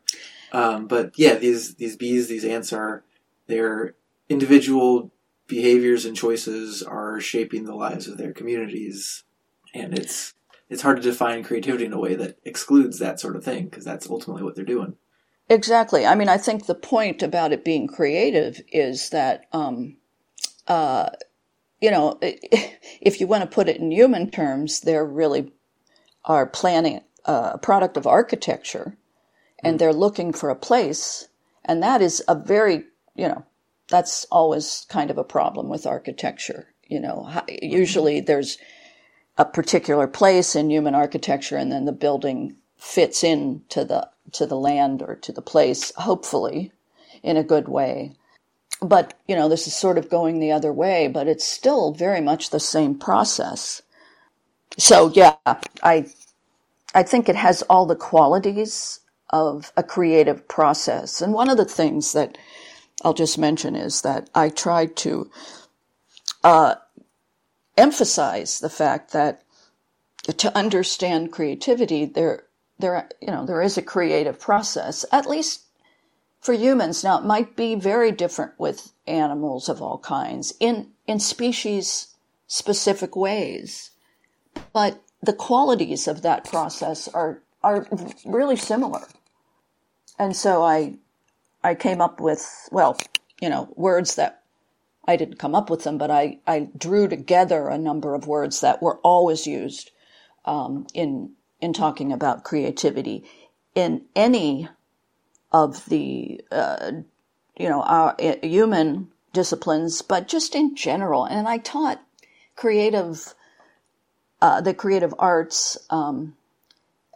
Um, 0.51 0.87
but 0.87 1.13
yeah, 1.17 1.35
these 1.35 1.75
these 1.75 1.95
bees, 1.95 2.27
these 2.27 2.45
ants 2.45 2.73
are 2.73 3.03
their 3.47 3.95
individual 4.29 5.11
behaviors 5.47 6.05
and 6.05 6.15
choices 6.15 6.83
are 6.83 7.19
shaping 7.19 7.63
the 7.65 7.75
lives 7.75 8.07
of 8.07 8.17
their 8.17 8.33
communities, 8.33 9.23
and 9.73 9.97
it's 9.97 10.33
it's 10.69 10.81
hard 10.81 10.97
to 10.97 11.03
define 11.03 11.43
creativity 11.43 11.85
in 11.85 11.93
a 11.93 11.99
way 11.99 12.15
that 12.15 12.37
excludes 12.43 12.99
that 12.99 13.19
sort 13.19 13.35
of 13.35 13.43
thing 13.43 13.65
because 13.65 13.85
that's 13.85 14.09
ultimately 14.09 14.43
what 14.43 14.55
they're 14.55 14.65
doing. 14.65 14.95
Exactly. 15.49 16.05
I 16.05 16.15
mean, 16.15 16.27
I 16.27 16.37
think 16.37 16.65
the 16.65 16.75
point 16.75 17.23
about 17.23 17.53
it 17.53 17.63
being 17.63 17.87
creative 17.87 18.61
is 18.71 19.09
that, 19.11 19.45
um, 19.53 19.95
uh, 20.67 21.09
you 21.79 21.89
know, 21.89 22.19
if 22.21 23.21
you 23.21 23.27
want 23.27 23.43
to 23.43 23.55
put 23.55 23.69
it 23.69 23.77
in 23.77 23.91
human 23.91 24.29
terms, 24.29 24.81
they're 24.81 25.05
really 25.05 25.53
are 26.25 26.45
planning 26.45 26.99
a 27.23 27.57
product 27.57 27.95
of 27.95 28.05
architecture 28.05 28.97
and 29.63 29.75
mm. 29.75 29.79
they're 29.79 29.93
looking 29.93 30.33
for 30.33 30.49
a 30.49 30.55
place. 30.55 31.29
And 31.63 31.81
that 31.81 32.01
is 32.01 32.21
a 32.27 32.35
very, 32.35 32.83
you 33.15 33.29
know, 33.29 33.45
that's 33.89 34.25
always 34.31 34.85
kind 34.89 35.11
of 35.11 35.17
a 35.17 35.23
problem 35.23 35.69
with 35.69 35.87
architecture. 35.87 36.67
You 36.87 36.99
know, 37.01 37.29
usually 37.61 38.21
there's 38.21 38.57
a 39.37 39.45
particular 39.45 40.07
place 40.07 40.55
in 40.55 40.69
human 40.71 40.95
architecture 40.95 41.57
and 41.57 41.71
then 41.71 41.85
the 41.85 41.93
building 41.93 42.57
fits 42.77 43.23
in 43.23 43.63
to 43.69 43.85
the, 43.85 44.09
to 44.33 44.45
the 44.45 44.57
land 44.57 45.01
or 45.01 45.15
to 45.15 45.31
the 45.33 45.41
place, 45.41 45.93
hopefully 45.97 46.71
in 47.23 47.37
a 47.37 47.43
good 47.43 47.67
way. 47.69 48.13
But, 48.81 49.15
you 49.27 49.35
know, 49.35 49.49
this 49.49 49.67
is 49.67 49.75
sort 49.75 49.97
of 49.97 50.09
going 50.09 50.39
the 50.39 50.51
other 50.51 50.73
way, 50.73 51.07
but 51.07 51.27
it's 51.27 51.45
still 51.47 51.93
very 51.93 52.21
much 52.21 52.51
the 52.51 52.59
same 52.59 52.95
process. 52.99 53.81
So 54.77 55.11
yeah, 55.15 55.35
I 55.83 56.07
I 56.95 57.03
think 57.03 57.29
it 57.29 57.35
has 57.35 57.63
all 57.63 57.85
the 57.85 57.95
qualities 57.95 59.01
of 59.31 59.71
a 59.77 59.83
creative 59.83 60.47
process. 60.47 61.21
And 61.21 61.33
one 61.33 61.49
of 61.49 61.57
the 61.57 61.65
things 61.65 62.13
that 62.13 62.37
I'll 63.03 63.13
just 63.13 63.37
mention 63.37 63.75
is 63.75 64.01
that 64.01 64.29
I 64.33 64.49
tried 64.49 64.95
to 64.97 65.29
uh, 66.43 66.75
emphasize 67.77 68.59
the 68.59 68.69
fact 68.69 69.13
that 69.13 69.43
to 70.23 70.55
understand 70.57 71.31
creativity, 71.31 72.05
there, 72.05 72.43
there, 72.79 73.09
you 73.21 73.27
know, 73.27 73.45
there 73.45 73.61
is 73.61 73.77
a 73.77 73.81
creative 73.81 74.39
process, 74.39 75.05
at 75.11 75.29
least 75.29 75.61
for 76.41 76.53
humans. 76.53 77.03
Now, 77.03 77.19
it 77.19 77.25
might 77.25 77.55
be 77.55 77.75
very 77.75 78.11
different 78.11 78.53
with 78.57 78.91
animals 79.05 79.69
of 79.69 79.81
all 79.81 79.99
kinds 79.99 80.53
in, 80.59 80.89
in 81.05 81.19
species 81.19 82.15
specific 82.47 83.15
ways, 83.15 83.91
but 84.73 85.01
the 85.21 85.33
qualities 85.33 86.07
of 86.07 86.21
that 86.21 86.45
process 86.45 87.07
are 87.09 87.41
are 87.63 87.87
really 88.25 88.55
similar. 88.55 89.01
And 90.19 90.35
so 90.35 90.63
I 90.63 90.95
I 91.67 91.75
came 91.75 91.99
up 91.99 92.21
with 92.21 92.69
well, 92.71 92.97
you 93.41 93.49
know, 93.49 93.67
words 93.75 94.15
that 94.15 94.41
I 95.05 95.17
didn't 95.17 95.37
come 95.37 95.53
up 95.53 95.69
with 95.69 95.83
them, 95.83 95.97
but 95.97 96.09
I, 96.09 96.39
I 96.47 96.69
drew 96.77 97.09
together 97.09 97.67
a 97.67 97.77
number 97.77 98.15
of 98.15 98.25
words 98.25 98.61
that 98.61 98.81
were 98.81 98.99
always 98.99 99.45
used 99.45 99.91
um, 100.45 100.87
in 100.93 101.33
in 101.59 101.73
talking 101.73 102.13
about 102.13 102.45
creativity 102.45 103.25
in 103.75 104.03
any 104.15 104.69
of 105.51 105.85
the 105.89 106.39
uh, 106.51 106.91
you 107.59 107.67
know 107.67 107.81
our 107.81 108.15
uh, 108.17 108.35
human 108.41 109.09
disciplines, 109.33 110.01
but 110.01 110.29
just 110.29 110.55
in 110.55 110.73
general. 110.73 111.25
And 111.25 111.49
I 111.49 111.57
taught 111.57 112.01
creative 112.55 113.35
uh, 114.41 114.61
the 114.61 114.73
creative 114.73 115.13
arts, 115.19 115.77
um, 115.89 116.37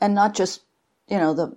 and 0.01 0.13
not 0.13 0.35
just 0.35 0.59
you 1.07 1.17
know 1.17 1.33
the 1.33 1.55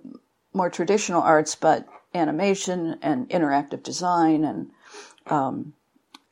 more 0.53 0.69
traditional 0.69 1.21
arts, 1.21 1.55
but 1.55 1.85
animation 2.15 2.97
and 3.01 3.29
interactive 3.29 3.83
design 3.83 4.43
and 4.43 4.71
um, 5.27 5.73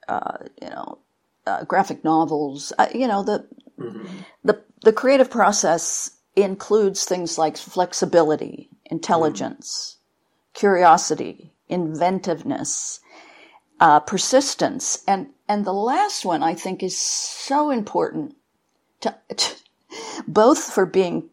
uh, 0.08 0.38
you 0.62 0.70
know 0.70 0.98
uh, 1.46 1.64
graphic 1.66 2.04
novels. 2.04 2.74
Uh, 2.78 2.88
you 2.94 3.08
know 3.08 3.24
the 3.24 3.48
mm-hmm. 3.80 4.06
the 4.44 4.62
the 4.82 4.94
creative 4.94 5.30
process 5.30 6.12
includes 6.36 7.06
things 7.06 7.38
like 7.38 7.58
flexibility, 7.58 8.70
intelligence, 8.86 9.98
mm. 9.98 10.60
curiosity, 10.60 11.54
inventiveness, 11.70 13.00
uh, 13.80 14.00
persistence, 14.00 15.04
and 15.08 15.28
and 15.48 15.66
the 15.66 15.74
last 15.74 16.26
one 16.26 16.44
I 16.44 16.54
think 16.56 16.82
is 16.82 16.98
so 16.98 17.70
important 17.70 18.36
to, 19.02 19.16
to 19.36 19.56
both 20.28 20.64
for 20.64 20.86
being 20.86 21.30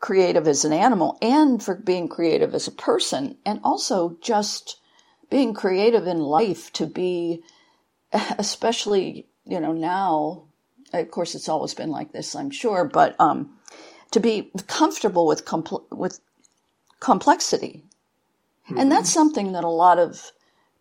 creative 0.00 0.48
as 0.48 0.64
an 0.64 0.72
animal 0.72 1.18
and 1.22 1.62
for 1.62 1.74
being 1.74 2.08
creative 2.08 2.54
as 2.54 2.66
a 2.66 2.72
person, 2.72 3.36
and 3.46 3.60
also 3.62 4.16
just 4.20 4.78
being 5.30 5.54
creative 5.54 6.06
in 6.06 6.18
life 6.18 6.72
to 6.74 6.86
be, 6.86 7.42
especially 8.12 9.26
you 9.44 9.60
know 9.60 9.72
now. 9.72 10.44
Of 10.92 11.10
course, 11.12 11.36
it's 11.36 11.48
always 11.48 11.72
been 11.72 11.90
like 11.90 12.10
this, 12.10 12.34
I'm 12.34 12.50
sure, 12.50 12.84
but 12.84 13.14
um, 13.20 13.50
to 14.10 14.18
be 14.18 14.50
comfortable 14.66 15.24
with 15.24 15.44
compl- 15.44 15.84
with 15.92 16.20
complexity, 16.98 17.84
mm-hmm. 18.66 18.78
and 18.78 18.90
that's 18.90 19.12
something 19.12 19.52
that 19.52 19.62
a 19.62 19.68
lot 19.68 20.00
of 20.00 20.32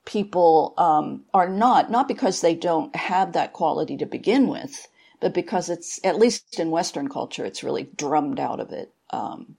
people 0.10 0.74
um, 0.78 1.24
are 1.36 1.48
not, 1.48 1.92
not 1.92 2.08
because 2.08 2.42
they 2.42 2.56
don't 2.56 2.96
have 2.96 3.34
that 3.34 3.54
quality 3.54 3.96
to 3.98 4.06
begin 4.08 4.48
with, 4.48 4.88
but 5.20 5.34
because 5.34 5.70
it's, 5.70 6.00
at 6.04 6.18
least 6.18 6.60
in 6.60 6.72
Western 6.72 7.08
culture, 7.08 7.46
it's 7.46 7.64
really 7.64 7.90
drummed 7.96 8.40
out 8.40 8.60
of 8.60 8.72
it, 8.72 8.92
um, 9.12 9.56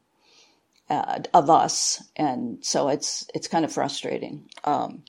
uh, 0.89 1.21
of 1.33 1.51
us. 1.51 2.03
And 2.17 2.65
so 2.65 2.89
it's, 2.89 3.29
it's 3.35 3.49
kind 3.49 3.65
of 3.65 3.73
frustrating. 3.73 4.49
Um, 4.65 5.05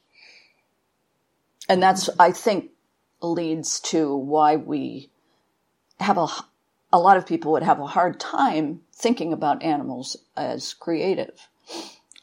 and 1.67 1.81
that's, 1.81 2.09
I 2.19 2.31
think, 2.31 2.71
leads 3.21 3.79
to 3.79 4.15
why 4.15 4.55
we 4.55 5.09
have 5.99 6.17
a, 6.17 6.27
a 6.91 6.99
lot 6.99 7.17
of 7.17 7.25
people 7.25 7.51
would 7.51 7.63
have 7.63 7.79
a 7.79 7.85
hard 7.87 8.19
time 8.19 8.81
thinking 8.93 9.33
about 9.33 9.63
animals 9.63 10.17
as 10.35 10.73
creative, 10.73 11.47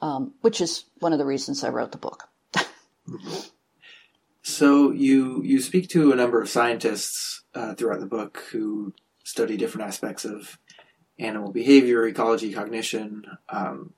um, 0.03 0.35
which 0.41 0.61
is 0.61 0.85
one 0.99 1.13
of 1.13 1.19
the 1.19 1.27
reasons 1.27 1.65
I 1.65 1.69
wrote 1.69 1.93
the 1.93 1.99
book. 1.99 2.29
So 4.49 4.93
you 4.93 5.43
you 5.43 5.61
speak 5.61 5.91
to 5.91 6.11
a 6.11 6.17
number 6.17 6.41
of 6.41 6.49
scientists 6.49 7.43
uh, 7.55 7.75
throughout 7.75 8.01
the 8.01 8.07
book 8.07 8.45
who 8.51 8.95
study 9.23 9.59
different 9.59 9.87
aspects 9.87 10.25
of 10.25 10.59
animal 11.19 11.53
behavior, 11.53 12.07
ecology, 12.07 12.53
cognition. 12.53 13.27
Um, 13.49 13.93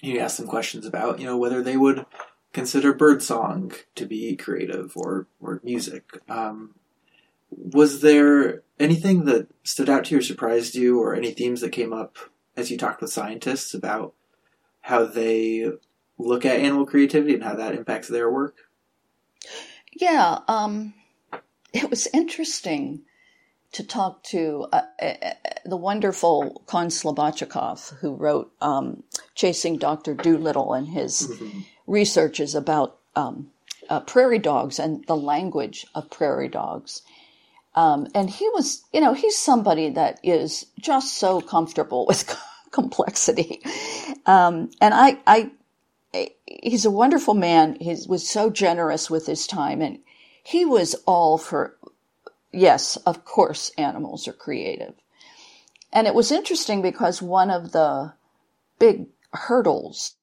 you 0.00 0.18
ask 0.20 0.36
them 0.36 0.46
questions 0.46 0.86
about 0.86 1.20
you 1.20 1.26
know 1.26 1.36
whether 1.36 1.62
they 1.62 1.76
would 1.76 2.06
consider 2.52 2.92
birdsong 2.92 3.72
to 3.94 4.06
be 4.06 4.36
creative 4.36 4.92
or 4.96 5.26
or 5.40 5.60
music. 5.64 6.18
Um, 6.28 6.74
was 7.50 8.00
there 8.00 8.62
anything 8.78 9.24
that 9.24 9.48
stood 9.62 9.88
out 9.88 10.06
to 10.06 10.14
you 10.14 10.18
or 10.18 10.22
surprised 10.22 10.74
you, 10.74 11.00
or 11.00 11.14
any 11.14 11.30
themes 11.30 11.60
that 11.60 11.70
came 11.70 11.92
up 11.92 12.16
as 12.56 12.70
you 12.70 12.78
talked 12.78 13.00
with 13.00 13.12
scientists 13.12 13.74
about 13.74 14.14
how 14.80 15.04
they 15.04 15.70
look 16.18 16.44
at 16.44 16.60
animal 16.60 16.86
creativity 16.86 17.34
and 17.34 17.44
how 17.44 17.54
that 17.54 17.74
impacts 17.74 18.08
their 18.08 18.30
work? 18.30 18.56
Yeah, 19.92 20.38
um, 20.48 20.94
it 21.72 21.90
was 21.90 22.08
interesting 22.12 23.02
to 23.72 23.84
talk 23.84 24.22
to 24.24 24.66
uh, 24.72 24.82
uh, 25.00 25.04
uh 25.04 25.32
the 25.64 25.76
wonderful 25.76 26.62
Con 26.66 26.88
Slobodchikoff, 26.88 27.94
who 27.98 28.14
wrote 28.14 28.52
um, 28.60 29.02
Chasing 29.34 29.78
Dr. 29.78 30.14
Dolittle 30.14 30.74
and 30.74 30.88
his 30.88 31.28
mm-hmm. 31.28 31.60
researches 31.86 32.54
about 32.54 32.98
um, 33.16 33.50
uh, 33.88 34.00
prairie 34.00 34.38
dogs 34.38 34.78
and 34.78 35.04
the 35.06 35.16
language 35.16 35.86
of 35.94 36.10
prairie 36.10 36.48
dogs. 36.48 37.02
Um, 37.74 38.06
and 38.14 38.30
he 38.30 38.48
was, 38.50 38.84
you 38.92 39.00
know, 39.00 39.12
he's 39.12 39.36
somebody 39.36 39.90
that 39.90 40.20
is 40.22 40.66
just 40.80 41.18
so 41.18 41.40
comfortable 41.40 42.06
with 42.06 42.34
complexity. 42.70 43.60
Um, 44.24 44.70
and 44.80 44.94
I, 44.94 45.18
I 45.26 45.50
he's 46.46 46.84
a 46.84 46.90
wonderful 46.90 47.34
man. 47.34 47.76
He 47.80 47.96
was 48.08 48.28
so 48.28 48.50
generous 48.50 49.10
with 49.10 49.26
his 49.26 49.46
time, 49.46 49.82
and 49.82 49.98
he 50.42 50.64
was 50.64 50.94
all 51.06 51.38
for. 51.38 51.75
Yes, 52.52 52.96
of 52.98 53.24
course, 53.24 53.70
animals 53.76 54.26
are 54.28 54.32
creative, 54.32 54.94
and 55.92 56.06
it 56.06 56.14
was 56.14 56.32
interesting 56.32 56.82
because 56.82 57.20
one 57.20 57.50
of 57.50 57.72
the 57.72 58.14
big 58.78 59.06
hurdles 59.32 60.14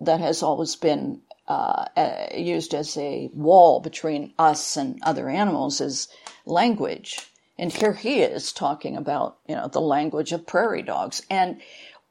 that 0.00 0.20
has 0.20 0.42
always 0.42 0.76
been 0.76 1.20
uh, 1.48 1.86
uh, 1.96 2.26
used 2.34 2.74
as 2.74 2.96
a 2.96 3.30
wall 3.34 3.80
between 3.80 4.32
us 4.38 4.76
and 4.76 4.98
other 5.02 5.28
animals 5.28 5.80
is 5.80 6.08
language. 6.46 7.18
And 7.58 7.72
here 7.72 7.92
he 7.92 8.22
is 8.22 8.52
talking 8.52 8.96
about, 8.96 9.38
you 9.46 9.54
know, 9.54 9.68
the 9.68 9.80
language 9.80 10.32
of 10.32 10.46
prairie 10.46 10.82
dogs. 10.82 11.22
And 11.28 11.60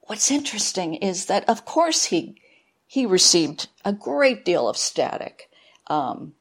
what's 0.02 0.32
interesting 0.32 0.96
is 0.96 1.26
that, 1.26 1.48
of 1.50 1.66
course, 1.66 2.06
he 2.06 2.38
he 2.86 3.06
received 3.06 3.70
a 3.86 3.94
great 3.94 4.44
deal 4.44 4.68
of 4.68 4.78
static 4.78 5.50
um, 5.88 6.34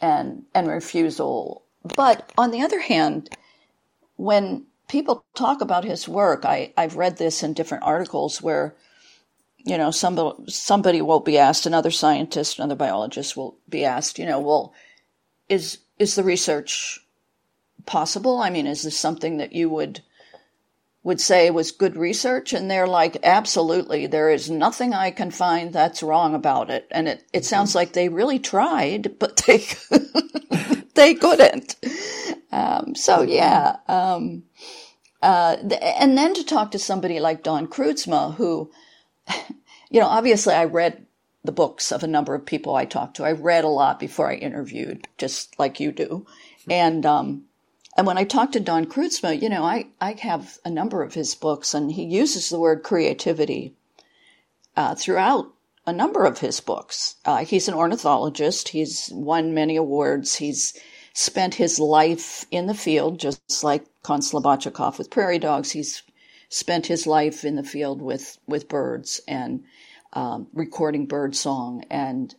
and 0.00 0.44
and 0.54 0.66
refusal. 0.66 1.64
But 1.82 2.32
on 2.36 2.50
the 2.50 2.62
other 2.62 2.80
hand, 2.80 3.30
when 4.16 4.66
people 4.88 5.24
talk 5.34 5.60
about 5.60 5.84
his 5.84 6.08
work, 6.08 6.44
I, 6.44 6.72
I've 6.76 6.96
read 6.96 7.16
this 7.16 7.42
in 7.42 7.54
different 7.54 7.84
articles 7.84 8.42
where 8.42 8.74
you 9.58 9.76
know 9.76 9.90
somebody 9.90 10.50
somebody 10.50 11.02
will 11.02 11.20
be 11.20 11.38
asked, 11.38 11.66
another 11.66 11.90
scientist, 11.90 12.58
another 12.58 12.74
biologist 12.74 13.36
will 13.36 13.58
be 13.68 13.84
asked, 13.84 14.18
you 14.18 14.26
know, 14.26 14.40
well, 14.40 14.74
is 15.48 15.78
is 15.98 16.14
the 16.14 16.24
research 16.24 17.00
possible? 17.86 18.38
I 18.38 18.50
mean, 18.50 18.66
is 18.66 18.82
this 18.82 18.98
something 18.98 19.38
that 19.38 19.52
you 19.52 19.70
would 19.70 20.02
would 21.02 21.20
say 21.20 21.50
was 21.50 21.72
good 21.72 21.96
research? 21.96 22.52
And 22.52 22.70
they're 22.70 22.86
like 22.86 23.18
absolutely 23.22 24.06
there 24.06 24.30
is 24.30 24.50
nothing 24.50 24.92
i 24.94 25.10
can 25.10 25.30
find 25.30 25.72
that's 25.72 26.02
wrong 26.02 26.34
about 26.34 26.70
it. 26.70 26.86
And 26.90 27.08
it, 27.08 27.24
it 27.32 27.44
sounds 27.44 27.74
like 27.74 27.92
they 27.92 28.08
really 28.08 28.38
tried 28.38 29.18
but 29.18 29.36
they 29.46 29.64
they 31.00 31.14
couldn't 31.14 31.76
um, 32.52 32.94
so 32.94 33.22
yeah 33.22 33.76
um, 33.88 34.44
uh, 35.22 35.56
and 35.98 36.16
then 36.16 36.34
to 36.34 36.44
talk 36.44 36.70
to 36.70 36.78
somebody 36.78 37.20
like 37.20 37.42
don 37.42 37.66
Kroodsma 37.66 38.34
who 38.34 38.70
you 39.90 40.00
know 40.00 40.06
obviously 40.06 40.54
i 40.54 40.64
read 40.64 41.06
the 41.42 41.52
books 41.52 41.90
of 41.90 42.02
a 42.02 42.06
number 42.06 42.34
of 42.34 42.44
people 42.44 42.74
i 42.74 42.84
talked 42.84 43.16
to 43.16 43.24
i 43.24 43.32
read 43.32 43.64
a 43.64 43.68
lot 43.68 43.98
before 43.98 44.30
i 44.30 44.34
interviewed 44.34 45.08
just 45.18 45.58
like 45.58 45.80
you 45.80 45.90
do 45.90 46.26
and 46.68 47.06
um, 47.06 47.44
and 47.96 48.06
when 48.06 48.18
I 48.18 48.24
talked 48.24 48.52
to 48.52 48.60
Don 48.60 48.86
Kroodsma, 48.86 49.40
you 49.40 49.48
know, 49.48 49.64
I, 49.64 49.86
I 50.00 50.12
have 50.20 50.58
a 50.64 50.70
number 50.70 51.02
of 51.02 51.14
his 51.14 51.34
books, 51.34 51.74
and 51.74 51.92
he 51.92 52.04
uses 52.04 52.48
the 52.48 52.58
word 52.58 52.82
creativity 52.82 53.74
uh, 54.76 54.94
throughout 54.94 55.52
a 55.86 55.92
number 55.92 56.24
of 56.24 56.38
his 56.38 56.60
books. 56.60 57.16
Uh, 57.24 57.44
he's 57.44 57.68
an 57.68 57.74
ornithologist. 57.74 58.68
He's 58.68 59.10
won 59.12 59.54
many 59.54 59.76
awards. 59.76 60.36
He's 60.36 60.78
spent 61.12 61.54
his 61.54 61.78
life 61.78 62.46
in 62.50 62.66
the 62.66 62.74
field, 62.74 63.18
just 63.20 63.64
like 63.64 63.84
Con 64.02 64.20
Slobodchikoff 64.20 64.98
with 64.98 65.10
prairie 65.10 65.38
dogs. 65.38 65.72
He's 65.72 66.02
spent 66.48 66.86
his 66.86 67.06
life 67.06 67.44
in 67.44 67.56
the 67.56 67.64
field 67.64 68.02
with, 68.02 68.38
with 68.46 68.68
birds 68.68 69.20
and 69.28 69.64
um, 70.12 70.48
recording 70.52 71.06
bird 71.06 71.36
song. 71.36 71.84
And 71.90 72.34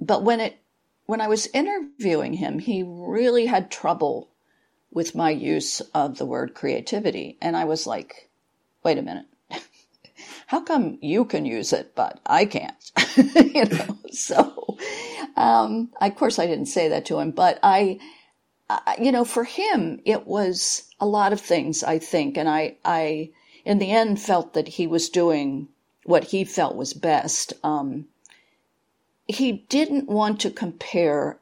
but 0.00 0.22
when 0.22 0.40
it 0.40 0.58
when 1.06 1.20
I 1.20 1.28
was 1.28 1.48
interviewing 1.52 2.34
him, 2.34 2.58
he 2.58 2.82
really 2.86 3.46
had 3.46 3.70
trouble 3.70 4.28
with 4.90 5.14
my 5.14 5.30
use 5.30 5.80
of 5.94 6.18
the 6.18 6.26
word 6.26 6.54
creativity. 6.54 7.36
And 7.40 7.56
I 7.56 7.64
was 7.64 7.86
like, 7.86 8.28
wait 8.84 8.98
a 8.98 9.02
minute. 9.02 9.26
How 10.46 10.60
come 10.60 10.98
you 11.00 11.24
can 11.24 11.44
use 11.44 11.72
it, 11.72 11.94
but 11.94 12.20
I 12.26 12.44
can't? 12.44 12.92
you 13.16 13.64
know, 13.64 13.98
so, 14.10 14.78
um, 15.36 15.90
of 16.00 16.14
course 16.16 16.38
I 16.38 16.46
didn't 16.46 16.66
say 16.66 16.88
that 16.88 17.06
to 17.06 17.18
him, 17.18 17.30
but 17.30 17.58
I, 17.62 17.98
I, 18.68 18.96
you 19.00 19.12
know, 19.12 19.24
for 19.24 19.44
him, 19.44 20.00
it 20.04 20.26
was 20.26 20.88
a 21.00 21.06
lot 21.06 21.32
of 21.32 21.40
things, 21.40 21.82
I 21.82 21.98
think. 21.98 22.36
And 22.36 22.48
I, 22.48 22.76
I, 22.84 23.30
in 23.64 23.78
the 23.78 23.90
end 23.90 24.20
felt 24.20 24.54
that 24.54 24.68
he 24.68 24.86
was 24.86 25.08
doing 25.08 25.68
what 26.04 26.24
he 26.24 26.44
felt 26.44 26.76
was 26.76 26.94
best. 26.94 27.52
Um, 27.62 28.06
he 29.28 29.52
didn't 29.52 30.08
want 30.08 30.40
to 30.40 30.50
compare 30.50 31.38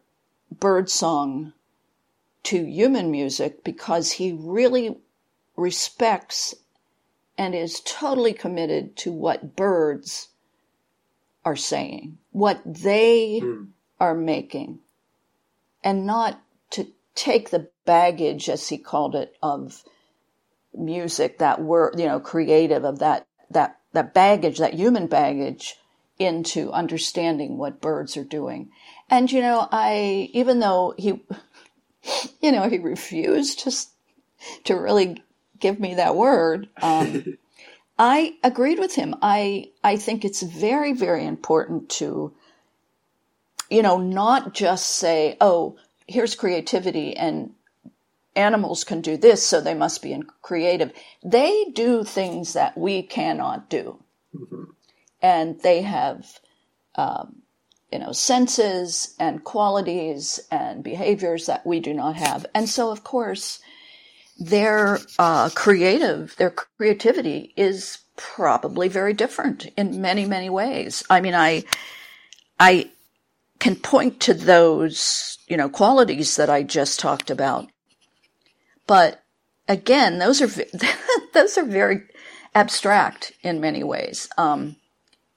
birdsong 0.51 1.53
to 2.43 2.65
human 2.65 3.11
music 3.11 3.65
because 3.65 4.13
he 4.13 4.33
really 4.33 4.97
respects 5.57 6.55
and 7.37 7.55
is 7.55 7.81
totally 7.81 8.33
committed 8.33 8.97
to 8.97 9.13
what 9.13 9.57
birds 9.57 10.29
are 11.45 11.57
saying, 11.57 12.19
what 12.33 12.61
they 12.65 13.41
mm. 13.43 13.69
Are 14.01 14.15
making, 14.15 14.81
and 15.85 16.07
not 16.07 16.43
to 16.71 16.89
take 17.15 17.51
the 17.51 17.69
baggage, 17.85 18.49
as 18.49 18.69
he 18.69 18.79
called 18.79 19.15
it, 19.15 19.37
of 19.43 19.85
music, 20.75 21.39
that 21.39 21.61
word, 21.61 21.95
you 21.99 22.07
know, 22.07 22.21
creative 22.21 22.85
of 22.85 22.99
that, 23.01 23.27
that, 23.51 23.79
that 23.93 24.15
baggage, 24.15 24.59
that 24.59 24.75
human 24.75 25.07
baggage 25.07 25.77
into 26.19 26.71
understanding 26.73 27.59
what 27.59 27.81
birds 27.81 28.17
are 28.17 28.25
doing. 28.25 28.71
And, 29.09 29.31
you 29.31 29.41
know, 29.41 29.69
I, 29.71 30.31
even 30.33 30.61
though 30.61 30.95
he, 30.97 31.09
you 32.41 32.53
know, 32.53 32.69
he 32.69 32.79
refused 32.79 33.61
to, 33.61 33.73
to 34.65 34.75
really 34.75 35.23
give 35.59 35.79
me 35.79 35.95
that 35.95 36.17
word. 36.17 36.69
Um, 36.83 37.39
I 37.99 38.39
agreed 38.43 38.79
with 38.79 38.95
him. 38.95 39.15
I 39.21 39.73
I 39.85 39.97
think 39.97 40.25
it's 40.25 40.41
very 40.43 40.95
very 40.95 41.27
important 41.27 41.91
to 41.91 42.33
you 43.71 43.83
know 43.83 43.99
not 43.99 44.55
just 44.55 44.87
say, 44.87 45.37
"Oh, 45.41 45.77
here's 46.07 46.35
creativity 46.35 47.17
and 47.17 47.55
animals 48.37 48.85
can 48.85 49.01
do 49.01 49.17
this, 49.17 49.43
so 49.47 49.61
they 49.61 49.75
must 49.75 50.03
be 50.03 50.21
creative." 50.43 50.93
They 51.25 51.67
do 51.73 52.05
things 52.05 52.53
that 52.55 52.77
we 52.77 53.03
cannot 53.03 53.71
do. 53.71 54.03
Mm-hmm. 54.35 54.65
And 55.23 55.61
they 55.61 55.83
have 55.83 56.41
um, 56.95 57.43
you 57.93 57.99
know, 57.99 58.13
senses 58.13 59.15
and 59.19 59.43
qualities 59.43 60.41
and 60.51 60.85
behaviors 60.85 61.47
that 61.47 61.67
we 61.67 61.81
do 61.81 61.93
not 61.93 62.17
have. 62.17 62.47
And 62.55 62.69
so, 62.69 62.91
of 62.91 63.03
course, 63.03 63.61
their 64.39 65.01
uh, 65.19 65.51
creative, 65.51 66.37
their 66.37 66.51
creativity 66.51 67.53
is 67.57 67.99
probably 68.17 68.89
very 68.89 69.13
different 69.13 69.67
in 69.77 70.01
many, 70.01 70.25
many 70.25 70.49
ways. 70.49 71.03
I 71.11 71.21
mean, 71.21 71.35
I, 71.35 71.65
I 72.59 72.91
can 73.61 73.77
point 73.77 74.21
to 74.21 74.35
those, 74.35 75.39
you 75.47 75.57
know, 75.57 75.69
qualities 75.69 76.37
that 76.37 76.51
I 76.51 76.63
just 76.65 76.99
talked 76.99 77.31
about. 77.31 77.69
But 78.87 79.23
again, 79.69 80.19
those 80.19 80.43
are, 80.43 80.49
those 81.35 81.57
are 81.59 81.65
very 81.65 82.03
abstract 82.55 83.33
in 83.43 83.61
many 83.61 83.85
ways. 83.85 84.29
Um, 84.37 84.77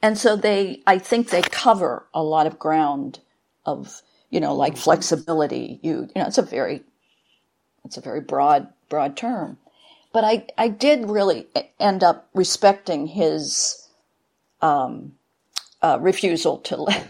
and 0.01 0.17
so 0.17 0.36
they, 0.36 0.81
I 0.88 0.97
think 0.97 1.29
they 1.29 1.41
cover 1.41 2.07
a 2.13 2.23
lot 2.23 2.47
of 2.47 2.59
ground 2.59 3.19
of, 3.65 4.01
you 4.29 4.39
know, 4.39 4.55
like 4.55 4.77
flexibility. 4.77 5.79
You, 5.83 6.09
you 6.15 6.21
know, 6.21 6.27
it's 6.27 6.38
a 6.38 6.43
very, 6.43 6.81
it's 7.86 7.97
a 7.97 8.01
very 8.01 8.21
broad, 8.21 8.69
broad 8.89 9.15
term. 9.17 9.57
But 10.13 10.23
I, 10.23 10.47
I 10.57 10.67
did 10.69 11.09
really 11.09 11.47
end 11.79 12.03
up 12.03 12.29
respecting 12.33 13.07
his 13.07 13.88
um, 14.62 15.13
uh, 15.81 15.97
refusal 16.01 16.59
to 16.59 16.77
let, 16.83 17.09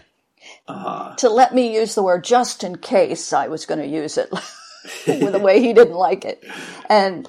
uh-huh. 0.66 1.16
to 1.16 1.28
let 1.28 1.54
me 1.54 1.74
use 1.74 1.94
the 1.94 2.02
word 2.02 2.24
just 2.24 2.64
in 2.64 2.76
case 2.78 3.32
I 3.32 3.48
was 3.48 3.66
going 3.66 3.80
to 3.80 3.86
use 3.86 4.18
it 4.18 4.30
with 5.06 5.34
a 5.34 5.38
way 5.38 5.60
he 5.60 5.72
didn't 5.72 5.94
like 5.94 6.24
it. 6.24 6.44
And, 6.88 7.28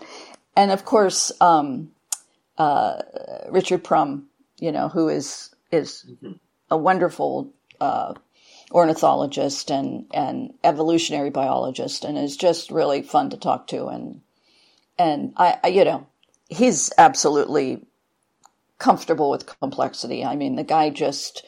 and 0.55 0.71
of 0.71 0.85
course, 0.85 1.31
um, 1.41 1.91
uh, 2.57 3.01
Richard 3.49 3.83
Prum, 3.83 4.27
you 4.59 4.71
know, 4.71 4.89
who 4.89 5.09
is 5.09 5.53
is 5.71 6.05
mm-hmm. 6.07 6.33
a 6.71 6.77
wonderful 6.77 7.53
uh, 7.81 8.13
ornithologist 8.71 9.71
and, 9.71 10.05
and 10.13 10.53
evolutionary 10.63 11.29
biologist 11.29 12.03
and 12.03 12.17
is 12.17 12.37
just 12.37 12.71
really 12.71 13.01
fun 13.01 13.29
to 13.29 13.37
talk 13.37 13.67
to. 13.67 13.87
And, 13.87 14.21
and 14.97 15.33
I, 15.37 15.57
I, 15.63 15.67
you 15.67 15.85
know, 15.85 16.07
he's 16.49 16.91
absolutely 16.97 17.85
comfortable 18.79 19.29
with 19.29 19.59
complexity. 19.59 20.25
I 20.25 20.35
mean, 20.35 20.55
the 20.55 20.63
guy 20.63 20.89
just, 20.89 21.45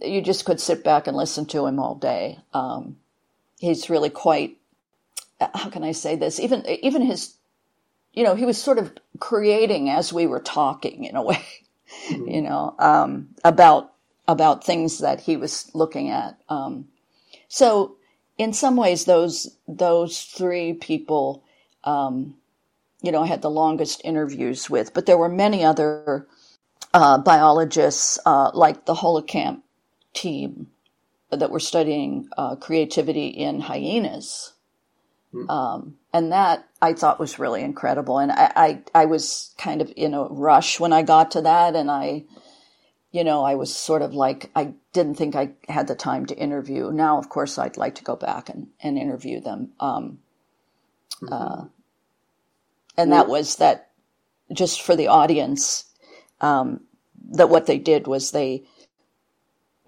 you 0.00 0.20
just 0.22 0.44
could 0.44 0.60
sit 0.60 0.84
back 0.84 1.06
and 1.06 1.16
listen 1.16 1.46
to 1.46 1.66
him 1.66 1.78
all 1.78 1.94
day. 1.94 2.38
Um, 2.52 2.96
he's 3.58 3.90
really 3.90 4.10
quite, 4.10 4.56
how 5.40 5.70
can 5.70 5.84
I 5.84 5.92
say 5.92 6.16
this? 6.16 6.40
Even, 6.40 6.64
even 6.66 7.02
his, 7.02 7.34
you 8.12 8.24
know, 8.24 8.34
he 8.34 8.44
was 8.44 8.60
sort 8.60 8.78
of 8.78 8.92
creating 9.18 9.90
as 9.90 10.12
we 10.12 10.26
were 10.26 10.40
talking 10.40 11.04
in 11.04 11.16
a 11.16 11.22
way 11.22 11.44
mm-hmm. 12.08 12.28
you 12.28 12.42
know, 12.42 12.74
um, 12.78 13.28
about 13.44 13.92
about 14.26 14.62
things 14.64 14.98
that 14.98 15.20
he 15.20 15.36
was 15.36 15.70
looking 15.74 16.10
at. 16.10 16.38
Um, 16.50 16.88
so, 17.48 17.96
in 18.36 18.52
some 18.52 18.76
ways, 18.76 19.04
those 19.04 19.56
those 19.66 20.22
three 20.22 20.74
people, 20.74 21.44
um, 21.84 22.34
you 23.02 23.12
know, 23.12 23.22
I 23.22 23.26
had 23.26 23.42
the 23.42 23.50
longest 23.50 24.02
interviews 24.04 24.68
with, 24.68 24.92
but 24.92 25.06
there 25.06 25.18
were 25.18 25.28
many 25.28 25.64
other 25.64 26.26
uh, 26.92 27.18
biologists, 27.18 28.18
uh, 28.26 28.50
like 28.54 28.84
the 28.84 28.94
Holekamp 28.94 29.62
team, 30.20 30.68
that 31.30 31.50
were 31.50 31.60
studying 31.60 32.28
uh, 32.36 32.56
creativity 32.56 33.28
in 33.28 33.60
hyenas. 33.60 34.54
Mm-hmm. 35.34 35.50
Um, 35.50 35.98
and 36.12 36.32
that 36.32 36.66
I 36.80 36.94
thought 36.94 37.20
was 37.20 37.38
really 37.38 37.62
incredible. 37.62 38.18
And 38.18 38.32
I, 38.32 38.52
I, 38.56 38.82
I, 38.94 39.04
was 39.04 39.54
kind 39.58 39.82
of 39.82 39.92
in 39.94 40.14
a 40.14 40.24
rush 40.24 40.80
when 40.80 40.92
I 40.92 41.02
got 41.02 41.32
to 41.32 41.42
that. 41.42 41.76
And 41.76 41.90
I, 41.90 42.24
you 43.12 43.24
know, 43.24 43.44
I 43.44 43.54
was 43.54 43.74
sort 43.74 44.00
of 44.00 44.14
like, 44.14 44.50
I 44.56 44.72
didn't 44.94 45.16
think 45.16 45.36
I 45.36 45.50
had 45.68 45.86
the 45.86 45.94
time 45.94 46.24
to 46.26 46.36
interview. 46.36 46.90
Now, 46.90 47.18
of 47.18 47.28
course, 47.28 47.58
I'd 47.58 47.76
like 47.76 47.96
to 47.96 48.04
go 48.04 48.16
back 48.16 48.48
and, 48.48 48.68
and 48.80 48.96
interview 48.96 49.40
them. 49.40 49.72
Um, 49.80 50.18
mm-hmm. 51.20 51.30
uh, 51.30 51.64
and 52.96 53.12
that 53.12 53.28
was 53.28 53.56
that 53.56 53.90
just 54.50 54.80
for 54.80 54.96
the 54.96 55.08
audience, 55.08 55.84
um, 56.40 56.80
that 57.32 57.50
what 57.50 57.66
they 57.66 57.78
did 57.78 58.06
was 58.06 58.30
they, 58.30 58.64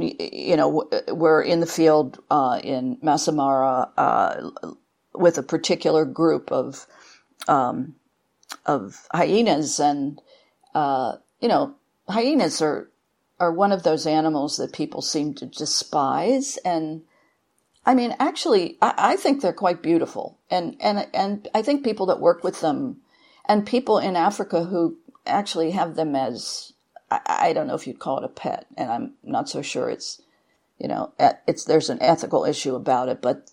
you 0.03 0.57
know, 0.57 0.89
we're 1.09 1.43
in 1.43 1.61
the 1.61 1.67
field 1.67 2.23
uh, 2.31 2.61
in 2.63 2.99
Masai 3.03 3.35
Mara, 3.35 3.91
uh, 3.97 4.51
with 5.15 5.39
a 5.39 5.43
particular 5.43 6.05
group 6.05 6.51
of 6.53 6.87
um, 7.49 7.95
of 8.67 9.07
hyenas, 9.13 9.81
and 9.81 10.21
uh, 10.75 11.17
you 11.41 11.49
know, 11.49 11.75
hyenas 12.09 12.63
are 12.63 12.91
are 13.39 13.53
one 13.53 13.73
of 13.73 13.83
those 13.83 14.07
animals 14.07 14.57
that 14.59 14.73
people 14.73 15.03
seem 15.03 15.35
to 15.35 15.47
despise, 15.47 16.59
and 16.59 17.03
I 17.87 17.95
mean, 17.95 18.15
actually, 18.19 18.77
I, 18.83 18.95
I 18.97 19.17
think 19.17 19.41
they're 19.41 19.53
quite 19.53 19.83
beautiful, 19.83 20.39
and 20.51 20.77
and 20.81 21.07
and 21.15 21.49
I 21.55 21.63
think 21.63 21.85
people 21.85 22.07
that 22.07 22.21
work 22.21 22.45
with 22.45 22.61
them, 22.61 22.99
and 23.47 23.67
people 23.67 23.99
in 23.99 24.17
Africa 24.17 24.65
who 24.65 24.99
actually 25.27 25.73
have 25.73 25.97
them 25.97 26.15
as 26.15 26.73
I, 27.11 27.21
I 27.27 27.53
don't 27.53 27.67
know 27.67 27.75
if 27.75 27.87
you'd 27.87 27.99
call 27.99 28.19
it 28.19 28.25
a 28.25 28.29
pet, 28.29 28.67
and 28.77 28.91
I'm 28.91 29.13
not 29.23 29.49
so 29.49 29.63
sure 29.63 29.91
it's 29.91 30.21
you 30.79 30.89
know 30.89 31.13
it's 31.47 31.65
there's 31.65 31.91
an 31.91 32.03
ethical 32.03 32.45
issue 32.45 32.75
about 32.75 33.09
it, 33.09 33.21
but 33.21 33.51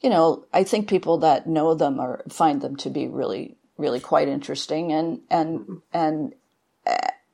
you 0.00 0.10
know, 0.10 0.44
I 0.52 0.64
think 0.64 0.88
people 0.88 1.18
that 1.18 1.46
know 1.46 1.74
them 1.74 1.98
or 2.00 2.22
find 2.28 2.60
them 2.60 2.76
to 2.76 2.90
be 2.90 3.06
really, 3.08 3.56
really 3.78 4.00
quite 4.00 4.28
interesting, 4.28 4.92
and 4.92 5.20
and 5.30 5.60
mm-hmm. 5.60 5.76
and 5.92 6.34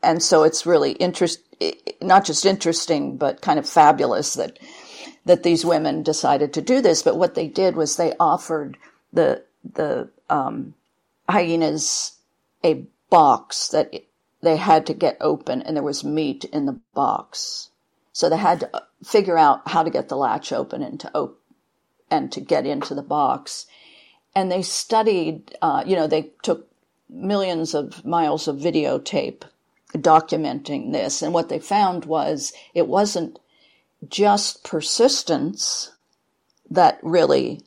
and 0.02 0.22
so 0.22 0.44
it's 0.44 0.66
really 0.66 0.92
interest, 0.92 1.40
not 2.00 2.24
just 2.24 2.46
interesting, 2.46 3.16
but 3.16 3.40
kind 3.40 3.58
of 3.58 3.68
fabulous 3.68 4.34
that 4.34 4.58
that 5.24 5.42
these 5.42 5.64
women 5.64 6.02
decided 6.02 6.52
to 6.52 6.62
do 6.62 6.80
this. 6.80 7.02
But 7.02 7.16
what 7.16 7.34
they 7.34 7.48
did 7.48 7.76
was 7.76 7.96
they 7.96 8.14
offered 8.18 8.76
the 9.12 9.44
the 9.74 10.08
um, 10.30 10.74
hyenas 11.28 12.12
a 12.64 12.86
box 13.10 13.68
that 13.68 13.92
they 14.42 14.56
had 14.56 14.86
to 14.86 14.94
get 14.94 15.16
open, 15.20 15.62
and 15.62 15.76
there 15.76 15.84
was 15.84 16.04
meat 16.04 16.44
in 16.44 16.66
the 16.66 16.80
box. 16.94 17.70
So 18.12 18.28
they 18.28 18.36
had 18.36 18.60
to 18.60 18.82
figure 19.04 19.38
out 19.38 19.68
how 19.68 19.82
to 19.82 19.90
get 19.90 20.08
the 20.08 20.16
latch 20.16 20.52
open 20.52 20.82
and 20.82 21.00
to 21.00 21.10
open 21.16 21.36
and 22.10 22.30
to 22.32 22.40
get 22.40 22.66
into 22.66 22.94
the 22.94 23.02
box. 23.02 23.66
And 24.34 24.52
they 24.52 24.62
studied, 24.62 25.56
uh, 25.62 25.82
you 25.86 25.96
know, 25.96 26.06
they 26.06 26.32
took 26.42 26.68
millions 27.08 27.74
of 27.74 28.04
miles 28.04 28.48
of 28.48 28.56
videotape 28.56 29.44
documenting 29.94 30.92
this. 30.92 31.22
And 31.22 31.32
what 31.32 31.48
they 31.48 31.58
found 31.58 32.04
was 32.04 32.52
it 32.74 32.86
wasn't 32.86 33.38
just 34.08 34.64
persistence 34.64 35.92
that 36.70 36.98
really 37.02 37.62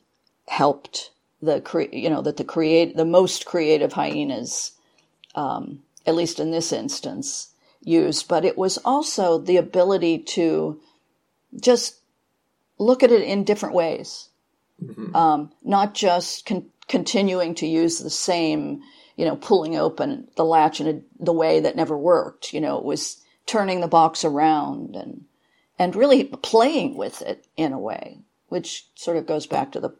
helped 0.48 1.10
the, 1.42 1.60
cre- 1.60 1.92
you 1.92 2.10
know, 2.10 2.22
that 2.22 2.36
the 2.36 2.44
create, 2.44 2.96
the 2.96 3.04
most 3.04 3.46
creative 3.46 3.92
hyenas, 3.92 4.72
um, 5.34 5.80
at 6.06 6.14
least 6.14 6.40
in 6.40 6.50
this 6.50 6.72
instance, 6.72 7.54
used, 7.82 8.28
but 8.28 8.44
it 8.44 8.56
was 8.56 8.78
also 8.78 9.38
the 9.38 9.56
ability 9.56 10.18
to 10.18 10.80
just 11.60 12.00
look 12.78 13.02
at 13.02 13.12
it 13.12 13.22
in 13.22 13.44
different 13.44 13.74
ways 13.74 14.28
mm-hmm. 14.82 15.14
um, 15.14 15.52
not 15.64 15.94
just 15.94 16.46
con- 16.46 16.70
continuing 16.88 17.54
to 17.56 17.66
use 17.66 17.98
the 17.98 18.10
same, 18.10 18.82
you 19.16 19.24
know, 19.24 19.36
pulling 19.36 19.76
open 19.76 20.28
the 20.36 20.44
latch 20.44 20.80
in 20.80 20.88
a, 20.88 21.24
the 21.24 21.32
way 21.32 21.60
that 21.60 21.76
never 21.76 21.96
worked. 21.96 22.52
You 22.52 22.60
know, 22.60 22.78
it 22.78 22.84
was 22.84 23.22
turning 23.46 23.80
the 23.80 23.88
box 23.88 24.24
around 24.24 24.96
and 24.96 25.24
and 25.78 25.94
really 25.94 26.24
playing 26.24 26.96
with 26.96 27.20
it 27.22 27.46
in 27.56 27.72
a 27.72 27.78
way, 27.78 28.20
which 28.48 28.86
sort 28.94 29.16
of 29.16 29.26
goes 29.26 29.46
back 29.46 29.72
to 29.72 29.80
the 29.80 29.94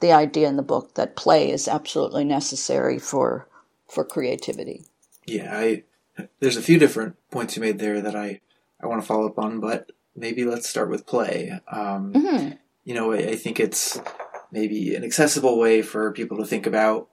the 0.00 0.12
idea 0.12 0.48
in 0.48 0.56
the 0.56 0.62
book 0.62 0.94
that 0.94 1.16
play 1.16 1.50
is 1.50 1.68
absolutely 1.68 2.24
necessary 2.24 2.98
for 2.98 3.48
for 3.88 4.04
creativity. 4.04 4.84
Yeah, 5.26 5.56
I 5.56 5.84
there's 6.40 6.56
a 6.56 6.62
few 6.62 6.78
different 6.78 7.16
points 7.30 7.56
you 7.56 7.62
made 7.62 7.78
there 7.78 8.00
that 8.00 8.16
I 8.16 8.40
I 8.82 8.86
want 8.86 9.02
to 9.02 9.06
follow 9.06 9.26
up 9.26 9.38
on, 9.38 9.60
but 9.60 9.90
maybe 10.14 10.44
let's 10.44 10.68
start 10.68 10.90
with 10.90 11.06
play. 11.06 11.60
Um, 11.68 12.12
mm-hmm 12.12 12.54
you 12.84 12.94
know, 12.94 13.12
I 13.12 13.34
think 13.36 13.58
it's 13.58 13.98
maybe 14.52 14.94
an 14.94 15.04
accessible 15.04 15.58
way 15.58 15.82
for 15.82 16.12
people 16.12 16.36
to 16.38 16.44
think 16.44 16.66
about 16.66 17.08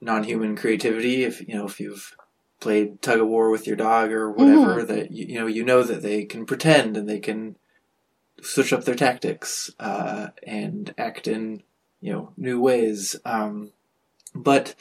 non-human 0.00 0.56
creativity. 0.56 1.24
If 1.24 1.46
you 1.46 1.54
know, 1.54 1.66
if 1.66 1.78
you've 1.78 2.16
played 2.58 3.00
tug 3.02 3.20
of 3.20 3.28
war 3.28 3.50
with 3.50 3.66
your 3.66 3.76
dog 3.76 4.12
or 4.12 4.30
whatever, 4.30 4.76
mm-hmm. 4.76 4.86
that 4.86 5.12
you, 5.12 5.26
you, 5.26 5.38
know, 5.38 5.46
you 5.46 5.64
know 5.64 5.82
that 5.82 6.02
they 6.02 6.24
can 6.24 6.46
pretend 6.46 6.96
and 6.96 7.08
they 7.08 7.20
can 7.20 7.56
switch 8.42 8.72
up 8.72 8.84
their 8.84 8.94
tactics 8.94 9.70
uh, 9.78 10.28
and 10.42 10.94
act 10.96 11.28
in 11.28 11.62
you 12.00 12.12
know 12.12 12.32
new 12.38 12.58
ways. 12.58 13.16
Um, 13.26 13.72
but 14.34 14.74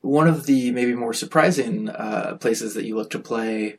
one 0.00 0.28
of 0.28 0.46
the 0.46 0.70
maybe 0.70 0.94
more 0.94 1.12
surprising 1.12 1.88
uh, 1.88 2.36
places 2.40 2.74
that 2.74 2.84
you 2.84 2.96
look 2.96 3.10
to 3.10 3.18
play 3.18 3.78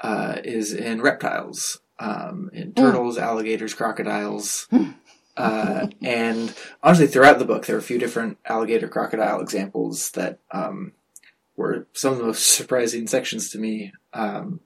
uh, 0.00 0.36
is 0.44 0.72
in 0.72 1.00
reptiles, 1.00 1.80
um, 1.98 2.50
in 2.52 2.72
turtles, 2.72 3.16
mm. 3.16 3.22
alligators, 3.22 3.74
crocodiles. 3.74 4.68
Uh, 5.36 5.86
and 6.02 6.54
honestly, 6.82 7.06
throughout 7.06 7.38
the 7.38 7.44
book, 7.44 7.64
there 7.64 7.76
are 7.76 7.78
a 7.78 7.82
few 7.82 7.98
different 7.98 8.36
alligator 8.44 8.88
crocodile 8.88 9.40
examples 9.40 10.10
that 10.10 10.38
um, 10.50 10.92
were 11.56 11.86
some 11.92 12.12
of 12.12 12.18
the 12.18 12.24
most 12.24 12.46
surprising 12.46 13.06
sections 13.06 13.50
to 13.50 13.58
me. 13.58 13.92
Um, 14.12 14.60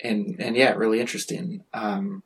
and 0.00 0.36
and 0.38 0.54
yeah, 0.56 0.72
really 0.72 1.00
interesting. 1.00 1.64
Um, 1.72 2.22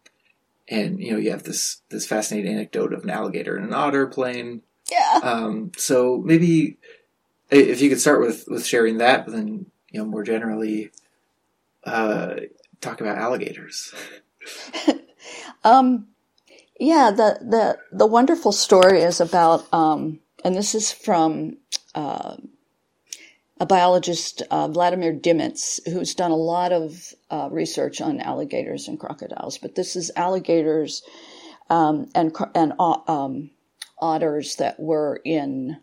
and 0.68 1.00
you 1.00 1.12
know, 1.12 1.18
you 1.18 1.30
have 1.30 1.44
this 1.44 1.82
this 1.88 2.06
fascinating 2.06 2.52
anecdote 2.52 2.92
of 2.92 3.04
an 3.04 3.10
alligator 3.10 3.56
and 3.56 3.66
an 3.66 3.74
otter 3.74 4.06
playing. 4.06 4.62
Yeah. 4.90 5.20
Um, 5.22 5.72
so 5.76 6.22
maybe 6.24 6.78
if 7.50 7.80
you 7.80 7.88
could 7.88 8.00
start 8.00 8.20
with 8.20 8.44
with 8.48 8.66
sharing 8.66 8.98
that, 8.98 9.24
but 9.24 9.32
then 9.32 9.66
you 9.90 10.00
know 10.00 10.06
more 10.06 10.22
generally 10.22 10.90
uh, 11.84 12.36
talk 12.80 13.00
about 13.00 13.18
alligators. 13.18 13.94
um, 15.64 16.08
yeah, 16.78 17.10
the 17.10 17.38
the 17.40 17.78
the 17.92 18.06
wonderful 18.06 18.52
story 18.52 19.00
is 19.00 19.20
about, 19.20 19.72
um, 19.72 20.20
and 20.44 20.54
this 20.54 20.74
is 20.74 20.92
from. 20.92 21.58
Uh, 21.94 22.36
a 23.58 23.64
biologist, 23.64 24.42
uh, 24.50 24.68
Vladimir 24.68 25.14
Dinets, 25.14 25.80
who's 25.90 26.14
done 26.14 26.30
a 26.30 26.36
lot 26.36 26.72
of 26.72 27.14
uh, 27.30 27.48
research 27.50 28.02
on 28.02 28.20
alligators 28.20 28.86
and 28.86 29.00
crocodiles. 29.00 29.56
But 29.56 29.74
this 29.74 29.96
is 29.96 30.10
alligators 30.14 31.02
um, 31.70 32.08
and 32.14 32.34
and 32.54 32.74
uh, 32.78 32.98
um, 33.08 33.50
otters 33.98 34.56
that 34.56 34.78
were 34.78 35.20
in 35.24 35.78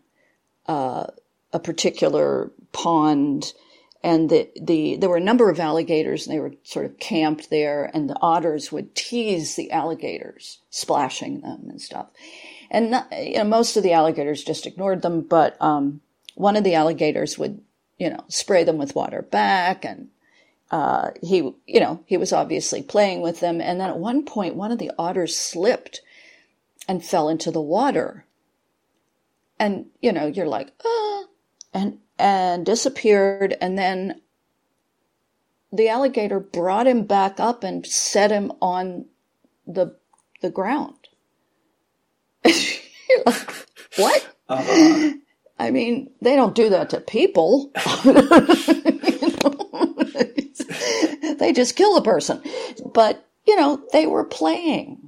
uh, 0.66 1.06
a 1.54 1.58
particular 1.58 2.50
pond, 2.72 3.54
and 4.02 4.28
the, 4.28 4.50
the 4.60 4.96
there 4.96 5.08
were 5.08 5.16
a 5.16 5.30
number 5.30 5.48
of 5.48 5.58
alligators, 5.58 6.26
and 6.26 6.34
they 6.34 6.40
were 6.40 6.52
sort 6.64 6.84
of 6.84 6.98
camped 6.98 7.48
there, 7.48 7.90
and 7.94 8.10
the 8.10 8.18
otters 8.20 8.70
would 8.70 8.94
tease 8.94 9.54
the 9.54 9.70
alligators, 9.70 10.58
splashing 10.68 11.40
them 11.40 11.66
and 11.70 11.80
stuff. 11.80 12.08
And 12.70 13.04
you 13.12 13.38
know, 13.38 13.44
most 13.44 13.76
of 13.76 13.82
the 13.82 13.92
alligators 13.92 14.44
just 14.44 14.66
ignored 14.66 15.00
them, 15.00 15.22
but 15.22 15.56
um, 15.62 16.02
one 16.34 16.56
of 16.56 16.64
the 16.64 16.74
alligators 16.74 17.38
would, 17.38 17.62
you 17.98 18.10
know, 18.10 18.24
spray 18.28 18.64
them 18.64 18.76
with 18.76 18.96
water 18.96 19.22
back, 19.22 19.84
and 19.84 20.08
uh, 20.70 21.10
he, 21.22 21.36
you 21.66 21.80
know, 21.80 22.02
he 22.06 22.16
was 22.16 22.32
obviously 22.32 22.82
playing 22.82 23.20
with 23.20 23.38
them. 23.40 23.60
And 23.60 23.80
then 23.80 23.90
at 23.90 23.98
one 23.98 24.24
point, 24.24 24.56
one 24.56 24.72
of 24.72 24.78
the 24.78 24.90
otters 24.98 25.36
slipped 25.36 26.00
and 26.88 27.04
fell 27.04 27.28
into 27.28 27.50
the 27.52 27.60
water. 27.60 28.24
And, 29.58 29.86
you 30.00 30.10
know, 30.10 30.26
you're 30.26 30.48
like, 30.48 30.72
ah, 30.84 31.24
and, 31.74 31.98
and 32.18 32.64
disappeared. 32.64 33.56
And 33.60 33.76
then 33.76 34.20
the 35.72 35.88
alligator 35.88 36.40
brought 36.40 36.86
him 36.86 37.04
back 37.04 37.40
up 37.40 37.64
and 37.64 37.84
set 37.86 38.30
him 38.30 38.52
on 38.62 39.06
the, 39.66 39.96
the 40.40 40.50
ground. 40.50 40.94
like, 42.44 42.84
what? 43.96 44.36
Uh-huh. 44.48 45.12
I 45.58 45.70
mean, 45.70 46.10
they 46.20 46.36
don't 46.36 46.54
do 46.54 46.70
that 46.70 46.90
to 46.90 47.00
people. 47.00 47.70
they 51.38 51.52
just 51.52 51.76
kill 51.76 51.94
the 51.94 52.02
person. 52.02 52.42
But, 52.92 53.24
you 53.46 53.56
know, 53.56 53.82
they 53.92 54.06
were 54.06 54.24
playing. 54.24 55.00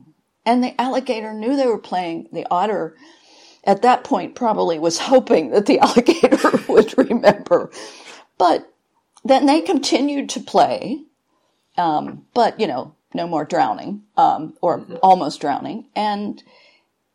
And 0.45 0.63
the 0.63 0.81
alligator 0.81 1.33
knew 1.33 1.57
they 1.57 1.67
were 1.67 1.79
playing. 1.79 2.29
The 2.33 2.47
otter, 2.51 2.97
at 3.67 3.83
that 3.83 4.05
point, 4.05 4.35
probably 4.35 4.79
was 4.79 4.99
hoping 4.99 5.51
that 5.51 5.67
the 5.67 5.79
alligator 5.81 6.39
would 6.69 6.97
remember. 6.97 7.71
But 8.39 8.73
then 9.25 9.47
they 9.47 9.61
continued 9.61 10.31
to 10.31 10.41
play. 10.41 11.03
Um, 11.77 12.25
but, 12.33 12.59
you 12.59 12.67
know, 12.67 12.95
no 13.13 13.27
more 13.27 13.45
drowning, 13.45 14.03
um, 14.17 14.55
or 14.63 14.79
mm-hmm. 14.79 14.97
almost 15.03 15.41
drowning. 15.41 15.89
And, 15.95 16.43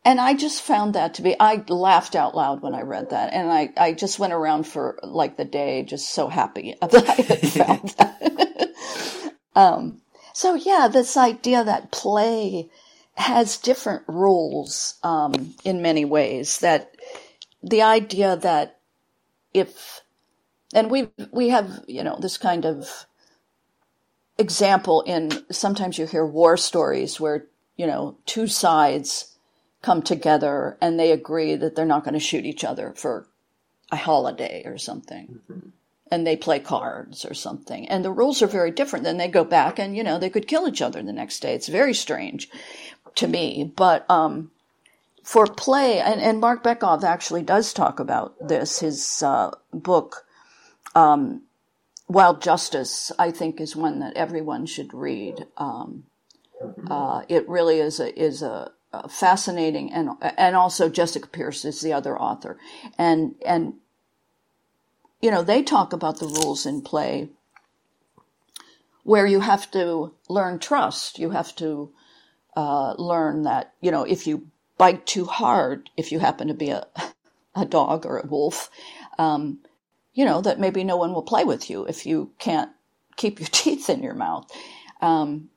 and 0.05 0.19
I 0.19 0.33
just 0.33 0.61
found 0.61 0.93
that 0.95 1.15
to 1.15 1.21
be, 1.21 1.35
I 1.39 1.63
laughed 1.67 2.15
out 2.15 2.35
loud 2.35 2.61
when 2.61 2.75
I 2.75 2.81
read 2.81 3.09
that. 3.09 3.33
And 3.33 3.51
I, 3.51 3.69
I 3.77 3.93
just 3.93 4.19
went 4.19 4.33
around 4.33 4.67
for 4.67 4.99
like 5.03 5.37
the 5.37 5.45
day 5.45 5.83
just 5.83 6.09
so 6.09 6.27
happy 6.27 6.75
that 6.81 7.09
I 7.09 7.13
had 7.13 7.39
found 7.39 7.89
that. 7.97 9.33
um, 9.55 10.01
so 10.33 10.53
yeah, 10.55 10.87
this 10.91 11.17
idea 11.17 11.63
that 11.63 11.91
play 11.91 12.69
has 13.15 13.57
different 13.57 14.03
rules 14.07 14.95
um, 15.03 15.55
in 15.63 15.81
many 15.81 16.05
ways. 16.05 16.59
That 16.59 16.95
the 17.63 17.81
idea 17.81 18.35
that 18.37 18.79
if, 19.53 20.01
and 20.73 20.89
we 20.89 21.09
we 21.31 21.49
have 21.49 21.83
you 21.87 22.03
know 22.03 22.17
this 22.19 22.37
kind 22.37 22.65
of 22.65 23.05
example 24.37 25.01
in 25.01 25.31
sometimes 25.51 25.97
you 25.97 26.07
hear 26.07 26.25
war 26.25 26.57
stories 26.57 27.19
where 27.19 27.45
you 27.77 27.85
know 27.85 28.17
two 28.25 28.47
sides 28.47 29.37
come 29.81 30.01
together 30.01 30.77
and 30.81 30.99
they 30.99 31.11
agree 31.11 31.55
that 31.55 31.75
they're 31.75 31.85
not 31.85 32.03
going 32.03 32.13
to 32.13 32.19
shoot 32.19 32.45
each 32.45 32.63
other 32.63 32.93
for 32.95 33.27
a 33.91 33.95
holiday 33.95 34.63
or 34.65 34.77
something. 34.77 35.39
Mm-hmm. 35.51 35.69
And 36.13 36.27
they 36.27 36.35
play 36.35 36.59
cards 36.59 37.23
or 37.23 37.33
something. 37.33 37.87
And 37.87 38.03
the 38.03 38.11
rules 38.11 38.41
are 38.41 38.47
very 38.47 38.71
different. 38.71 39.05
Then 39.05 39.17
they 39.17 39.29
go 39.29 39.45
back 39.45 39.79
and, 39.79 39.95
you 39.95 40.03
know, 40.03 40.19
they 40.19 40.29
could 40.29 40.47
kill 40.47 40.67
each 40.67 40.81
other 40.81 41.01
the 41.01 41.13
next 41.13 41.39
day. 41.39 41.53
It's 41.53 41.69
very 41.69 41.93
strange 41.93 42.49
to 43.15 43.27
me. 43.27 43.71
But, 43.75 44.09
um, 44.09 44.51
for 45.23 45.45
play, 45.45 45.99
and, 45.99 46.19
and 46.19 46.39
Marc 46.39 46.63
Bekoff 46.63 47.03
actually 47.03 47.43
does 47.43 47.73
talk 47.73 47.99
about 47.99 48.35
this. 48.47 48.79
His 48.79 49.21
uh, 49.23 49.51
book, 49.71 50.25
um, 50.95 51.43
Wild 52.07 52.41
Justice, 52.41 53.11
I 53.19 53.31
think, 53.31 53.61
is 53.61 53.75
one 53.75 53.99
that 53.99 54.17
everyone 54.17 54.65
should 54.65 54.93
read. 54.93 55.45
Um, 55.57 56.05
uh, 56.89 57.23
it 57.29 57.47
really 57.47 57.79
is 57.79 57.99
a 57.99 58.19
is 58.19 58.41
a 58.41 58.71
uh, 58.93 59.07
fascinating, 59.07 59.91
and 59.93 60.09
and 60.21 60.55
also 60.55 60.89
Jessica 60.89 61.27
Pierce 61.27 61.65
is 61.65 61.81
the 61.81 61.93
other 61.93 62.19
author, 62.19 62.57
and 62.97 63.35
and 63.45 63.75
you 65.21 65.31
know 65.31 65.43
they 65.43 65.63
talk 65.63 65.93
about 65.93 66.19
the 66.19 66.27
rules 66.27 66.65
in 66.65 66.81
play 66.81 67.29
where 69.03 69.25
you 69.25 69.39
have 69.39 69.69
to 69.71 70.13
learn 70.27 70.59
trust. 70.59 71.19
You 71.19 71.29
have 71.31 71.55
to 71.55 71.91
uh, 72.55 72.93
learn 72.97 73.43
that 73.43 73.73
you 73.81 73.91
know 73.91 74.03
if 74.03 74.27
you 74.27 74.47
bite 74.77 75.05
too 75.05 75.25
hard, 75.25 75.89
if 75.97 76.11
you 76.11 76.19
happen 76.19 76.47
to 76.47 76.53
be 76.53 76.69
a 76.69 76.85
a 77.55 77.65
dog 77.65 78.05
or 78.05 78.19
a 78.19 78.27
wolf, 78.27 78.69
um, 79.17 79.59
you 80.13 80.25
know 80.25 80.41
that 80.41 80.59
maybe 80.59 80.83
no 80.83 80.97
one 80.97 81.13
will 81.13 81.23
play 81.23 81.43
with 81.43 81.69
you 81.69 81.85
if 81.85 82.05
you 82.05 82.31
can't 82.39 82.71
keep 83.15 83.39
your 83.39 83.49
teeth 83.51 83.89
in 83.89 84.03
your 84.03 84.15
mouth. 84.15 84.49
Um, 85.01 85.49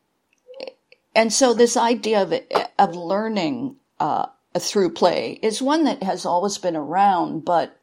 and 1.15 1.33
so 1.33 1.55
this 1.55 1.77
idea 1.77 2.23
of, 2.23 2.35
of 2.79 2.97
learning 2.97 3.77
uh, 4.01 4.27
through 4.59 4.91
play 4.91 5.39
is 5.43 5.63
one 5.63 5.85
that 5.85 6.03
has 6.03 6.27
always 6.27 6.59
been 6.59 6.77
around, 6.77 7.45
but 7.45 7.79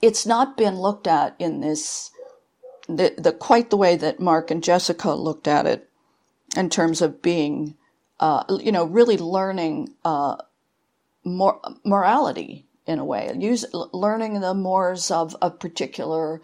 it's 0.00 0.24
not 0.24 0.56
been 0.56 0.76
looked 0.76 1.06
at 1.06 1.34
in 1.38 1.60
this 1.60 2.10
the, 2.88 3.14
the 3.18 3.32
quite 3.32 3.68
the 3.68 3.76
way 3.76 3.96
that 3.96 4.20
Marc 4.20 4.50
and 4.50 4.64
Jessica 4.64 5.12
looked 5.12 5.46
at 5.46 5.66
it 5.66 5.90
in 6.56 6.70
terms 6.70 7.02
of 7.02 7.20
being, 7.20 7.76
uh, 8.20 8.44
you 8.60 8.72
know, 8.72 8.84
really 8.84 9.16
learning 9.16 9.94
uh, 10.04 10.36
more 11.24 11.60
morality 11.84 12.66
in 12.86 12.98
a 12.98 13.04
way, 13.04 13.30
use 13.38 13.64
learning 13.72 14.40
the 14.40 14.54
mores 14.54 15.10
of 15.10 15.36
a 15.42 15.50
particular 15.50 16.40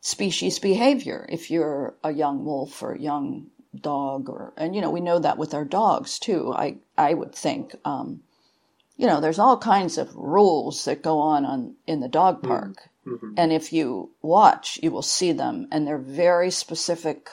species 0.00 0.58
behavior. 0.58 1.26
If 1.28 1.50
you're 1.50 1.94
a 2.02 2.12
young 2.12 2.44
wolf 2.44 2.82
or 2.82 2.92
a 2.92 3.00
young 3.00 3.50
dog 3.80 4.28
or 4.28 4.52
and 4.56 4.74
you 4.74 4.80
know 4.80 4.90
we 4.90 5.00
know 5.00 5.18
that 5.18 5.38
with 5.38 5.54
our 5.54 5.64
dogs 5.64 6.18
too 6.18 6.52
i 6.54 6.76
i 6.96 7.12
would 7.12 7.34
think 7.34 7.74
um, 7.84 8.22
you 8.96 9.06
know 9.06 9.20
there's 9.20 9.38
all 9.38 9.58
kinds 9.58 9.98
of 9.98 10.14
rules 10.14 10.84
that 10.84 11.02
go 11.02 11.18
on 11.18 11.44
on 11.44 11.74
in 11.86 12.00
the 12.00 12.08
dog 12.08 12.38
mm-hmm. 12.38 12.48
park 12.48 12.88
mm-hmm. 13.06 13.32
and 13.36 13.52
if 13.52 13.72
you 13.72 14.10
watch 14.22 14.78
you 14.82 14.90
will 14.90 15.02
see 15.02 15.32
them 15.32 15.66
and 15.72 15.86
they're 15.86 15.98
very 15.98 16.50
specific 16.50 17.30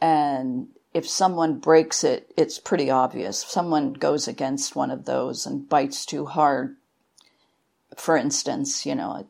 and 0.00 0.68
if 0.94 1.08
someone 1.08 1.58
breaks 1.58 2.04
it 2.04 2.32
it's 2.36 2.58
pretty 2.58 2.90
obvious 2.90 3.42
if 3.42 3.50
someone 3.50 3.92
goes 3.92 4.26
against 4.26 4.76
one 4.76 4.90
of 4.90 5.04
those 5.04 5.44
and 5.44 5.68
bites 5.68 6.06
too 6.06 6.24
hard 6.24 6.76
for 7.96 8.16
instance 8.16 8.86
you 8.86 8.94
know 8.94 9.26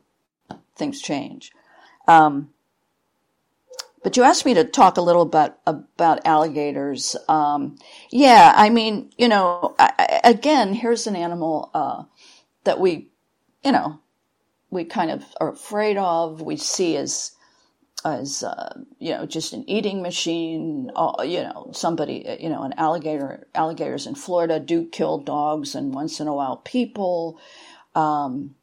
things 0.75 1.01
change 1.01 1.51
um, 2.07 2.49
but 4.05 4.17
you 4.17 4.21
asked 4.21 4.45
me 4.45 4.53
to 4.53 4.63
talk 4.63 4.97
a 4.97 5.01
little 5.01 5.25
bit 5.25 5.55
about 5.65 6.27
alligators. 6.27 7.15
Um, 7.27 7.79
yeah, 8.11 8.53
I 8.55 8.69
mean, 8.69 9.11
you 9.17 9.27
know, 9.27 9.73
I, 9.79 10.21
again, 10.23 10.75
here's 10.75 11.07
an 11.07 11.15
animal 11.15 11.71
uh, 11.73 12.03
that 12.65 12.79
we, 12.79 13.09
you 13.63 13.71
know, 13.71 13.99
we 14.69 14.83
kind 14.83 15.09
of 15.09 15.25
are 15.41 15.51
afraid 15.51 15.97
of. 15.97 16.39
We 16.39 16.55
see 16.55 16.97
as 16.97 17.31
as 18.05 18.43
uh, 18.43 18.81
you 18.99 19.11
know, 19.11 19.25
just 19.25 19.53
an 19.53 19.69
eating 19.69 20.01
machine. 20.01 20.91
Uh, 20.95 21.23
you 21.25 21.41
know, 21.43 21.69
somebody, 21.73 22.25
you 22.39 22.49
know, 22.49 22.63
an 22.63 22.73
alligator. 22.77 23.47
Alligators 23.55 24.07
in 24.07 24.15
Florida 24.15 24.59
do 24.59 24.85
kill 24.87 25.17
dogs 25.19 25.75
and 25.75 25.93
once 25.93 26.19
in 26.19 26.27
a 26.27 26.33
while 26.33 26.57
people, 26.57 27.39
um, 27.95 28.55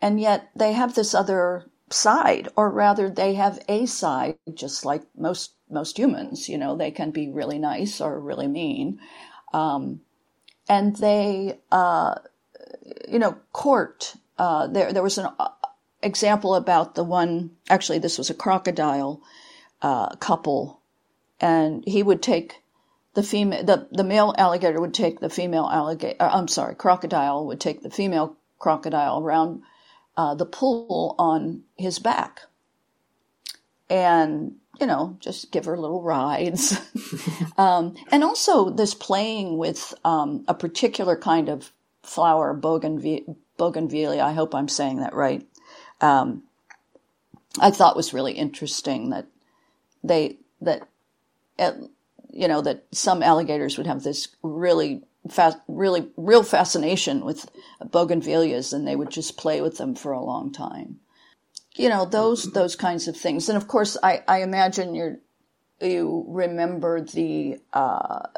and 0.00 0.20
yet 0.20 0.50
they 0.54 0.72
have 0.72 0.94
this 0.94 1.14
other 1.14 1.66
side, 1.90 2.48
or 2.56 2.70
rather, 2.70 3.10
they 3.10 3.34
have 3.34 3.62
a 3.68 3.86
side, 3.86 4.36
just 4.54 4.84
like 4.84 5.02
most 5.16 5.52
most 5.70 5.98
humans. 5.98 6.48
You 6.48 6.58
know, 6.58 6.76
they 6.76 6.90
can 6.90 7.10
be 7.10 7.28
really 7.28 7.58
nice 7.58 8.00
or 8.00 8.20
really 8.20 8.48
mean, 8.48 9.00
um, 9.54 10.00
and 10.68 10.96
they, 10.96 11.58
uh, 11.72 12.16
you 13.08 13.18
know, 13.18 13.36
court. 13.52 14.14
Uh, 14.38 14.66
there, 14.66 14.92
there 14.92 15.02
was 15.02 15.18
an 15.18 15.28
uh, 15.38 15.50
example 16.02 16.54
about 16.54 16.94
the 16.94 17.04
one. 17.04 17.50
Actually, 17.70 17.98
this 17.98 18.18
was 18.18 18.30
a 18.30 18.34
crocodile 18.34 19.22
uh, 19.80 20.14
couple, 20.16 20.80
and 21.40 21.84
he 21.86 22.02
would 22.02 22.22
take 22.22 22.62
the 23.14 23.22
female, 23.22 23.64
the, 23.64 23.88
the 23.92 24.04
male 24.04 24.34
alligator 24.38 24.80
would 24.80 24.94
take 24.94 25.20
the 25.20 25.30
female 25.30 25.68
alligator. 25.70 26.16
Uh, 26.20 26.30
I'm 26.32 26.48
sorry, 26.48 26.74
crocodile 26.74 27.46
would 27.46 27.60
take 27.60 27.82
the 27.82 27.90
female 27.90 28.36
crocodile 28.58 29.20
around 29.20 29.62
uh, 30.16 30.34
the 30.34 30.46
pool 30.46 31.14
on 31.18 31.62
his 31.76 31.98
back, 31.98 32.42
and 33.90 34.56
you 34.80 34.86
know, 34.86 35.16
just 35.20 35.52
give 35.52 35.66
her 35.66 35.78
little 35.78 36.02
rides. 36.02 36.80
um, 37.58 37.94
and 38.10 38.24
also 38.24 38.70
this 38.70 38.94
playing 38.94 39.58
with 39.58 39.94
um, 40.04 40.44
a 40.48 40.54
particular 40.54 41.16
kind 41.16 41.48
of 41.48 41.72
flower, 42.02 42.54
bougainvillea, 42.54 43.22
bougainvillea. 43.58 44.22
I 44.22 44.32
hope 44.32 44.54
I'm 44.54 44.68
saying 44.68 45.00
that 45.00 45.14
right. 45.14 45.46
Um, 46.02 46.42
I 47.58 47.70
thought 47.70 47.96
was 47.96 48.14
really 48.14 48.32
interesting 48.32 49.10
that 49.10 49.26
they 50.02 50.38
that 50.60 50.88
at, 51.58 51.76
you 52.30 52.48
know 52.48 52.60
that 52.62 52.84
some 52.92 53.22
alligators 53.22 53.76
would 53.76 53.86
have 53.86 54.02
this 54.02 54.28
really 54.42 55.02
fast, 55.30 55.58
really 55.68 56.08
real 56.16 56.42
fascination 56.42 57.24
with 57.24 57.48
bougainvilleas, 57.82 58.72
and 58.72 58.86
they 58.86 58.96
would 58.96 59.10
just 59.10 59.36
play 59.36 59.60
with 59.60 59.78
them 59.78 59.94
for 59.94 60.12
a 60.12 60.22
long 60.22 60.52
time. 60.52 60.98
You 61.74 61.88
know 61.88 62.04
those 62.04 62.52
those 62.52 62.76
kinds 62.76 63.08
of 63.08 63.16
things, 63.16 63.48
and 63.48 63.56
of 63.56 63.68
course, 63.68 63.96
I, 64.02 64.22
I 64.26 64.42
imagine 64.42 64.94
you 64.94 65.18
you 65.80 66.24
remember 66.28 67.00
the 67.00 67.60
uh, 67.72 68.28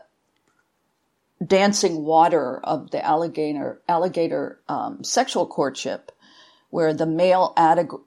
dancing 1.45 2.05
water 2.05 2.61
of 2.62 2.91
the 2.91 3.05
alligator 3.05 3.81
alligator 3.89 4.61
um, 4.69 5.03
sexual 5.05 5.47
courtship, 5.47 6.12
where 6.75 6.93
the 6.93 7.07
male 7.07 7.55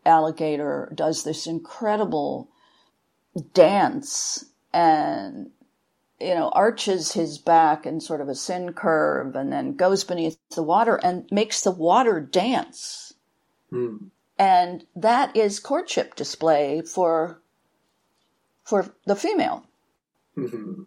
alligator 0.06 0.92
does 0.94 1.24
this 1.24 1.48
incredible 1.48 2.50
dance 3.54 4.44
and 4.74 5.52
you 6.20 6.36
know 6.36 6.50
arches 6.50 7.14
his 7.14 7.38
back 7.38 7.86
in 7.86 8.02
sort 8.02 8.20
of 8.20 8.28
a 8.28 8.36
sine 8.36 8.74
curve 8.74 9.38
and 9.38 9.54
then 9.54 9.78
goes 9.78 10.04
beneath 10.04 10.38
the 10.54 10.62
water 10.62 11.00
and 11.02 11.30
makes 11.32 11.62
the 11.62 11.72
water 11.72 12.20
dance 12.20 13.14
mm. 13.72 14.00
and 14.38 14.84
that 14.98 15.34
is 15.34 15.62
courtship 15.62 16.14
display 16.16 16.82
for 16.82 17.42
for 18.66 18.94
the 19.06 19.16
female 19.16 19.64
mm-hmm. 20.38 20.82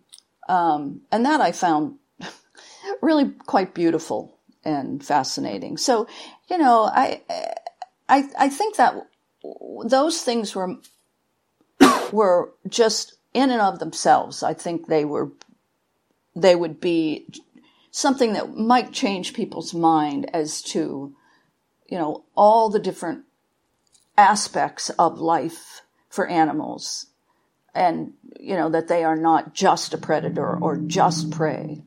um, 0.53 1.01
and 1.11 1.24
that 1.24 1.41
i 1.41 1.51
found 1.51 1.95
really 3.01 3.31
quite 3.47 3.72
beautiful 3.72 4.37
and 4.66 5.03
fascinating 5.03 5.78
so 5.78 6.07
you 6.51 6.59
know 6.59 6.83
i 6.93 7.22
i 8.11 8.29
i 8.39 8.49
think 8.49 8.77
that 8.77 8.95
those 9.85 10.21
things 10.21 10.55
were 10.55 10.77
were 12.13 12.53
just 12.69 13.15
in 13.35 13.51
and 13.51 13.61
of 13.61 13.79
themselves. 13.79 14.43
I 14.43 14.55
think 14.55 14.87
they 14.87 15.05
were, 15.05 15.31
they 16.35 16.55
would 16.55 16.81
be 16.81 17.27
something 17.91 18.33
that 18.35 18.57
might 18.57 18.93
change 18.93 19.35
people's 19.35 19.75
mind 19.75 20.29
as 20.33 20.63
to, 20.63 21.15
you 21.89 21.99
know, 21.99 22.25
all 22.37 22.71
the 22.71 22.79
different 22.79 23.25
aspects 24.17 24.91
of 24.91 25.19
life 25.19 25.83
for 26.09 26.27
animals 26.27 27.07
and, 27.75 28.15
you 28.39 28.57
know, 28.57 28.69
that 28.71 28.89
they 28.89 29.05
are 29.05 29.17
not 29.17 29.55
just 29.55 29.95
a 29.95 29.99
predator 29.99 30.57
or 30.57 30.77
just 30.77 31.31
prey. 31.31 31.83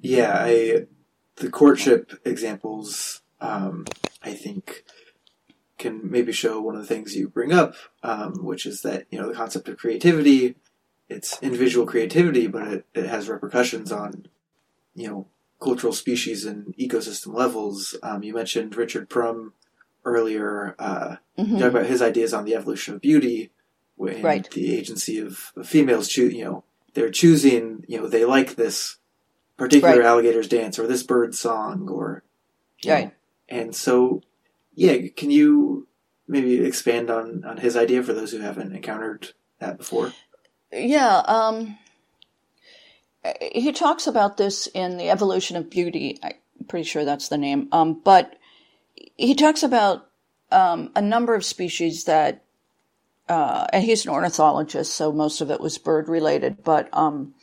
Yeah, 0.00 0.34
I, 0.34 0.86
the 1.36 1.50
courtship 1.50 2.12
examples, 2.24 3.22
um, 3.40 3.86
I 4.22 4.34
think 4.34 4.84
can 5.78 6.10
maybe 6.10 6.32
show 6.32 6.60
one 6.60 6.74
of 6.74 6.80
the 6.80 6.86
things 6.86 7.16
you 7.16 7.28
bring 7.28 7.52
up, 7.52 7.74
um, 8.02 8.44
which 8.44 8.66
is 8.66 8.82
that 8.82 9.06
you 9.10 9.18
know 9.18 9.28
the 9.28 9.34
concept 9.34 9.68
of 9.68 9.78
creativity. 9.78 10.56
It's 11.08 11.42
individual 11.42 11.86
creativity, 11.86 12.46
but 12.46 12.68
it, 12.68 12.86
it 12.94 13.06
has 13.06 13.28
repercussions 13.28 13.90
on 13.92 14.26
you 14.94 15.08
know 15.08 15.26
cultural 15.60 15.92
species 15.92 16.44
and 16.44 16.76
ecosystem 16.76 17.34
levels. 17.34 17.96
Um, 18.02 18.22
you 18.22 18.34
mentioned 18.34 18.76
Richard 18.76 19.08
Prum 19.08 19.54
earlier. 20.04 20.74
Uh, 20.78 21.16
mm-hmm. 21.38 21.54
You 21.54 21.62
talk 21.62 21.70
about 21.70 21.86
his 21.86 22.02
ideas 22.02 22.34
on 22.34 22.44
the 22.44 22.54
evolution 22.54 22.94
of 22.94 23.00
beauty, 23.00 23.50
when 23.96 24.22
right. 24.22 24.48
the 24.50 24.74
agency 24.76 25.18
of, 25.18 25.52
of 25.56 25.68
females 25.68 26.08
choose. 26.08 26.34
You 26.34 26.44
know, 26.44 26.64
they're 26.94 27.10
choosing. 27.10 27.84
You 27.88 28.00
know, 28.00 28.08
they 28.08 28.24
like 28.24 28.56
this 28.56 28.96
particular 29.56 29.98
right. 29.98 30.06
alligator's 30.06 30.48
dance 30.48 30.78
or 30.78 30.86
this 30.86 31.02
bird's 31.02 31.38
song, 31.38 31.88
or 31.88 32.22
right. 32.86 33.06
Know, 33.06 33.12
and 33.48 33.74
so 33.74 34.22
yeah, 34.78 35.08
can 35.16 35.32
you 35.32 35.88
maybe 36.28 36.64
expand 36.64 37.10
on 37.10 37.44
on 37.44 37.56
his 37.56 37.76
idea 37.76 38.00
for 38.00 38.12
those 38.12 38.30
who 38.30 38.38
haven't 38.38 38.76
encountered 38.76 39.32
that 39.58 39.76
before? 39.76 40.12
Yeah, 40.72 41.16
um, 41.26 41.76
he 43.40 43.72
talks 43.72 44.06
about 44.06 44.36
this 44.36 44.68
in 44.68 44.96
the 44.96 45.10
evolution 45.10 45.56
of 45.56 45.68
beauty. 45.68 46.20
I'm 46.22 46.34
pretty 46.68 46.84
sure 46.84 47.04
that's 47.04 47.26
the 47.28 47.38
name. 47.38 47.68
Um, 47.72 48.00
but 48.04 48.36
he 49.16 49.34
talks 49.34 49.64
about 49.64 50.06
um, 50.52 50.92
a 50.94 51.02
number 51.02 51.34
of 51.34 51.44
species 51.44 52.04
that, 52.04 52.44
uh, 53.28 53.66
and 53.72 53.82
he's 53.82 54.04
an 54.04 54.12
ornithologist, 54.12 54.94
so 54.94 55.10
most 55.10 55.40
of 55.40 55.50
it 55.50 55.60
was 55.60 55.76
bird 55.76 56.08
related, 56.08 56.62
but 56.62 56.88
um, 56.92 57.34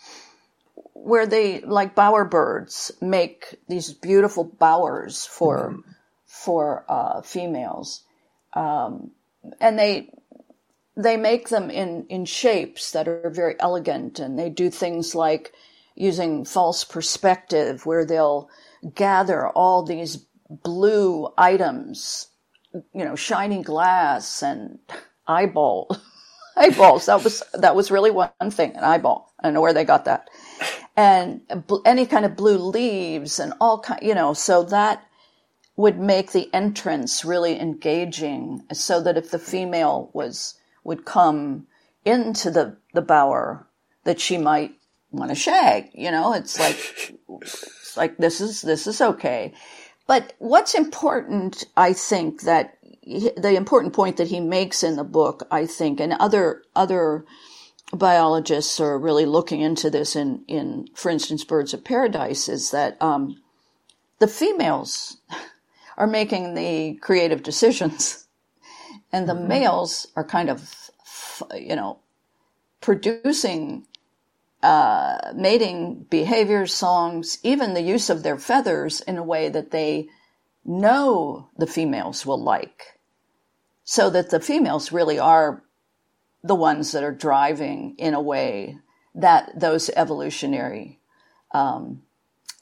where 0.93 1.27
they, 1.27 1.59
like 1.59 1.95
bower 1.95 2.23
birds, 2.23 2.93
make 3.01 3.55
these 3.67 3.91
beautiful 3.91 4.45
bowers 4.45 5.25
for. 5.25 5.71
Mm-hmm 5.71 5.91
for 6.45 6.85
uh, 6.89 7.21
females, 7.23 8.03
um, 8.55 9.11
and 9.61 9.79
they 9.79 10.11
they 10.97 11.17
make 11.17 11.49
them 11.49 11.69
in 11.71 12.05
in 12.09 12.25
shapes 12.25 12.91
that 12.93 13.07
are 13.07 13.31
very 13.31 13.55
elegant, 13.59 14.19
and 14.19 14.39
they 14.39 14.49
do 14.49 14.69
things 14.71 15.15
like 15.15 15.53
using 15.95 16.45
false 16.45 16.83
perspective, 16.85 17.85
where 17.85 18.05
they'll 18.05 18.49
gather 18.95 19.49
all 19.49 19.83
these 19.83 20.25
blue 20.49 21.29
items, 21.37 22.29
you 22.93 23.05
know, 23.05 23.15
shiny 23.15 23.63
glass 23.63 24.43
and 24.43 24.79
eyeball 25.27 25.97
eyeballs. 26.57 27.07
That 27.07 27.23
was 27.23 27.43
that 27.53 27.75
was 27.75 27.91
really 27.91 28.11
one 28.11 28.31
thing, 28.51 28.75
an 28.75 28.83
eyeball. 28.83 29.33
I 29.39 29.47
don't 29.47 29.55
know 29.55 29.61
where 29.61 29.73
they 29.73 29.85
got 29.85 30.05
that, 30.05 30.29
and 30.97 31.41
any 31.85 32.05
kind 32.05 32.25
of 32.25 32.35
blue 32.37 32.57
leaves 32.57 33.39
and 33.39 33.53
all 33.61 33.79
kind, 33.81 34.01
you 34.03 34.15
know. 34.15 34.33
So 34.33 34.63
that 34.65 35.03
would 35.75 35.99
make 35.99 36.31
the 36.31 36.53
entrance 36.53 37.25
really 37.25 37.59
engaging 37.59 38.63
so 38.71 39.01
that 39.01 39.17
if 39.17 39.31
the 39.31 39.39
female 39.39 40.09
was 40.13 40.55
would 40.83 41.05
come 41.05 41.67
into 42.03 42.49
the 42.51 42.77
the 42.93 43.01
bower 43.01 43.67
that 44.03 44.21
she 44.21 44.37
might 44.37 44.75
want 45.11 45.29
to 45.29 45.35
shag 45.35 45.89
you 45.93 46.11
know? 46.11 46.33
It's 46.33 46.59
like 46.59 47.15
it's 47.41 47.97
like 47.97 48.17
this 48.17 48.41
is 48.41 48.61
this 48.61 48.87
is 48.87 49.01
okay. 49.01 49.53
But 50.07 50.33
what's 50.37 50.75
important 50.75 51.65
i 51.75 51.91
think 51.91 52.41
that 52.41 52.77
the 53.05 53.55
important 53.55 53.93
point 53.93 54.17
that 54.17 54.27
he 54.27 54.39
makes 54.39 54.83
in 54.83 54.95
the 54.95 55.03
book 55.03 55.47
i 55.51 55.65
think 55.65 55.99
and 55.99 56.13
other 56.13 56.63
other 56.75 57.25
biologists 57.93 58.79
are 58.79 58.97
really 58.97 59.25
looking 59.25 59.61
into 59.61 59.89
this 59.89 60.15
in 60.15 60.43
in 60.47 60.87
for 60.93 61.09
instance 61.09 61.43
birds 61.43 61.73
of 61.73 61.83
paradise 61.83 62.49
is 62.49 62.71
that 62.71 63.01
um, 63.01 63.41
the 64.19 64.27
females 64.27 65.17
are 65.97 66.07
making 66.07 66.53
the 66.53 66.95
creative 67.01 67.43
decisions. 67.43 68.27
And 69.11 69.29
the 69.29 69.33
mm-hmm. 69.33 69.47
males 69.47 70.07
are 70.15 70.23
kind 70.23 70.49
of, 70.49 70.91
you 71.55 71.75
know, 71.75 71.99
producing 72.81 73.85
uh, 74.61 75.31
mating 75.35 76.05
behaviors, 76.09 76.73
songs, 76.73 77.37
even 77.43 77.73
the 77.73 77.81
use 77.81 78.09
of 78.09 78.23
their 78.23 78.37
feathers 78.37 78.99
in 79.01 79.17
a 79.17 79.23
way 79.23 79.47
that 79.47 79.71
they 79.71 80.07
know 80.65 81.49
the 81.57 81.67
females 81.67 82.25
will 82.25 82.41
like. 82.41 82.99
So 83.83 84.09
that 84.09 84.31
the 84.31 84.39
females 84.39 84.91
really 84.91 85.19
are 85.19 85.63
the 86.43 86.55
ones 86.55 86.91
that 86.93 87.03
are 87.03 87.11
driving 87.11 87.95
in 87.99 88.15
a 88.15 88.21
way 88.21 88.79
that 89.13 89.51
those 89.55 89.89
evolutionary 89.95 90.99
um, 91.51 92.01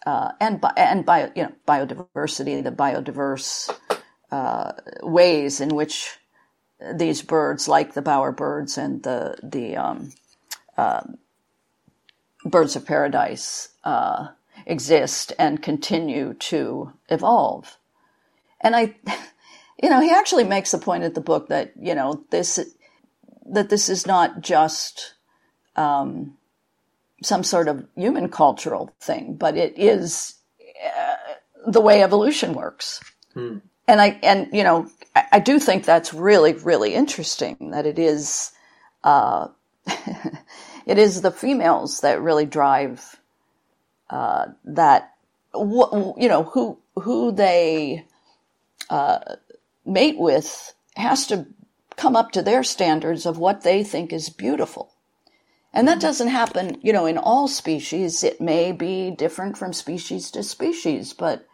uh, 0.05 0.33
and 0.41 0.63
and 0.77 1.05
bio, 1.05 1.31
you 1.35 1.43
know 1.43 1.53
biodiversity, 1.67 2.63
the 2.63 2.71
biodiverse 2.71 3.75
uh, 4.31 4.73
ways 5.03 5.61
in 5.61 5.69
which 5.75 6.17
these 6.95 7.21
birds, 7.21 7.67
like 7.67 7.93
the 7.93 8.01
bower 8.01 8.31
birds 8.31 8.77
and 8.77 9.03
the 9.03 9.37
the 9.43 9.77
um, 9.77 10.11
uh, 10.77 11.03
birds 12.45 12.75
of 12.75 12.85
paradise, 12.85 13.69
uh, 13.83 14.29
exist 14.65 15.33
and 15.39 15.63
continue 15.63 16.33
to 16.35 16.93
evolve. 17.09 17.77
And 18.61 18.75
I, 18.75 18.95
you 19.83 19.89
know, 19.89 20.01
he 20.01 20.11
actually 20.11 20.45
makes 20.45 20.73
a 20.73 20.79
point 20.79 21.03
at 21.03 21.15
the 21.15 21.21
book 21.21 21.49
that 21.49 21.73
you 21.79 21.95
know 21.95 22.25
this 22.31 22.59
that 23.45 23.69
this 23.69 23.89
is 23.89 24.07
not 24.07 24.41
just 24.41 25.15
um, 25.75 26.37
some 27.23 27.43
sort 27.43 27.67
of 27.67 27.85
human 27.95 28.29
cultural 28.29 28.93
thing, 28.99 29.35
but 29.35 29.57
it 29.57 29.77
is 29.77 30.35
uh, 30.85 31.15
the 31.67 31.81
way 31.81 32.03
evolution 32.03 32.53
works. 32.53 33.01
Hmm. 33.33 33.59
And 33.87 34.01
I 34.01 34.19
and 34.23 34.49
you 34.53 34.63
know 34.63 34.87
I, 35.15 35.25
I, 35.33 35.39
do 35.39 35.59
think 35.59 35.83
that's 35.83 36.13
really 36.13 36.53
really 36.53 36.93
interesting 36.93 37.71
that 37.71 37.85
it 37.85 37.99
is 37.99 38.51
uh, 39.03 39.47
it 40.85 40.97
is 40.97 41.21
the 41.21 41.31
females 41.31 42.01
that 42.01 42.21
really 42.21 42.45
drive 42.45 43.19
uh, 44.09 44.47
that 44.65 45.13
you 45.53 46.29
know 46.29 46.43
who 46.43 46.77
who 46.95 47.31
they 47.31 48.05
uh, 48.89 49.19
mate 49.85 50.17
with 50.17 50.73
has 50.95 51.27
to 51.27 51.47
come 51.95 52.15
up 52.15 52.31
to 52.31 52.41
their 52.41 52.63
standards 52.63 53.25
of 53.25 53.37
what 53.37 53.61
they 53.61 53.83
think 53.83 54.13
is 54.13 54.29
beautiful. 54.29 54.92
And 55.73 55.87
that 55.87 55.99
doesn't 55.99 56.27
happen, 56.27 56.77
you 56.81 56.93
know, 56.93 57.07
in 57.07 57.17
all 57.17 57.47
species. 57.47 58.23
It 58.23 58.39
may 58.39 58.71
be 58.71 59.09
different 59.09 59.57
from 59.57 59.73
species 59.73 60.29
to 60.31 60.43
species, 60.43 61.13
but 61.13 61.47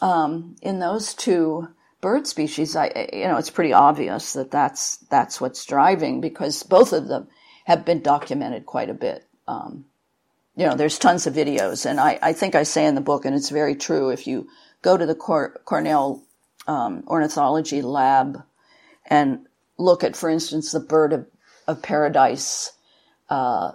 um, 0.00 0.56
in 0.60 0.80
those 0.80 1.14
two 1.14 1.68
bird 2.00 2.26
species, 2.26 2.74
I, 2.74 3.08
you 3.12 3.28
know, 3.28 3.36
it's 3.36 3.50
pretty 3.50 3.72
obvious 3.72 4.32
that 4.32 4.50
that's 4.50 4.96
that's 5.08 5.40
what's 5.40 5.64
driving 5.64 6.20
because 6.20 6.64
both 6.64 6.92
of 6.92 7.06
them 7.06 7.28
have 7.64 7.84
been 7.84 8.02
documented 8.02 8.66
quite 8.66 8.90
a 8.90 8.94
bit. 8.94 9.24
Um, 9.46 9.84
you 10.56 10.66
know, 10.66 10.74
there's 10.74 10.98
tons 10.98 11.26
of 11.26 11.34
videos, 11.34 11.88
and 11.88 12.00
I, 12.00 12.18
I 12.20 12.32
think 12.32 12.56
I 12.56 12.64
say 12.64 12.84
in 12.84 12.96
the 12.96 13.00
book, 13.00 13.24
and 13.24 13.34
it's 13.36 13.50
very 13.50 13.76
true. 13.76 14.10
If 14.10 14.26
you 14.26 14.48
go 14.82 14.96
to 14.96 15.06
the 15.06 15.14
Cor- 15.14 15.60
Cornell 15.64 16.24
um, 16.66 17.04
ornithology 17.06 17.82
lab 17.82 18.42
and 19.06 19.46
look 19.78 20.02
at, 20.02 20.16
for 20.16 20.28
instance, 20.28 20.72
the 20.72 20.80
bird 20.80 21.12
of, 21.12 21.26
of 21.68 21.82
paradise 21.82 22.72
uh, 23.32 23.72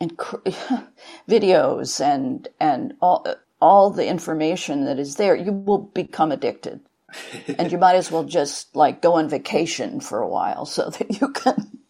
and 0.00 0.16
videos 1.28 2.00
and 2.00 2.46
and 2.60 2.94
all 3.02 3.26
all 3.60 3.90
the 3.90 4.06
information 4.06 4.84
that 4.84 5.00
is 5.00 5.16
there, 5.16 5.34
you 5.34 5.50
will 5.52 5.78
become 5.78 6.30
addicted, 6.30 6.78
and 7.58 7.72
you 7.72 7.78
might 7.78 7.96
as 7.96 8.12
well 8.12 8.22
just 8.22 8.76
like 8.76 9.02
go 9.02 9.14
on 9.14 9.28
vacation 9.28 9.98
for 9.98 10.20
a 10.20 10.28
while 10.28 10.64
so 10.66 10.88
that 10.98 11.20
you 11.20 11.28
can 11.30 11.80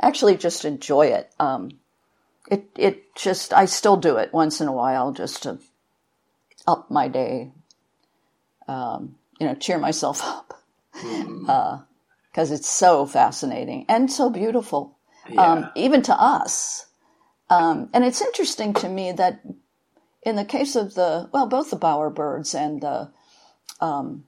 actually 0.00 0.36
just 0.38 0.64
enjoy 0.64 1.06
it. 1.08 1.30
Um, 1.38 1.72
it 2.50 2.64
it 2.76 3.14
just 3.14 3.52
I 3.52 3.66
still 3.66 3.98
do 3.98 4.16
it 4.16 4.32
once 4.32 4.62
in 4.62 4.68
a 4.68 4.72
while 4.72 5.12
just 5.12 5.42
to 5.42 5.58
up 6.66 6.90
my 6.90 7.08
day. 7.08 7.52
Um, 8.68 9.16
you 9.38 9.46
know, 9.46 9.54
cheer 9.54 9.78
myself 9.78 10.22
up 10.24 10.62
because 10.92 11.04
mm. 11.04 11.48
uh, 11.48 12.54
it's 12.54 12.68
so 12.68 13.04
fascinating 13.04 13.84
and 13.88 14.10
so 14.10 14.30
beautiful, 14.30 14.96
yeah. 15.28 15.40
um, 15.40 15.70
even 15.74 16.02
to 16.02 16.14
us. 16.14 16.86
Um, 17.48 17.90
and 17.92 18.04
it's 18.04 18.20
interesting 18.20 18.74
to 18.74 18.88
me 18.88 19.12
that 19.12 19.40
in 20.22 20.36
the 20.36 20.44
case 20.44 20.76
of 20.76 20.94
the 20.94 21.28
well, 21.32 21.46
both 21.46 21.70
the 21.70 21.76
bowerbirds 21.76 22.54
and 22.54 22.80
the 22.80 23.10
um, 23.80 24.24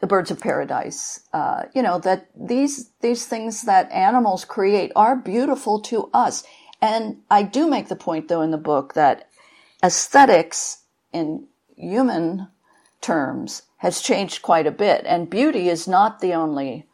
the 0.00 0.06
birds 0.06 0.30
of 0.30 0.40
paradise, 0.40 1.20
uh, 1.32 1.64
you 1.74 1.82
know 1.82 1.98
that 2.00 2.28
these 2.34 2.90
these 3.00 3.26
things 3.26 3.62
that 3.62 3.92
animals 3.92 4.44
create 4.44 4.90
are 4.96 5.16
beautiful 5.16 5.80
to 5.82 6.10
us. 6.12 6.44
And 6.80 7.18
I 7.30 7.44
do 7.44 7.70
make 7.70 7.86
the 7.88 7.96
point, 7.96 8.26
though, 8.26 8.42
in 8.42 8.50
the 8.50 8.58
book 8.58 8.94
that 8.94 9.28
aesthetics 9.84 10.82
in 11.12 11.46
human 11.76 12.48
terms 13.00 13.62
has 13.78 14.00
changed 14.00 14.42
quite 14.42 14.66
a 14.66 14.72
bit. 14.72 15.04
And 15.06 15.30
beauty 15.30 15.68
is 15.68 15.86
not 15.86 16.20
the 16.20 16.34
only 16.34 16.86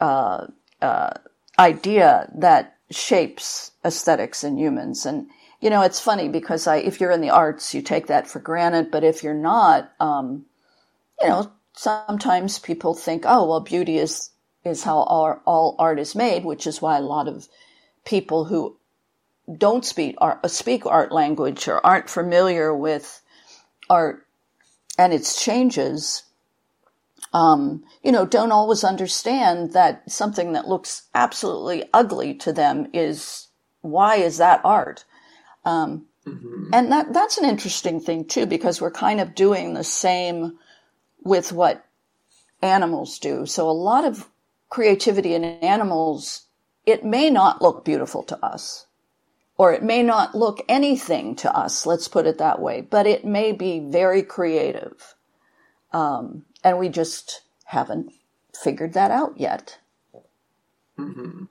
uh, 0.00 0.46
uh, 0.80 1.14
idea 1.58 2.30
that 2.36 2.76
shapes 2.90 3.72
aesthetics 3.84 4.44
in 4.44 4.58
humans. 4.58 5.06
And 5.06 5.28
you 5.60 5.70
know, 5.70 5.82
it's 5.82 6.00
funny 6.00 6.28
because 6.28 6.66
I, 6.66 6.76
if 6.76 7.00
you're 7.00 7.10
in 7.10 7.22
the 7.22 7.30
arts, 7.30 7.74
you 7.74 7.82
take 7.82 8.08
that 8.08 8.28
for 8.28 8.40
granted. 8.40 8.90
But 8.90 9.04
if 9.04 9.22
you're 9.22 9.34
not, 9.34 9.90
um, 10.00 10.44
you 11.20 11.28
know, 11.28 11.50
sometimes 11.72 12.58
people 12.58 12.94
think, 12.94 13.24
oh, 13.26 13.48
well, 13.48 13.60
beauty 13.60 13.98
is 13.98 14.30
is 14.64 14.82
how 14.82 14.98
all, 14.98 15.40
all 15.46 15.76
art 15.78 15.98
is 15.98 16.14
made, 16.14 16.44
which 16.44 16.66
is 16.66 16.82
why 16.82 16.98
a 16.98 17.02
lot 17.02 17.28
of 17.28 17.48
people 18.04 18.44
who 18.44 18.76
don't 19.58 19.84
speak 19.84 20.16
art, 20.18 20.50
speak 20.50 20.84
art 20.86 21.12
language 21.12 21.68
or 21.68 21.84
aren't 21.86 22.10
familiar 22.10 22.74
with 22.74 23.22
art 23.88 24.26
and 24.98 25.12
its 25.12 25.40
changes, 25.40 26.24
um, 27.36 27.84
you 28.02 28.12
know, 28.12 28.24
don't 28.24 28.50
always 28.50 28.82
understand 28.82 29.74
that 29.74 30.10
something 30.10 30.52
that 30.54 30.68
looks 30.68 31.02
absolutely 31.14 31.84
ugly 31.92 32.32
to 32.32 32.50
them 32.50 32.86
is 32.94 33.48
why 33.82 34.16
is 34.16 34.38
that 34.38 34.62
art? 34.64 35.04
Um, 35.62 36.06
mm-hmm. 36.26 36.70
And 36.72 36.90
that 36.90 37.12
that's 37.12 37.36
an 37.36 37.44
interesting 37.44 38.00
thing 38.00 38.24
too, 38.24 38.46
because 38.46 38.80
we're 38.80 38.90
kind 38.90 39.20
of 39.20 39.34
doing 39.34 39.74
the 39.74 39.84
same 39.84 40.58
with 41.24 41.52
what 41.52 41.84
animals 42.62 43.18
do. 43.18 43.44
So 43.44 43.68
a 43.68 43.70
lot 43.70 44.06
of 44.06 44.30
creativity 44.70 45.34
in 45.34 45.44
animals, 45.44 46.46
it 46.86 47.04
may 47.04 47.28
not 47.28 47.60
look 47.60 47.84
beautiful 47.84 48.22
to 48.22 48.42
us 48.42 48.86
or 49.58 49.74
it 49.74 49.82
may 49.82 50.02
not 50.02 50.34
look 50.34 50.64
anything 50.70 51.36
to 51.36 51.54
us, 51.54 51.84
let's 51.84 52.08
put 52.08 52.26
it 52.26 52.38
that 52.38 52.62
way, 52.62 52.80
but 52.80 53.06
it 53.06 53.26
may 53.26 53.52
be 53.52 53.78
very 53.78 54.22
creative. 54.22 55.14
Um, 55.92 56.45
and 56.62 56.78
we 56.78 56.88
just 56.88 57.42
haven't 57.64 58.12
figured 58.54 58.92
that 58.94 59.10
out 59.10 59.38
yet. 59.38 59.78
Mm-hmm. 60.98 61.44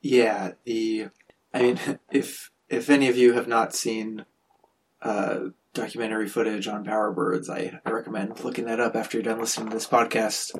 Yeah, 0.00 0.52
the 0.64 1.08
I 1.54 1.62
mean, 1.62 1.80
if 2.10 2.50
if 2.68 2.90
any 2.90 3.08
of 3.08 3.16
you 3.16 3.34
have 3.34 3.48
not 3.48 3.74
seen 3.74 4.24
uh, 5.00 5.38
documentary 5.74 6.28
footage 6.28 6.68
on 6.68 6.84
bowerbirds, 6.84 7.48
I, 7.50 7.80
I 7.84 7.90
recommend 7.90 8.44
looking 8.44 8.66
that 8.66 8.80
up 8.80 8.96
after 8.96 9.16
you're 9.16 9.24
done 9.24 9.40
listening 9.40 9.68
to 9.68 9.74
this 9.74 9.86
podcast, 9.86 10.58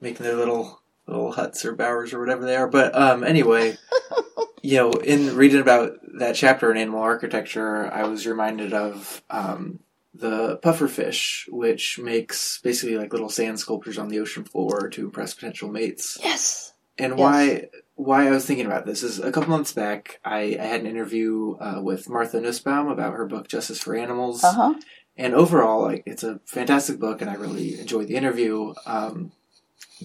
making 0.00 0.24
their 0.24 0.36
little 0.36 0.80
little 1.06 1.32
huts 1.32 1.64
or 1.64 1.74
bowers 1.74 2.12
or 2.12 2.20
whatever 2.20 2.44
they 2.44 2.56
are. 2.56 2.68
But 2.68 2.94
um, 2.94 3.24
anyway, 3.24 3.76
you 4.62 4.76
know, 4.76 4.90
in 4.92 5.36
reading 5.36 5.60
about 5.60 5.98
that 6.18 6.34
chapter 6.36 6.70
in 6.70 6.76
animal 6.76 7.00
architecture, 7.00 7.90
I 7.92 8.04
was 8.04 8.26
reminded 8.26 8.72
of 8.72 9.22
um, 9.30 9.80
the 10.14 10.58
pufferfish, 10.58 11.44
which 11.48 11.98
makes 11.98 12.60
basically 12.60 12.96
like 12.96 13.12
little 13.12 13.28
sand 13.28 13.60
sculptures 13.60 13.98
on 13.98 14.08
the 14.08 14.18
ocean 14.20 14.44
floor 14.44 14.88
to 14.88 15.04
impress 15.04 15.34
potential 15.34 15.70
mates. 15.70 16.18
Yes. 16.22 16.72
And 16.98 17.12
yes. 17.12 17.18
why 17.18 17.68
why 17.94 18.28
I 18.28 18.30
was 18.30 18.46
thinking 18.46 18.66
about 18.66 18.86
this 18.86 19.02
is 19.02 19.18
a 19.18 19.32
couple 19.32 19.50
months 19.50 19.72
back, 19.72 20.20
I, 20.24 20.56
I 20.60 20.64
had 20.64 20.80
an 20.80 20.86
interview 20.86 21.56
uh, 21.60 21.80
with 21.82 22.08
Martha 22.08 22.40
Nussbaum 22.40 22.88
about 22.88 23.14
her 23.14 23.26
book 23.26 23.48
Justice 23.48 23.82
for 23.82 23.96
Animals. 23.96 24.42
Uh-huh. 24.44 24.74
And 25.16 25.34
overall, 25.34 25.82
like 25.82 26.04
it's 26.06 26.22
a 26.22 26.40
fantastic 26.44 27.00
book, 27.00 27.20
and 27.20 27.30
I 27.30 27.34
really 27.34 27.78
enjoyed 27.80 28.06
the 28.06 28.14
interview. 28.14 28.72
Um, 28.86 29.32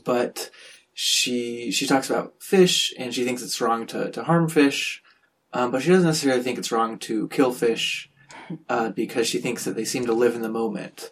but 0.04 0.50
she 0.94 1.72
she 1.72 1.88
talks 1.88 2.10
about 2.10 2.42
fish 2.42 2.94
and 2.98 3.14
she 3.14 3.24
thinks 3.24 3.42
it's 3.42 3.62
wrong 3.62 3.86
to, 3.88 4.12
to 4.12 4.24
harm 4.24 4.50
fish, 4.50 5.04
um, 5.54 5.72
but 5.72 5.82
she 5.82 5.90
doesn't 5.90 6.06
necessarily 6.06 6.42
think 6.42 6.58
it's 6.58 6.72
wrong 6.72 6.98
to 7.00 7.28
kill 7.30 7.54
fish 7.54 8.10
uh, 8.70 8.90
because 8.90 9.28
she 9.28 9.40
thinks 9.40 9.66
that 9.66 9.76
they 9.76 9.86
seem 9.86 10.06
to 10.06 10.14
live 10.14 10.36
in 10.36 10.42
the 10.42 10.50
moment. 10.50 11.12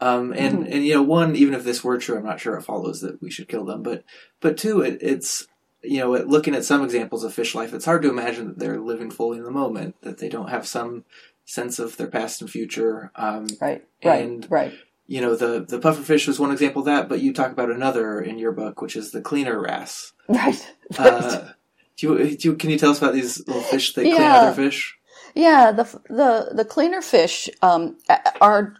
Um, 0.00 0.32
and 0.32 0.60
mm-hmm. 0.60 0.72
and 0.72 0.86
you 0.86 0.94
know, 0.94 1.02
one, 1.02 1.36
even 1.36 1.54
if 1.54 1.64
this 1.64 1.84
were 1.84 1.98
true, 1.98 2.16
I'm 2.16 2.24
not 2.24 2.40
sure 2.40 2.56
it 2.56 2.62
follows 2.62 3.00
that 3.02 3.20
we 3.20 3.30
should 3.30 3.48
kill 3.48 3.64
them. 3.64 3.82
But 3.82 4.04
but 4.40 4.56
two, 4.56 4.80
it, 4.80 4.98
it's 5.02 5.46
you 5.82 5.98
know, 5.98 6.10
looking 6.12 6.54
at 6.54 6.64
some 6.64 6.82
examples 6.82 7.24
of 7.24 7.34
fish 7.34 7.54
life, 7.54 7.72
it's 7.74 7.84
hard 7.84 8.02
to 8.02 8.10
imagine 8.10 8.48
that 8.48 8.58
they're 8.58 8.80
living 8.80 9.10
fully 9.10 9.38
in 9.38 9.44
the 9.44 9.50
moment, 9.50 9.96
that 10.02 10.18
they 10.18 10.28
don't 10.28 10.50
have 10.50 10.66
some 10.66 11.04
sense 11.44 11.78
of 11.78 11.96
their 11.96 12.06
past 12.06 12.40
and 12.40 12.50
future. 12.50 13.10
Um, 13.16 13.46
right. 13.60 13.84
Right. 14.02 14.24
And, 14.24 14.50
right 14.50 14.74
you 15.10 15.20
know, 15.20 15.34
the 15.34 15.66
the 15.68 15.80
pufferfish 15.80 16.28
was 16.28 16.38
one 16.38 16.52
example 16.52 16.82
of 16.82 16.86
that, 16.86 17.08
but 17.08 17.20
you 17.20 17.32
talk 17.32 17.50
about 17.50 17.68
another 17.68 18.20
in 18.20 18.38
your 18.38 18.52
book, 18.52 18.80
which 18.80 18.94
is 18.94 19.10
the 19.10 19.20
cleaner 19.20 19.60
wrasse. 19.60 20.12
Right. 20.28 20.74
Uh, 20.96 21.48
do, 21.96 22.06
you, 22.06 22.36
do 22.36 22.48
you, 22.48 22.54
can 22.54 22.70
you 22.70 22.78
tell 22.78 22.92
us 22.92 22.98
about 22.98 23.14
these 23.14 23.44
little 23.48 23.62
fish 23.64 23.94
that 23.94 24.06
yeah. 24.06 24.14
clean 24.14 24.30
other 24.30 24.52
fish? 24.54 24.96
Yeah, 25.34 25.72
the 25.72 25.84
the 26.08 26.50
the 26.54 26.64
cleaner 26.64 27.02
fish 27.02 27.50
um, 27.62 27.98
are 28.40 28.76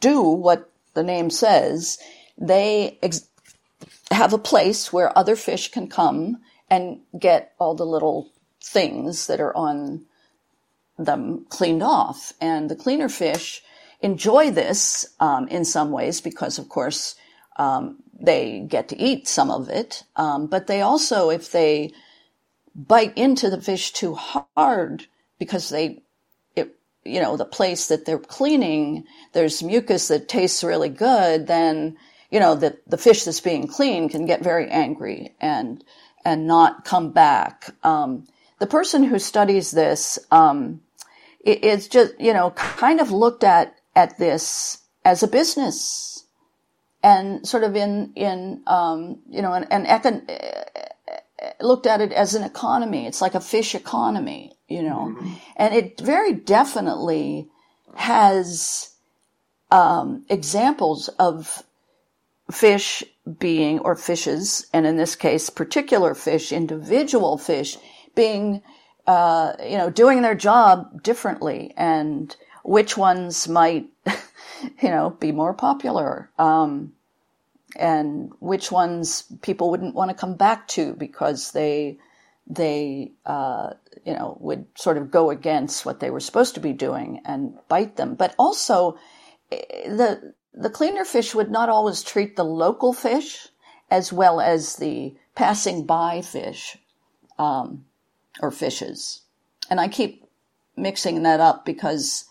do 0.00 0.22
what 0.22 0.70
the 0.94 1.04
name 1.04 1.30
says. 1.30 1.98
They 2.38 2.98
ex- 3.02 3.28
have 4.12 4.32
a 4.34 4.38
place 4.38 4.92
where 4.92 5.16
other 5.18 5.36
fish 5.36 5.70
can 5.70 5.88
come 5.88 6.38
and 6.70 7.00
get 7.18 7.54
all 7.60 7.74
the 7.74 7.86
little 7.86 8.30
things 8.62 9.26
that 9.28 9.40
are 9.40 9.56
on 9.56 10.06
them 10.98 11.46
cleaned 11.50 11.82
off. 11.82 12.32
And 12.40 12.70
the 12.70 12.76
cleaner 12.76 13.08
fish 13.08 13.62
enjoy 14.02 14.50
this 14.52 15.06
um, 15.20 15.48
in 15.48 15.64
some 15.64 15.92
ways 15.92 16.20
because, 16.20 16.58
of 16.58 16.68
course, 16.68 17.16
um, 17.58 17.98
they 18.18 18.60
get 18.68 18.88
to 18.90 19.00
eat 19.00 19.28
some 19.28 19.50
of 19.50 19.68
it. 19.70 20.04
Um, 20.16 20.48
but 20.48 20.66
they 20.68 20.82
also, 20.82 21.30
if 21.30 21.52
they 21.52 21.92
bite 22.74 23.16
into 23.18 23.50
the 23.50 23.60
fish 23.62 23.92
too 23.92 24.14
hard 24.16 25.06
because 25.38 25.68
they, 25.68 26.02
it, 26.54 26.74
you 27.04 27.20
know, 27.20 27.36
the 27.36 27.44
place 27.44 27.88
that 27.88 28.04
they're 28.04 28.18
cleaning, 28.18 29.04
there's 29.32 29.62
mucus 29.62 30.08
that 30.08 30.28
tastes 30.28 30.64
really 30.64 30.88
good, 30.88 31.46
then 31.46 31.96
you 32.30 32.40
know, 32.40 32.54
that 32.56 32.78
the 32.88 32.98
fish 32.98 33.24
that's 33.24 33.40
being 33.40 33.66
cleaned 33.66 34.10
can 34.10 34.26
get 34.26 34.42
very 34.42 34.68
angry 34.68 35.34
and, 35.40 35.82
and 36.24 36.46
not 36.46 36.84
come 36.84 37.12
back. 37.12 37.70
Um, 37.82 38.26
the 38.58 38.66
person 38.66 39.04
who 39.04 39.18
studies 39.18 39.70
this, 39.70 40.18
um, 40.30 40.80
it, 41.40 41.64
it's 41.64 41.88
just, 41.88 42.18
you 42.18 42.32
know, 42.32 42.50
kind 42.50 43.00
of 43.00 43.10
looked 43.10 43.44
at, 43.44 43.76
at 43.94 44.18
this 44.18 44.78
as 45.04 45.22
a 45.22 45.28
business 45.28 46.24
and 47.02 47.46
sort 47.46 47.62
of 47.62 47.76
in, 47.76 48.12
in, 48.16 48.62
um, 48.66 49.20
you 49.30 49.42
know, 49.42 49.52
an, 49.52 49.64
an 49.70 49.86
econ- 49.86 50.28
looked 51.60 51.86
at 51.86 52.00
it 52.00 52.12
as 52.12 52.34
an 52.34 52.42
economy. 52.42 53.06
It's 53.06 53.20
like 53.20 53.34
a 53.34 53.40
fish 53.40 53.74
economy, 53.74 54.55
you 54.68 54.82
know, 54.82 55.14
mm-hmm. 55.16 55.34
and 55.56 55.74
it 55.74 56.00
very 56.00 56.32
definitely 56.32 57.48
has 57.94 58.90
um, 59.70 60.24
examples 60.28 61.08
of 61.18 61.62
fish 62.50 63.02
being, 63.38 63.80
or 63.80 63.96
fishes, 63.96 64.66
and 64.72 64.86
in 64.86 64.96
this 64.96 65.16
case, 65.16 65.50
particular 65.50 66.14
fish, 66.14 66.52
individual 66.52 67.38
fish 67.38 67.76
being, 68.14 68.62
uh, 69.06 69.54
you 69.62 69.76
know, 69.76 69.90
doing 69.90 70.22
their 70.22 70.34
job 70.34 71.02
differently, 71.02 71.72
and 71.76 72.36
which 72.64 72.96
ones 72.96 73.48
might, 73.48 73.88
you 74.06 74.88
know, 74.90 75.10
be 75.10 75.32
more 75.32 75.54
popular. 75.54 76.30
Um, 76.38 76.92
and 77.78 78.32
which 78.38 78.72
ones 78.72 79.24
people 79.42 79.70
wouldn't 79.70 79.94
want 79.94 80.10
to 80.10 80.16
come 80.16 80.34
back 80.34 80.66
to 80.68 80.94
because 80.94 81.52
they 81.52 81.98
they 82.46 83.12
uh, 83.24 83.70
you 84.04 84.14
know 84.14 84.36
would 84.40 84.66
sort 84.76 84.96
of 84.96 85.10
go 85.10 85.30
against 85.30 85.84
what 85.84 86.00
they 86.00 86.10
were 86.10 86.20
supposed 86.20 86.54
to 86.54 86.60
be 86.60 86.72
doing 86.72 87.20
and 87.24 87.58
bite 87.68 87.96
them. 87.96 88.14
But 88.14 88.34
also 88.38 88.98
eh, 89.50 89.88
the 89.88 90.34
the 90.54 90.70
cleaner 90.70 91.04
fish 91.04 91.34
would 91.34 91.50
not 91.50 91.68
always 91.68 92.02
treat 92.02 92.36
the 92.36 92.44
local 92.44 92.92
fish 92.92 93.48
as 93.90 94.12
well 94.12 94.40
as 94.40 94.76
the 94.76 95.14
passing 95.34 95.84
by 95.84 96.22
fish 96.22 96.76
um, 97.38 97.84
or 98.40 98.50
fishes. 98.50 99.22
And 99.70 99.80
I 99.80 99.88
keep 99.88 100.24
mixing 100.76 101.22
that 101.22 101.40
up 101.40 101.64
because 101.64 102.24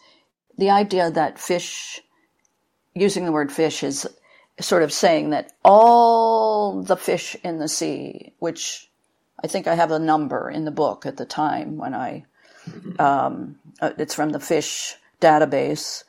the 0.57 0.70
idea 0.70 1.11
that 1.11 1.39
fish, 1.39 2.01
using 2.93 3.26
the 3.26 3.32
word 3.32 3.51
fish, 3.51 3.84
is 3.84 4.07
sort 4.59 4.84
of 4.84 4.93
saying 4.93 5.32
that 5.32 5.51
all 5.63 6.82
the 6.82 6.97
fish 6.97 7.36
in 7.43 7.59
the 7.59 7.68
sea, 7.68 8.34
which 8.39 8.89
I 9.45 9.47
think 9.47 9.67
I 9.67 9.75
have 9.75 9.91
a 9.91 9.99
number 9.99 10.49
in 10.49 10.65
the 10.65 10.71
book 10.71 11.05
at 11.05 11.17
the 11.17 11.25
time 11.25 11.77
when 11.77 11.93
I, 11.93 12.25
um, 12.99 13.57
uh, 13.79 13.91
it's 13.97 14.15
from 14.15 14.31
the 14.31 14.39
fish 14.39 14.95
database, 15.21 16.03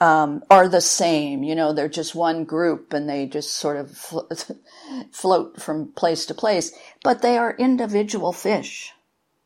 um, 0.00 0.44
are 0.50 0.68
the 0.68 0.80
same. 0.80 1.42
You 1.42 1.54
know, 1.54 1.72
they're 1.72 1.88
just 1.88 2.14
one 2.14 2.44
group 2.44 2.92
and 2.92 3.08
they 3.08 3.26
just 3.26 3.54
sort 3.54 3.78
of 3.78 3.96
float 5.12 5.60
from 5.60 5.92
place 5.92 6.26
to 6.26 6.34
place, 6.34 6.72
but 7.02 7.22
they 7.22 7.38
are 7.38 7.56
individual 7.58 8.32
fish. 8.32 8.92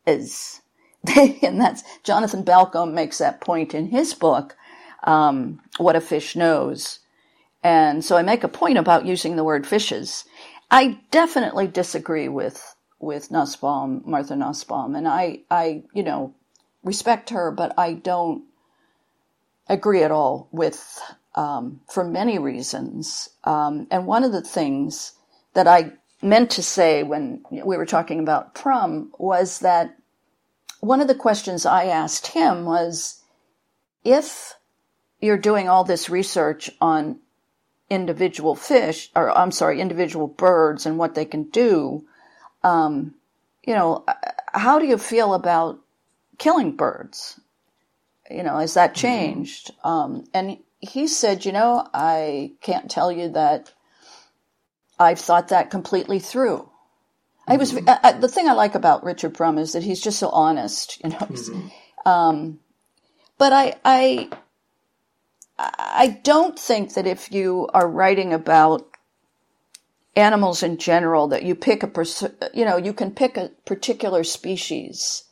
Is 0.07 0.61
and 1.16 1.61
that's 1.61 1.84
Jonathan 2.03 2.43
Balcombe 2.45 2.93
makes 2.93 3.18
that 3.18 3.41
point 3.41 3.74
in 3.74 3.86
his 3.86 4.14
book, 4.14 4.57
um, 5.05 5.61
What 5.78 5.97
a 5.97 6.01
Fish 6.01 6.34
Knows 6.34 6.99
and 7.62 8.05
so 8.05 8.16
I 8.16 8.22
make 8.22 8.45
a 8.45 8.49
point 8.49 8.78
about 8.78 9.07
using 9.07 9.36
the 9.36 9.45
word 9.45 9.66
fishes. 9.66 10.24
I 10.70 11.01
definitely 11.11 11.66
disagree 11.66 12.28
with, 12.28 12.74
with 13.01 13.31
Nussbaum, 13.31 14.03
Martha 14.05 14.35
Nussbaum, 14.35 14.95
and 14.95 15.07
I, 15.07 15.41
I, 15.51 15.85
you 15.95 16.03
know, 16.03 16.35
respect 16.83 17.31
her, 17.31 17.51
but 17.51 17.73
I 17.79 17.93
don't 17.93 18.45
agree 19.69 20.03
at 20.03 20.11
all 20.11 20.49
with, 20.51 21.01
um, 21.35 21.81
for 21.89 22.05
many 22.05 22.39
reasons. 22.39 23.29
Um, 23.45 23.87
and 23.91 24.07
one 24.07 24.25
of 24.25 24.33
the 24.33 24.43
things 24.43 25.13
that 25.55 25.69
I 25.69 25.93
meant 26.23 26.51
to 26.53 26.63
say 26.63 27.03
when 27.03 27.43
we 27.51 27.77
were 27.77 27.87
talking 27.87 28.19
about 28.21 28.55
Prum 28.55 29.13
was 29.19 29.61
that 29.61 29.97
one 30.81 31.01
of 31.01 31.09
the 31.09 31.15
questions 31.15 31.67
I 31.67 31.85
asked 31.85 32.29
him 32.29 32.65
was 32.65 33.23
if 34.05 34.55
you're 35.21 35.39
doing 35.39 35.69
all 35.69 35.85
this 35.85 36.09
research 36.09 36.71
on 36.81 37.21
individual 37.91 38.55
fish, 38.55 39.11
or 39.17 39.37
I'm 39.37 39.51
sorry, 39.51 39.81
individual 39.81 40.29
birds 40.29 40.87
and 40.87 40.99
what 40.99 41.15
they 41.15 41.25
can 41.25 41.45
do, 41.45 42.05
um, 42.63 43.15
you 43.65 43.75
know, 43.75 44.05
how 44.53 44.79
do 44.79 44.87
you 44.87 44.99
feel 44.99 45.35
about 45.35 45.79
killing 46.39 46.77
birds? 46.77 47.41
You 48.31 48.43
know, 48.43 48.59
has 48.59 48.75
that 48.75 48.91
mm-hmm. 48.91 49.01
changed? 49.01 49.71
Mm-hmm. 49.71 49.89
Um, 49.89 50.25
and 50.35 50.59
he 50.81 51.07
said, 51.07 51.45
you 51.45 51.53
know, 51.53 51.87
I 51.93 52.53
can't 52.61 52.91
tell 52.91 53.11
you 53.11 53.31
that 53.31 53.73
I've 54.99 55.19
thought 55.19 55.49
that 55.49 55.71
completely 55.71 56.19
through. 56.19 56.59
Mm-hmm. 56.59 57.53
I 57.53 57.57
was 57.57 57.73
mm-hmm. 57.73 58.07
I, 58.07 58.13
the 58.13 58.29
thing 58.29 58.49
I 58.49 58.53
like 58.53 58.75
about 58.75 59.05
Richard 59.05 59.35
Prum 59.35 59.59
is 59.59 59.73
that 59.73 59.83
he's 59.83 60.01
just 60.01 60.19
so 60.19 60.29
honest, 60.31 61.03
you 61.03 61.11
know. 61.11 61.17
Mm-hmm. 61.17 61.69
Um, 62.07 62.61
but 63.37 63.53
I, 63.53 63.75
I 63.85 64.31
I 65.59 66.21
don't 66.23 66.59
think 66.59 66.95
that 66.95 67.07
if 67.07 67.33
you 67.33 67.69
are 67.75 67.87
writing 67.87 68.33
about 68.33 68.89
animals 70.19 70.62
in 70.62 70.77
general 70.79 71.29
that 71.29 71.45
you 71.45 71.55
pick 71.55 71.83
a 71.83 71.91
you 72.53 72.64
know 72.64 72.77
you 72.77 72.93
can 72.93 73.12
pick 73.12 73.37
a 73.37 73.51
particular 73.64 74.25
species, 74.25 75.25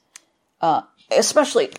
uh, 0.61 0.83
especially 1.11 1.71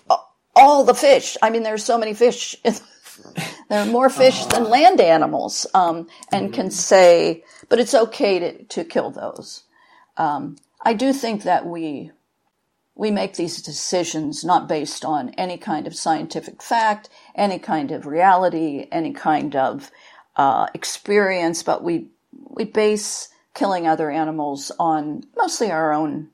all 0.56 0.84
the 0.84 0.94
fish. 0.94 1.38
I 1.42 1.50
mean, 1.50 1.64
there's 1.64 1.86
so 1.86 1.98
many 1.98 2.14
fish. 2.14 2.56
there 3.70 3.82
are 3.82 3.86
more 3.86 4.10
fish 4.10 4.46
than 4.46 4.64
uh-huh. 4.64 4.72
land 4.72 5.02
animals, 5.02 5.66
um, 5.74 6.08
and 6.32 6.48
mm-hmm. 6.48 6.62
can 6.62 6.72
say, 6.72 7.44
but 7.70 7.80
it's 7.80 7.96
okay 7.96 8.40
to 8.40 8.64
to 8.66 8.84
kill 8.84 9.12
those. 9.12 9.64
Um, 10.18 10.58
I 10.82 10.94
do 10.94 11.14
think 11.14 11.44
that 11.44 11.66
we 11.66 12.12
we 12.94 13.12
make 13.12 13.36
these 13.36 13.62
decisions 13.62 14.44
not 14.44 14.68
based 14.68 15.06
on 15.06 15.30
any 15.36 15.58
kind 15.58 15.88
of 15.88 15.96
scientific 15.96 16.62
fact, 16.62 17.10
any 17.36 17.60
kind 17.60 17.92
of 17.92 18.06
reality, 18.06 18.88
any 18.92 19.14
kind 19.14 19.56
of 19.56 19.92
uh, 20.36 20.68
experience, 20.74 21.64
but 21.64 21.84
we 21.84 22.10
we 22.32 22.64
base 22.66 23.30
killing 23.54 23.88
other 23.88 24.10
animals 24.10 24.72
on 24.80 25.24
mostly 25.36 25.72
our 25.72 25.92
own 25.94 26.30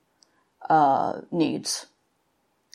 uh, 0.70 1.22
needs 1.32 1.88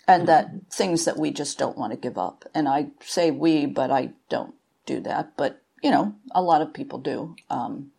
and 0.07 0.27
that 0.27 0.49
mm-hmm. 0.49 0.59
things 0.71 1.05
that 1.05 1.19
we 1.19 1.31
just 1.31 1.59
don't 1.59 1.77
want 1.77 1.93
to 1.93 1.99
give 1.99 2.17
up. 2.17 2.45
And 2.55 2.69
I 2.69 2.89
say 3.01 3.31
we, 3.31 3.67
but 3.67 3.91
I 3.91 4.11
don't 4.29 4.55
do 4.87 5.01
that. 5.01 5.37
But 5.37 5.63
you 5.83 5.91
know, 5.91 6.15
a 6.33 6.43
lot 6.43 6.63
of 6.63 6.75
people 6.75 6.99
do. 6.99 7.37
Um, 7.51 7.93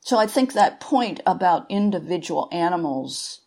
so 0.00 0.18
I 0.18 0.26
think 0.26 0.52
that 0.52 0.80
point 0.80 1.20
about 1.26 1.70
individual 1.70 2.48
animals 2.50 3.40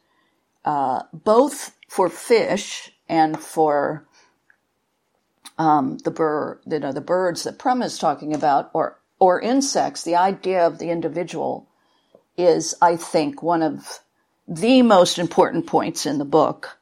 uh, 0.66 1.04
both 1.14 1.76
for 1.88 2.10
fish 2.10 2.92
and 3.08 3.40
for 3.40 4.06
um, 5.58 5.98
the 6.00 6.12
bird, 6.12 6.60
you 6.70 6.80
know, 6.80 6.92
the 6.92 7.02
birds 7.02 7.44
that 7.44 7.60
Prum 7.60 7.82
is 7.82 7.98
talking 7.98 8.34
about, 8.34 8.70
or 8.74 8.99
or 9.20 9.40
insects. 9.42 10.04
The 10.04 10.16
idea 10.16 10.66
of 10.66 10.80
the 10.80 10.90
individual 10.90 11.68
is, 12.38 12.76
I 12.82 12.96
think, 12.96 13.44
one 13.44 13.62
of 13.62 14.00
the 14.48 14.82
most 14.82 15.20
important 15.20 15.68
points 15.68 16.06
in 16.06 16.18
the 16.18 16.26
book. 16.26 16.80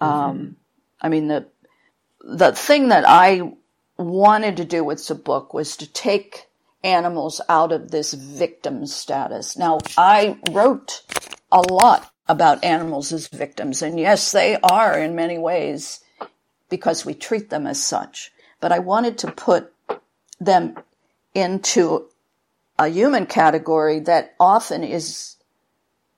Mm-hmm. 0.00 0.12
Um, 0.12 0.56
I 1.00 1.08
mean, 1.08 1.28
the 1.28 1.46
the 2.26 2.52
thing 2.52 2.88
that 2.88 3.04
I 3.06 3.52
wanted 3.98 4.56
to 4.56 4.64
do 4.64 4.82
with 4.82 5.06
the 5.06 5.14
book 5.14 5.52
was 5.52 5.76
to 5.76 5.92
take 5.92 6.48
animals 6.82 7.40
out 7.48 7.72
of 7.72 7.90
this 7.90 8.12
victim 8.14 8.86
status. 8.86 9.56
Now, 9.56 9.78
I 9.96 10.38
wrote 10.50 11.02
a 11.52 11.60
lot 11.60 12.10
about 12.28 12.64
animals 12.64 13.12
as 13.12 13.28
victims. 13.28 13.82
And 13.82 13.98
yes, 13.98 14.32
they 14.32 14.56
are 14.62 14.98
in 14.98 15.14
many 15.14 15.38
ways 15.38 16.00
because 16.68 17.04
we 17.04 17.14
treat 17.14 17.50
them 17.50 17.66
as 17.66 17.82
such. 17.82 18.32
But 18.60 18.72
I 18.72 18.78
wanted 18.78 19.18
to 19.18 19.32
put 19.32 19.72
them 20.40 20.76
into 21.34 22.08
a 22.78 22.88
human 22.88 23.26
category 23.26 24.00
that 24.00 24.34
often 24.40 24.82
is 24.82 25.36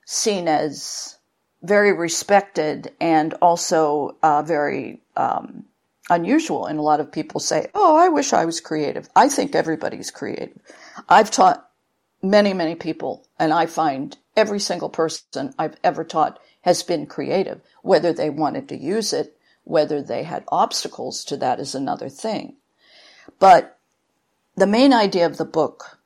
seen 0.05 0.47
as 0.47 1.17
very 1.61 1.91
respected 1.91 2.93
and 3.01 3.33
also 3.35 4.15
uh, 4.23 4.41
very 4.41 5.01
um, 5.15 5.65
unusual. 6.09 6.65
And 6.65 6.79
a 6.79 6.83
lot 6.83 6.99
of 6.99 7.11
people 7.11 7.39
say, 7.39 7.67
Oh, 7.73 7.97
I 7.97 8.09
wish 8.09 8.33
I 8.33 8.45
was 8.45 8.61
creative. 8.61 9.09
I 9.15 9.27
think 9.27 9.55
everybody's 9.55 10.11
creative. 10.11 10.59
I've 11.09 11.31
taught 11.31 11.69
many, 12.21 12.53
many 12.53 12.75
people, 12.75 13.27
and 13.37 13.53
I 13.53 13.65
find 13.65 14.17
every 14.35 14.59
single 14.59 14.89
person 14.89 15.53
I've 15.57 15.77
ever 15.83 16.03
taught 16.03 16.39
has 16.61 16.83
been 16.83 17.05
creative. 17.05 17.61
Whether 17.81 18.13
they 18.13 18.29
wanted 18.29 18.69
to 18.69 18.77
use 18.77 19.13
it, 19.13 19.37
whether 19.63 20.01
they 20.01 20.23
had 20.23 20.43
obstacles 20.47 21.25
to 21.25 21.37
that 21.37 21.59
is 21.59 21.75
another 21.75 22.09
thing. 22.09 22.55
But 23.39 23.76
the 24.57 24.67
main 24.67 24.91
idea 24.91 25.25
of 25.25 25.37
the 25.37 25.45
book 25.45 25.99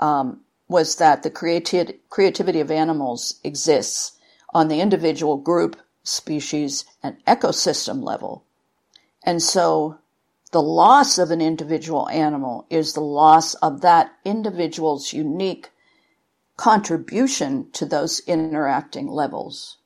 um, 0.00 0.40
was 0.66 0.96
that 0.96 1.22
the 1.22 1.30
creati- 1.30 1.98
creativity 2.08 2.60
of 2.60 2.70
animals 2.70 3.38
exists 3.44 4.18
on 4.54 4.68
the 4.68 4.80
individual, 4.80 5.36
group, 5.36 5.76
species, 6.02 6.86
and 7.02 7.22
ecosystem 7.26 8.02
level. 8.02 8.44
And 9.22 9.42
so 9.42 9.98
the 10.52 10.62
loss 10.62 11.18
of 11.18 11.30
an 11.30 11.42
individual 11.42 12.08
animal 12.08 12.66
is 12.70 12.94
the 12.94 13.00
loss 13.02 13.52
of 13.54 13.82
that 13.82 14.12
individual's 14.24 15.12
unique 15.12 15.70
contribution 16.56 17.70
to 17.72 17.84
those 17.84 18.20
interacting 18.20 19.06
levels. 19.08 19.76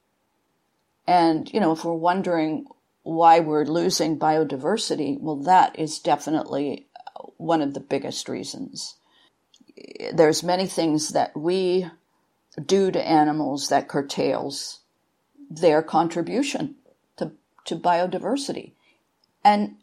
And, 1.08 1.52
you 1.52 1.58
know, 1.58 1.72
if 1.72 1.84
we're 1.84 1.94
wondering 1.94 2.66
why 3.02 3.40
we're 3.40 3.64
losing 3.64 4.16
biodiversity, 4.16 5.20
well, 5.20 5.36
that 5.36 5.76
is 5.76 5.98
definitely 5.98 6.86
one 7.36 7.60
of 7.60 7.74
the 7.74 7.80
biggest 7.80 8.28
reasons. 8.28 8.96
There's 10.12 10.42
many 10.42 10.66
things 10.66 11.10
that 11.10 11.36
we 11.36 11.86
do 12.64 12.90
to 12.90 13.08
animals 13.08 13.68
that 13.68 13.88
curtails 13.88 14.80
their 15.50 15.82
contribution 15.82 16.76
to, 17.16 17.32
to 17.64 17.76
biodiversity. 17.76 18.72
And, 19.44 19.76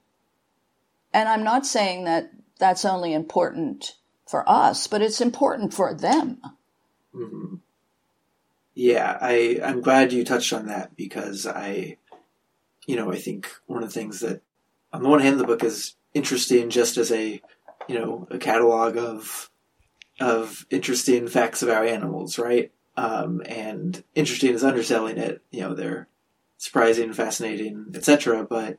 and 1.13 1.27
I'm 1.27 1.43
not 1.43 1.65
saying 1.65 2.05
that 2.05 2.31
that's 2.59 2.85
only 2.85 3.13
important 3.13 3.95
for 4.27 4.47
us, 4.47 4.87
but 4.87 5.01
it's 5.01 5.21
important 5.21 5.73
for 5.73 5.93
them. 5.93 6.39
Mm-hmm. 7.15 7.55
Yeah, 8.75 9.17
I, 9.19 9.59
I'm 9.63 9.81
glad 9.81 10.13
you 10.13 10.23
touched 10.23 10.53
on 10.53 10.67
that 10.67 10.95
because 10.95 11.45
I, 11.45 11.97
you 12.85 12.95
know, 12.95 13.11
I 13.11 13.17
think 13.17 13.49
one 13.65 13.83
of 13.83 13.89
the 13.89 13.99
things 13.99 14.19
that, 14.19 14.41
on 14.93 15.03
the 15.03 15.09
one 15.09 15.19
hand, 15.19 15.39
the 15.39 15.45
book 15.45 15.63
is 15.63 15.95
interesting 16.13 16.69
just 16.69 16.97
as 16.97 17.11
a, 17.11 17.41
you 17.87 17.99
know, 17.99 18.27
a 18.29 18.37
catalog 18.37 18.97
of, 18.97 19.49
of 20.19 20.65
interesting 20.69 21.27
facts 21.27 21.63
about 21.63 21.87
animals, 21.87 22.37
right? 22.37 22.71
Um, 22.97 23.41
and 23.45 24.03
interesting 24.15 24.53
is 24.53 24.63
underselling 24.63 25.17
it. 25.17 25.41
You 25.51 25.61
know, 25.61 25.73
they're 25.73 26.09
surprising, 26.57 27.13
fascinating, 27.13 27.87
etc. 27.95 28.45
But 28.45 28.77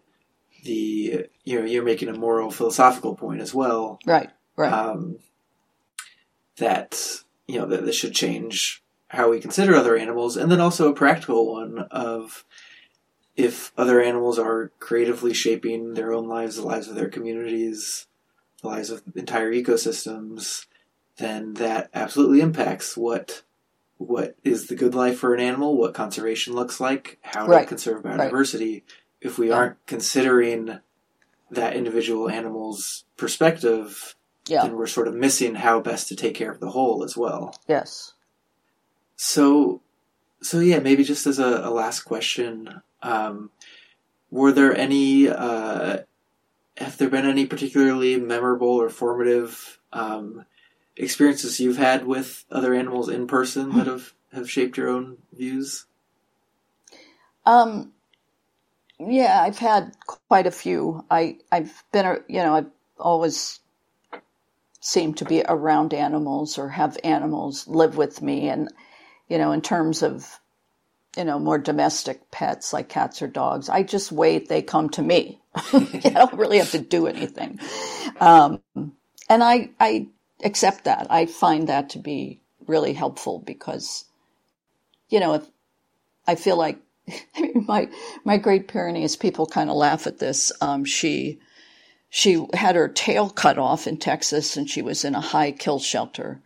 the 0.63 1.27
you 1.45 1.59
know 1.59 1.65
you're 1.65 1.83
making 1.83 2.09
a 2.09 2.19
moral 2.19 2.51
philosophical 2.51 3.17
point 3.17 3.41
as 3.41 3.55
well, 3.55 3.99
right? 4.07 4.31
Right. 4.57 4.73
Um, 4.73 5.19
that 6.59 7.23
you 7.49 7.59
know 7.59 7.67
that 7.67 7.85
this 7.85 7.97
should 7.97 8.15
change 8.15 8.83
how 9.09 9.31
we 9.31 9.41
consider 9.41 9.75
other 9.75 9.97
animals, 9.97 10.37
and 10.37 10.53
then 10.53 10.61
also 10.61 10.91
a 10.91 10.95
practical 10.95 11.55
one 11.55 11.79
of 11.91 12.45
if 13.37 13.73
other 13.77 14.03
animals 14.03 14.39
are 14.39 14.73
creatively 14.79 15.33
shaping 15.33 15.95
their 15.95 16.13
own 16.13 16.29
lives, 16.29 16.57
the 16.57 16.63
lives 16.63 16.89
of 16.89 16.95
their 16.95 17.09
communities, 17.09 18.07
the 18.63 18.69
lives 18.69 18.91
of 18.91 19.03
entire 19.15 19.53
ecosystems, 19.53 20.67
then 21.19 21.55
that 21.55 21.91
absolutely 21.95 22.41
impacts 22.41 22.97
what 22.97 23.43
what 23.99 24.35
is 24.45 24.69
the 24.69 24.75
good 24.75 24.95
life 24.95 25.19
for 25.19 25.35
an 25.35 25.41
animal, 25.41 25.77
what 25.77 25.93
conservation 25.93 26.55
looks 26.55 26.81
like, 26.81 27.19
how 27.21 27.47
to 27.47 27.67
conserve 27.67 28.03
biodiversity. 28.03 28.73
Right. 28.73 28.85
If 29.21 29.39
we 29.39 29.51
aren't 29.51 29.77
considering 29.87 30.79
that 31.51 31.77
individual 31.77 32.31
animal's 32.31 33.05
perspective, 33.19 34.17
yeah. 34.47 34.63
then 34.63 34.77
we're 34.77 34.87
sort 34.87 35.07
of 35.07 35.15
missing 35.15 35.55
how 35.55 35.81
best 35.81 36.09
to 36.09 36.17
take 36.17 36.35
care 36.35 36.51
of 36.51 36.61
the 36.61 36.71
whole 36.71 37.05
as 37.05 37.15
well. 37.15 37.55
Yes. 37.69 38.15
So, 39.17 39.83
so 40.41 40.61
yeah, 40.61 40.79
maybe 40.79 41.05
just 41.05 41.27
as 41.27 41.39
a, 41.39 41.61
a 41.65 41.71
last 41.71 42.01
question, 42.01 42.81
um, 43.03 43.51
were 44.31 44.53
there 44.53 44.77
any, 44.77 45.29
uh, 45.29 45.99
have 46.77 46.97
there 46.99 47.11
been 47.11 47.27
any 47.27 47.47
particularly 47.47 48.17
memorable 48.17 48.69
or 48.69 48.89
formative 48.89 49.79
um, 49.93 50.45
experiences 50.97 51.61
you've 51.61 51.77
had 51.77 52.07
with 52.07 52.45
other 52.51 52.75
animals 52.75 53.09
in 53.09 53.27
person 53.27 53.77
that 53.77 53.87
have, 53.87 54.13
have 54.33 54.51
shaped 54.51 54.77
your 54.77 54.89
own 54.89 55.19
views? 55.33 55.87
Um, 57.45 57.93
yeah, 58.99 59.43
I've 59.43 59.59
had 59.59 59.97
quite 60.07 60.47
a 60.47 60.51
few. 60.51 61.05
I, 61.11 61.39
I've 61.51 61.83
been, 61.93 62.19
you 62.29 62.43
know, 62.43 62.55
I've 62.55 62.71
always 62.99 63.61
seemed 64.81 65.19
to 65.19 65.25
be 65.25 65.43
around 65.47 65.93
animals 65.93 66.59
or 66.59 66.69
have 66.69 66.97
animals 67.03 67.67
live 67.67 67.97
with 67.97 68.23
me. 68.23 68.49
And, 68.49 68.73
you 69.29 69.39
know, 69.39 69.53
in 69.53 69.63
terms 69.63 70.03
of, 70.03 70.39
you 71.17 71.25
know, 71.25 71.39
more 71.39 71.59
domestic 71.59 72.31
pets 72.31 72.73
like 72.73 72.89
cats 72.89 73.23
or 73.23 73.29
dogs, 73.29 73.69
I 73.69 73.83
just 73.85 74.13
wait. 74.13 74.49
They 74.49 74.63
come 74.63 74.91
to 74.91 75.03
me. 75.03 75.41
I 75.75 76.11
don't 76.15 76.35
really 76.35 76.59
have 76.59 76.73
to 76.73 76.81
do 76.81 77.07
anything. 77.07 77.61
Um, 78.21 78.63
and 79.29 79.45
I, 79.45 79.71
I 79.81 80.09
accept 80.45 80.85
that. 80.85 81.09
I 81.11 81.27
find 81.27 81.69
that 81.69 81.91
to 81.91 82.01
be 82.01 82.41
really 82.67 82.95
helpful 82.95 83.41
because, 83.41 84.05
you 85.11 85.21
know, 85.21 85.35
if 85.35 85.47
I 86.27 86.37
feel 86.37 86.57
like 86.57 86.79
my 87.55 87.89
my 88.25 88.39
Great 88.39 88.69
Pyrenees 88.69 89.17
people 89.17 89.47
kind 89.47 89.71
of 89.71 89.77
laugh 89.77 90.07
at 90.07 90.19
this. 90.21 90.53
Um, 90.61 90.85
she 90.85 91.41
she 92.11 92.47
had 92.55 92.77
her 92.77 92.89
tail 92.89 93.31
cut 93.31 93.59
off 93.59 93.87
in 93.87 93.99
Texas, 93.99 94.57
and 94.57 94.71
she 94.71 94.83
was 94.83 95.05
in 95.05 95.15
a 95.17 95.21
high 95.23 95.53
kill 95.53 95.79
shelter. 95.81 96.43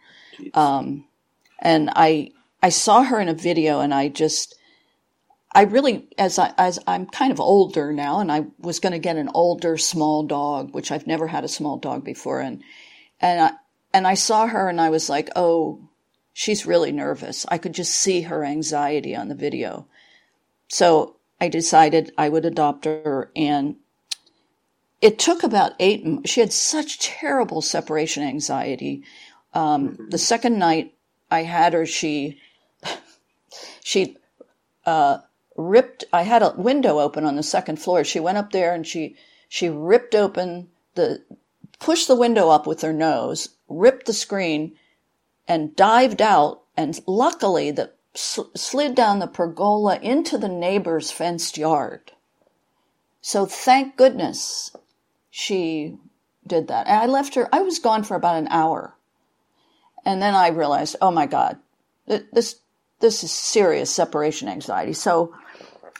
Um, 0.55 1.07
and 1.61 1.91
I 1.97 2.31
I 2.65 2.71
saw 2.71 3.03
her 3.03 3.21
in 3.21 3.29
a 3.29 3.35
video, 3.35 3.81
and 3.81 3.93
I 3.93 4.09
just 4.09 4.55
I 5.53 5.65
really 5.65 6.09
as 6.17 6.39
I 6.39 6.55
as 6.57 6.79
I'm 6.87 7.05
kind 7.07 7.31
of 7.31 7.39
older 7.39 7.93
now, 7.93 8.21
and 8.21 8.33
I 8.33 8.47
was 8.59 8.81
going 8.81 8.95
to 8.95 8.99
get 8.99 9.17
an 9.17 9.29
older 9.35 9.77
small 9.77 10.23
dog, 10.23 10.73
which 10.73 10.91
I've 10.91 11.07
never 11.07 11.27
had 11.27 11.45
a 11.45 11.49
small 11.49 11.77
dog 11.77 12.05
before, 12.05 12.41
and 12.41 12.63
and 13.21 13.41
I, 13.41 13.51
and 13.93 14.07
I 14.07 14.15
saw 14.15 14.47
her 14.47 14.69
and 14.69 14.81
I 14.81 14.91
was 14.91 15.09
like, 15.11 15.29
oh, 15.37 15.79
she's 16.33 16.67
really 16.67 16.91
nervous. 16.91 17.47
I 17.49 17.59
could 17.59 17.75
just 17.75 17.95
see 17.95 18.23
her 18.23 18.45
anxiety 18.45 19.15
on 19.15 19.29
the 19.29 19.35
video. 19.35 19.87
So 20.69 21.17
I 21.41 21.49
decided 21.49 22.13
I 22.19 22.29
would 22.29 22.45
adopt 22.45 22.87
her 22.87 23.31
and 23.37 23.77
it 25.01 25.19
took 25.19 25.43
about 25.43 25.73
eight, 25.79 26.05
she 26.27 26.41
had 26.41 26.53
such 26.53 26.99
terrible 26.99 27.63
separation 27.63 28.25
anxiety. 28.25 29.05
Um, 29.53 30.09
the 30.11 30.19
second 30.19 30.59
night 30.59 30.95
I 31.31 31.43
had 31.43 31.73
her, 31.75 31.87
she, 31.87 32.41
she, 33.85 34.17
uh, 34.87 35.19
ripped, 35.57 36.05
I 36.13 36.23
had 36.23 36.43
a 36.43 36.55
window 36.57 36.99
open 36.99 37.25
on 37.25 37.37
the 37.37 37.43
second 37.43 37.77
floor. 37.77 38.03
She 38.03 38.19
went 38.19 38.39
up 38.39 38.51
there 38.51 38.75
and 38.75 38.85
she, 38.85 39.15
she 39.49 39.69
ripped 39.69 40.15
open 40.15 40.69
the, 40.95 41.23
pushed 41.79 42.09
the 42.09 42.17
window 42.17 42.49
up 42.49 42.67
with 42.67 42.81
her 42.81 42.93
nose, 42.95 43.51
ripped 43.69 44.07
the 44.07 44.13
screen, 44.15 44.75
and 45.47 45.77
dived 45.77 46.23
out. 46.23 46.63
And 46.77 46.99
luckily, 47.07 47.71
the 47.71 47.93
slid 48.15 48.95
down 48.95 49.19
the 49.19 49.27
pergola 49.27 49.99
into 50.01 50.39
the 50.39 50.49
neighbor's 50.49 51.11
fenced 51.11 51.59
yard. 51.59 52.13
So 53.21 53.45
thank 53.45 53.97
goodness 53.97 54.75
she 55.31 55.99
did 56.47 56.69
that. 56.69 56.87
And 56.87 57.01
I 57.01 57.07
left 57.07 57.35
her. 57.35 57.49
I 57.53 57.63
was 57.63 57.79
gone 57.79 58.05
for 58.05 58.15
about 58.15 58.39
an 58.39 58.49
hour, 58.49 58.95
and 60.05 60.23
then 60.23 60.35
I 60.35 60.49
realized, 60.49 60.97
oh 61.01 61.11
my 61.11 61.27
god, 61.27 61.59
this 62.07 62.57
this 63.05 63.23
is 63.23 63.31
serious 63.31 63.91
separation 63.91 64.49
anxiety. 64.49 64.95
So 64.95 65.35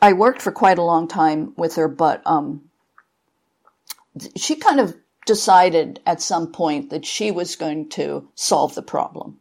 I 0.01 0.15
worked 0.15 0.41
for 0.41 0.51
quite 0.51 0.79
a 0.79 0.83
long 0.83 1.07
time 1.07 1.53
with 1.55 1.77
her, 1.77 1.87
but 1.87 2.23
um, 2.25 2.63
she 4.37 4.57
kind 4.57 4.81
of 4.81 4.97
decided 5.27 6.01
at 6.07 6.23
some 6.23 6.51
point 6.51 6.89
that 6.89 7.05
she 7.05 7.31
was 7.31 7.57
going 7.57 7.91
to 7.91 8.27
solve 8.35 8.75
the 8.75 8.83
problem. 8.83 9.39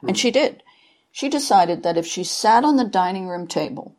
Hmm. 0.00 0.08
And 0.08 0.18
she 0.18 0.30
did. 0.30 0.62
She 1.12 1.28
decided 1.28 1.82
that 1.82 1.98
if 1.98 2.06
she 2.06 2.24
sat 2.24 2.64
on 2.64 2.76
the 2.76 2.84
dining 2.84 3.28
room 3.28 3.46
table, 3.48 3.94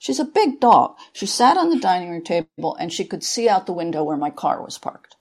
she's 0.00 0.18
a 0.18 0.24
big 0.24 0.58
dog, 0.58 0.96
she 1.12 1.26
sat 1.26 1.56
on 1.56 1.70
the 1.70 1.78
dining 1.78 2.10
room 2.10 2.24
table 2.24 2.74
and 2.80 2.92
she 2.92 3.04
could 3.04 3.22
see 3.22 3.48
out 3.48 3.66
the 3.66 3.72
window 3.72 4.02
where 4.02 4.16
my 4.16 4.30
car 4.30 4.60
was 4.60 4.78
parked. 4.78 5.14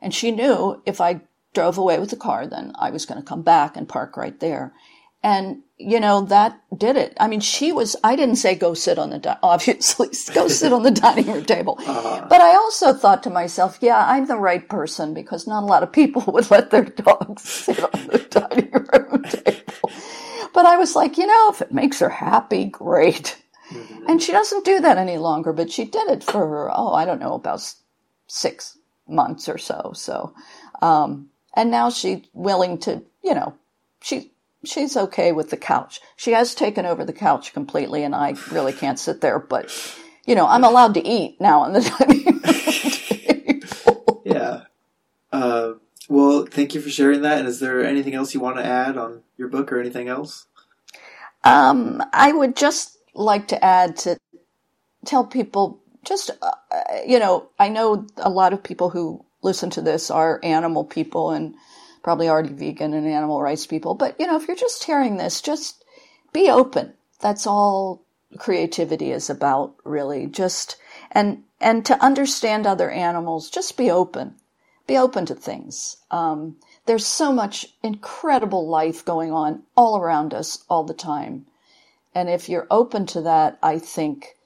And 0.00 0.14
she 0.14 0.30
knew 0.30 0.80
if 0.86 1.00
I 1.00 1.22
drove 1.52 1.78
away 1.78 1.98
with 1.98 2.10
the 2.10 2.16
car, 2.16 2.46
then 2.46 2.72
I 2.76 2.90
was 2.90 3.06
going 3.06 3.20
to 3.20 3.26
come 3.26 3.42
back 3.42 3.76
and 3.76 3.88
park 3.88 4.16
right 4.16 4.38
there. 4.38 4.72
And, 5.20 5.62
you 5.80 5.98
know, 5.98 6.20
that 6.22 6.60
did 6.76 6.96
it. 6.96 7.16
I 7.18 7.26
mean, 7.26 7.40
she 7.40 7.72
was, 7.72 7.96
I 8.04 8.14
didn't 8.14 8.36
say 8.36 8.54
go 8.54 8.74
sit 8.74 8.98
on 8.98 9.10
the, 9.10 9.18
di- 9.18 9.38
obviously, 9.42 10.08
go 10.34 10.46
sit 10.46 10.72
on 10.72 10.82
the 10.82 10.90
dining 10.90 11.26
room 11.26 11.44
table. 11.44 11.78
Uh-huh. 11.80 12.26
But 12.28 12.40
I 12.42 12.54
also 12.54 12.92
thought 12.92 13.22
to 13.22 13.30
myself, 13.30 13.78
yeah, 13.80 14.04
I'm 14.06 14.26
the 14.26 14.36
right 14.36 14.68
person 14.68 15.14
because 15.14 15.46
not 15.46 15.62
a 15.62 15.66
lot 15.66 15.82
of 15.82 15.92
people 15.92 16.22
would 16.28 16.50
let 16.50 16.70
their 16.70 16.84
dogs 16.84 17.42
sit 17.48 17.80
on 17.82 18.06
the 18.08 18.18
dining 18.18 18.70
room 18.70 19.22
table. 19.22 19.90
But 20.52 20.66
I 20.66 20.76
was 20.76 20.94
like, 20.94 21.16
you 21.16 21.26
know, 21.26 21.50
if 21.50 21.62
it 21.62 21.72
makes 21.72 22.00
her 22.00 22.10
happy, 22.10 22.66
great. 22.66 23.40
Mm-hmm. 23.72 24.04
And 24.08 24.22
she 24.22 24.32
doesn't 24.32 24.64
do 24.64 24.80
that 24.80 24.98
any 24.98 25.16
longer, 25.16 25.52
but 25.52 25.70
she 25.70 25.84
did 25.84 26.08
it 26.08 26.24
for, 26.24 26.70
oh, 26.76 26.92
I 26.92 27.04
don't 27.04 27.20
know, 27.20 27.34
about 27.34 27.62
six 28.26 28.76
months 29.08 29.48
or 29.48 29.58
so. 29.58 29.92
So, 29.94 30.34
um, 30.82 31.30
and 31.56 31.70
now 31.70 31.88
she's 31.88 32.22
willing 32.34 32.78
to, 32.80 33.02
you 33.22 33.34
know, 33.34 33.54
she, 34.02 34.32
she's 34.64 34.96
okay 34.96 35.32
with 35.32 35.50
the 35.50 35.56
couch. 35.56 36.00
She 36.16 36.32
has 36.32 36.54
taken 36.54 36.86
over 36.86 37.04
the 37.04 37.12
couch 37.12 37.52
completely, 37.52 38.04
and 38.04 38.14
I 38.14 38.34
really 38.50 38.72
can't 38.72 38.98
sit 38.98 39.20
there. 39.20 39.38
But 39.38 39.70
you 40.26 40.34
know, 40.34 40.46
I'm 40.46 40.64
allowed 40.64 40.94
to 40.94 41.06
eat 41.06 41.40
now 41.40 41.60
on 41.60 41.72
the. 41.74 42.80
Yeah. 44.24 44.62
Uh, 45.32 45.72
well, 46.08 46.46
thank 46.46 46.74
you 46.74 46.80
for 46.80 46.90
sharing 46.90 47.22
that. 47.22 47.38
And 47.38 47.48
is 47.48 47.60
there 47.60 47.84
anything 47.84 48.14
else 48.14 48.34
you 48.34 48.40
want 48.40 48.56
to 48.56 48.64
add 48.64 48.96
on 48.96 49.22
your 49.36 49.48
book 49.48 49.72
or 49.72 49.80
anything 49.80 50.08
else? 50.08 50.46
Um, 51.44 52.02
I 52.12 52.32
would 52.32 52.56
just 52.56 52.98
like 53.14 53.48
to 53.48 53.64
add 53.64 53.96
to 53.98 54.18
tell 55.04 55.24
people 55.24 55.80
just, 56.04 56.30
uh, 56.42 56.52
you 57.06 57.18
know, 57.18 57.48
I 57.58 57.68
know 57.68 58.06
a 58.16 58.30
lot 58.30 58.52
of 58.52 58.62
people 58.62 58.90
who 58.90 59.24
listen 59.42 59.70
to 59.70 59.82
this 59.82 60.10
are 60.10 60.40
animal 60.42 60.84
people 60.84 61.30
and 61.30 61.54
probably 62.02 62.28
already 62.28 62.52
vegan 62.52 62.94
and 62.94 63.06
animal 63.06 63.40
rights 63.40 63.66
people. 63.66 63.94
But, 63.94 64.18
you 64.18 64.26
know, 64.26 64.36
if 64.36 64.48
you're 64.48 64.56
just 64.56 64.84
hearing 64.84 65.16
this, 65.16 65.40
just 65.40 65.84
be 66.32 66.50
open. 66.50 66.94
That's 67.20 67.46
all 67.46 68.02
creativity 68.38 69.10
is 69.10 69.28
about, 69.28 69.74
really. 69.84 70.26
Just, 70.26 70.76
and, 71.12 71.44
and 71.60 71.84
to 71.86 72.02
understand 72.02 72.66
other 72.66 72.90
animals, 72.90 73.50
just 73.50 73.76
be 73.76 73.90
open. 73.90 74.36
Be 74.86 74.96
open 74.96 75.26
to 75.26 75.34
things. 75.34 75.96
Um, 76.10 76.56
there's 76.86 77.06
so 77.06 77.32
much 77.32 77.66
incredible 77.82 78.68
life 78.68 79.04
going 79.04 79.32
on 79.32 79.62
all 79.76 79.98
around 79.98 80.34
us 80.34 80.64
all 80.68 80.84
the 80.84 80.94
time. 80.94 81.46
And 82.14 82.28
if 82.28 82.48
you're 82.48 82.66
open 82.70 83.06
to 83.06 83.20
that, 83.22 83.58
I 83.62 83.78
think, 83.78 84.36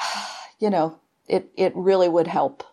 you 0.58 0.70
know, 0.70 0.98
it, 1.28 1.50
it 1.56 1.72
really 1.76 2.08
would 2.08 2.26
help 2.26 2.64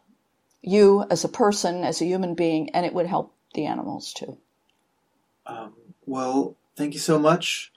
you 0.61 1.05
as 1.09 1.23
a 1.23 1.29
person, 1.29 1.83
as 1.83 2.01
a 2.01 2.05
human 2.05 2.33
being, 2.33 2.69
and 2.69 2.85
it 2.85 2.93
would 2.93 3.07
help 3.07 3.32
the 3.53 3.65
animals 3.65 4.13
too. 4.13 4.37
Um, 5.45 5.73
well, 6.05 6.55
thank 6.75 6.93
you 6.93 6.99
so 6.99 7.19
much, 7.19 7.71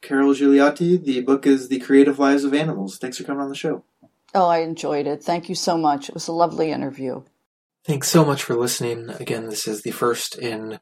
Carol 0.00 0.34
Gigliotti. 0.34 1.02
The 1.02 1.20
book 1.20 1.46
is 1.46 1.68
The 1.68 1.80
Creative 1.80 2.18
Lives 2.18 2.44
of 2.44 2.54
Animals. 2.54 2.98
Thanks 2.98 3.18
for 3.18 3.24
coming 3.24 3.42
on 3.42 3.48
the 3.48 3.54
show. 3.54 3.84
Oh, 4.34 4.48
I 4.48 4.58
enjoyed 4.58 5.06
it. 5.06 5.22
Thank 5.22 5.48
you 5.48 5.54
so 5.54 5.78
much. 5.78 6.08
It 6.08 6.14
was 6.14 6.26
a 6.26 6.32
lovely 6.32 6.72
interview. 6.72 7.22
Thanks 7.84 8.08
so 8.08 8.24
much 8.24 8.42
for 8.42 8.56
listening. 8.56 9.10
Again, 9.10 9.48
this 9.48 9.68
is 9.68 9.82
the 9.82 9.92
first 9.92 10.38
in 10.38 10.80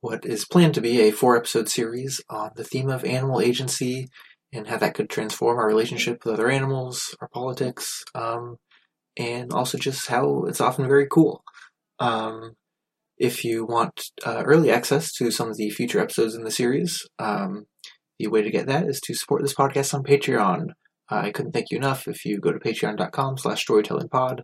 what 0.00 0.24
is 0.24 0.44
planned 0.44 0.74
to 0.74 0.80
be 0.80 1.00
a 1.00 1.10
four 1.10 1.36
episode 1.36 1.68
series 1.68 2.20
on 2.30 2.50
the 2.56 2.64
theme 2.64 2.88
of 2.88 3.04
animal 3.04 3.40
agency 3.40 4.08
and 4.52 4.68
how 4.68 4.76
that 4.76 4.94
could 4.94 5.10
transform 5.10 5.58
our 5.58 5.66
relationship 5.66 6.24
with 6.24 6.34
other 6.34 6.48
animals, 6.48 7.16
our 7.20 7.28
politics, 7.28 8.04
um, 8.14 8.58
and 9.16 9.52
also 9.52 9.76
just 9.76 10.06
how 10.06 10.44
it's 10.44 10.60
often 10.60 10.86
very 10.86 11.06
cool. 11.10 11.42
Um, 11.98 12.54
if 13.18 13.44
you 13.44 13.64
want 13.64 14.10
uh, 14.26 14.42
early 14.44 14.70
access 14.70 15.12
to 15.14 15.30
some 15.30 15.48
of 15.50 15.56
the 15.56 15.70
future 15.70 16.00
episodes 16.00 16.34
in 16.34 16.44
the 16.44 16.50
series, 16.50 17.06
um, 17.18 17.66
the 18.18 18.26
way 18.28 18.42
to 18.42 18.50
get 18.50 18.66
that 18.66 18.86
is 18.86 19.00
to 19.02 19.14
support 19.14 19.42
this 19.42 19.54
podcast 19.54 19.94
on 19.94 20.02
Patreon. 20.02 20.70
Uh, 21.10 21.16
I 21.16 21.32
couldn't 21.32 21.52
thank 21.52 21.70
you 21.70 21.76
enough 21.76 22.08
if 22.08 22.24
you 22.24 22.40
go 22.40 22.52
to 22.52 22.58
patreon.com 22.58 23.38
slash 23.38 23.66
storytellingpod 23.66 24.40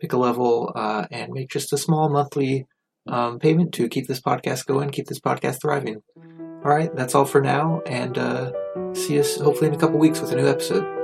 pick 0.00 0.12
a 0.12 0.16
level, 0.16 0.72
uh, 0.74 1.06
and 1.10 1.32
make 1.32 1.50
just 1.50 1.72
a 1.72 1.78
small 1.78 2.08
monthly 2.08 2.66
um, 3.06 3.38
payment 3.38 3.72
to 3.74 3.88
keep 3.88 4.06
this 4.06 4.20
podcast 4.20 4.66
going, 4.66 4.90
keep 4.90 5.06
this 5.06 5.20
podcast 5.20 5.60
thriving. 5.60 6.02
All 6.16 6.70
right, 6.70 6.94
that's 6.94 7.14
all 7.14 7.24
for 7.24 7.40
now, 7.40 7.82
and 7.86 8.16
uh, 8.18 8.52
see 8.94 9.18
us 9.18 9.38
hopefully 9.38 9.68
in 9.68 9.74
a 9.74 9.78
couple 9.78 9.98
weeks 9.98 10.20
with 10.20 10.32
a 10.32 10.36
new 10.36 10.46
episode. 10.46 11.03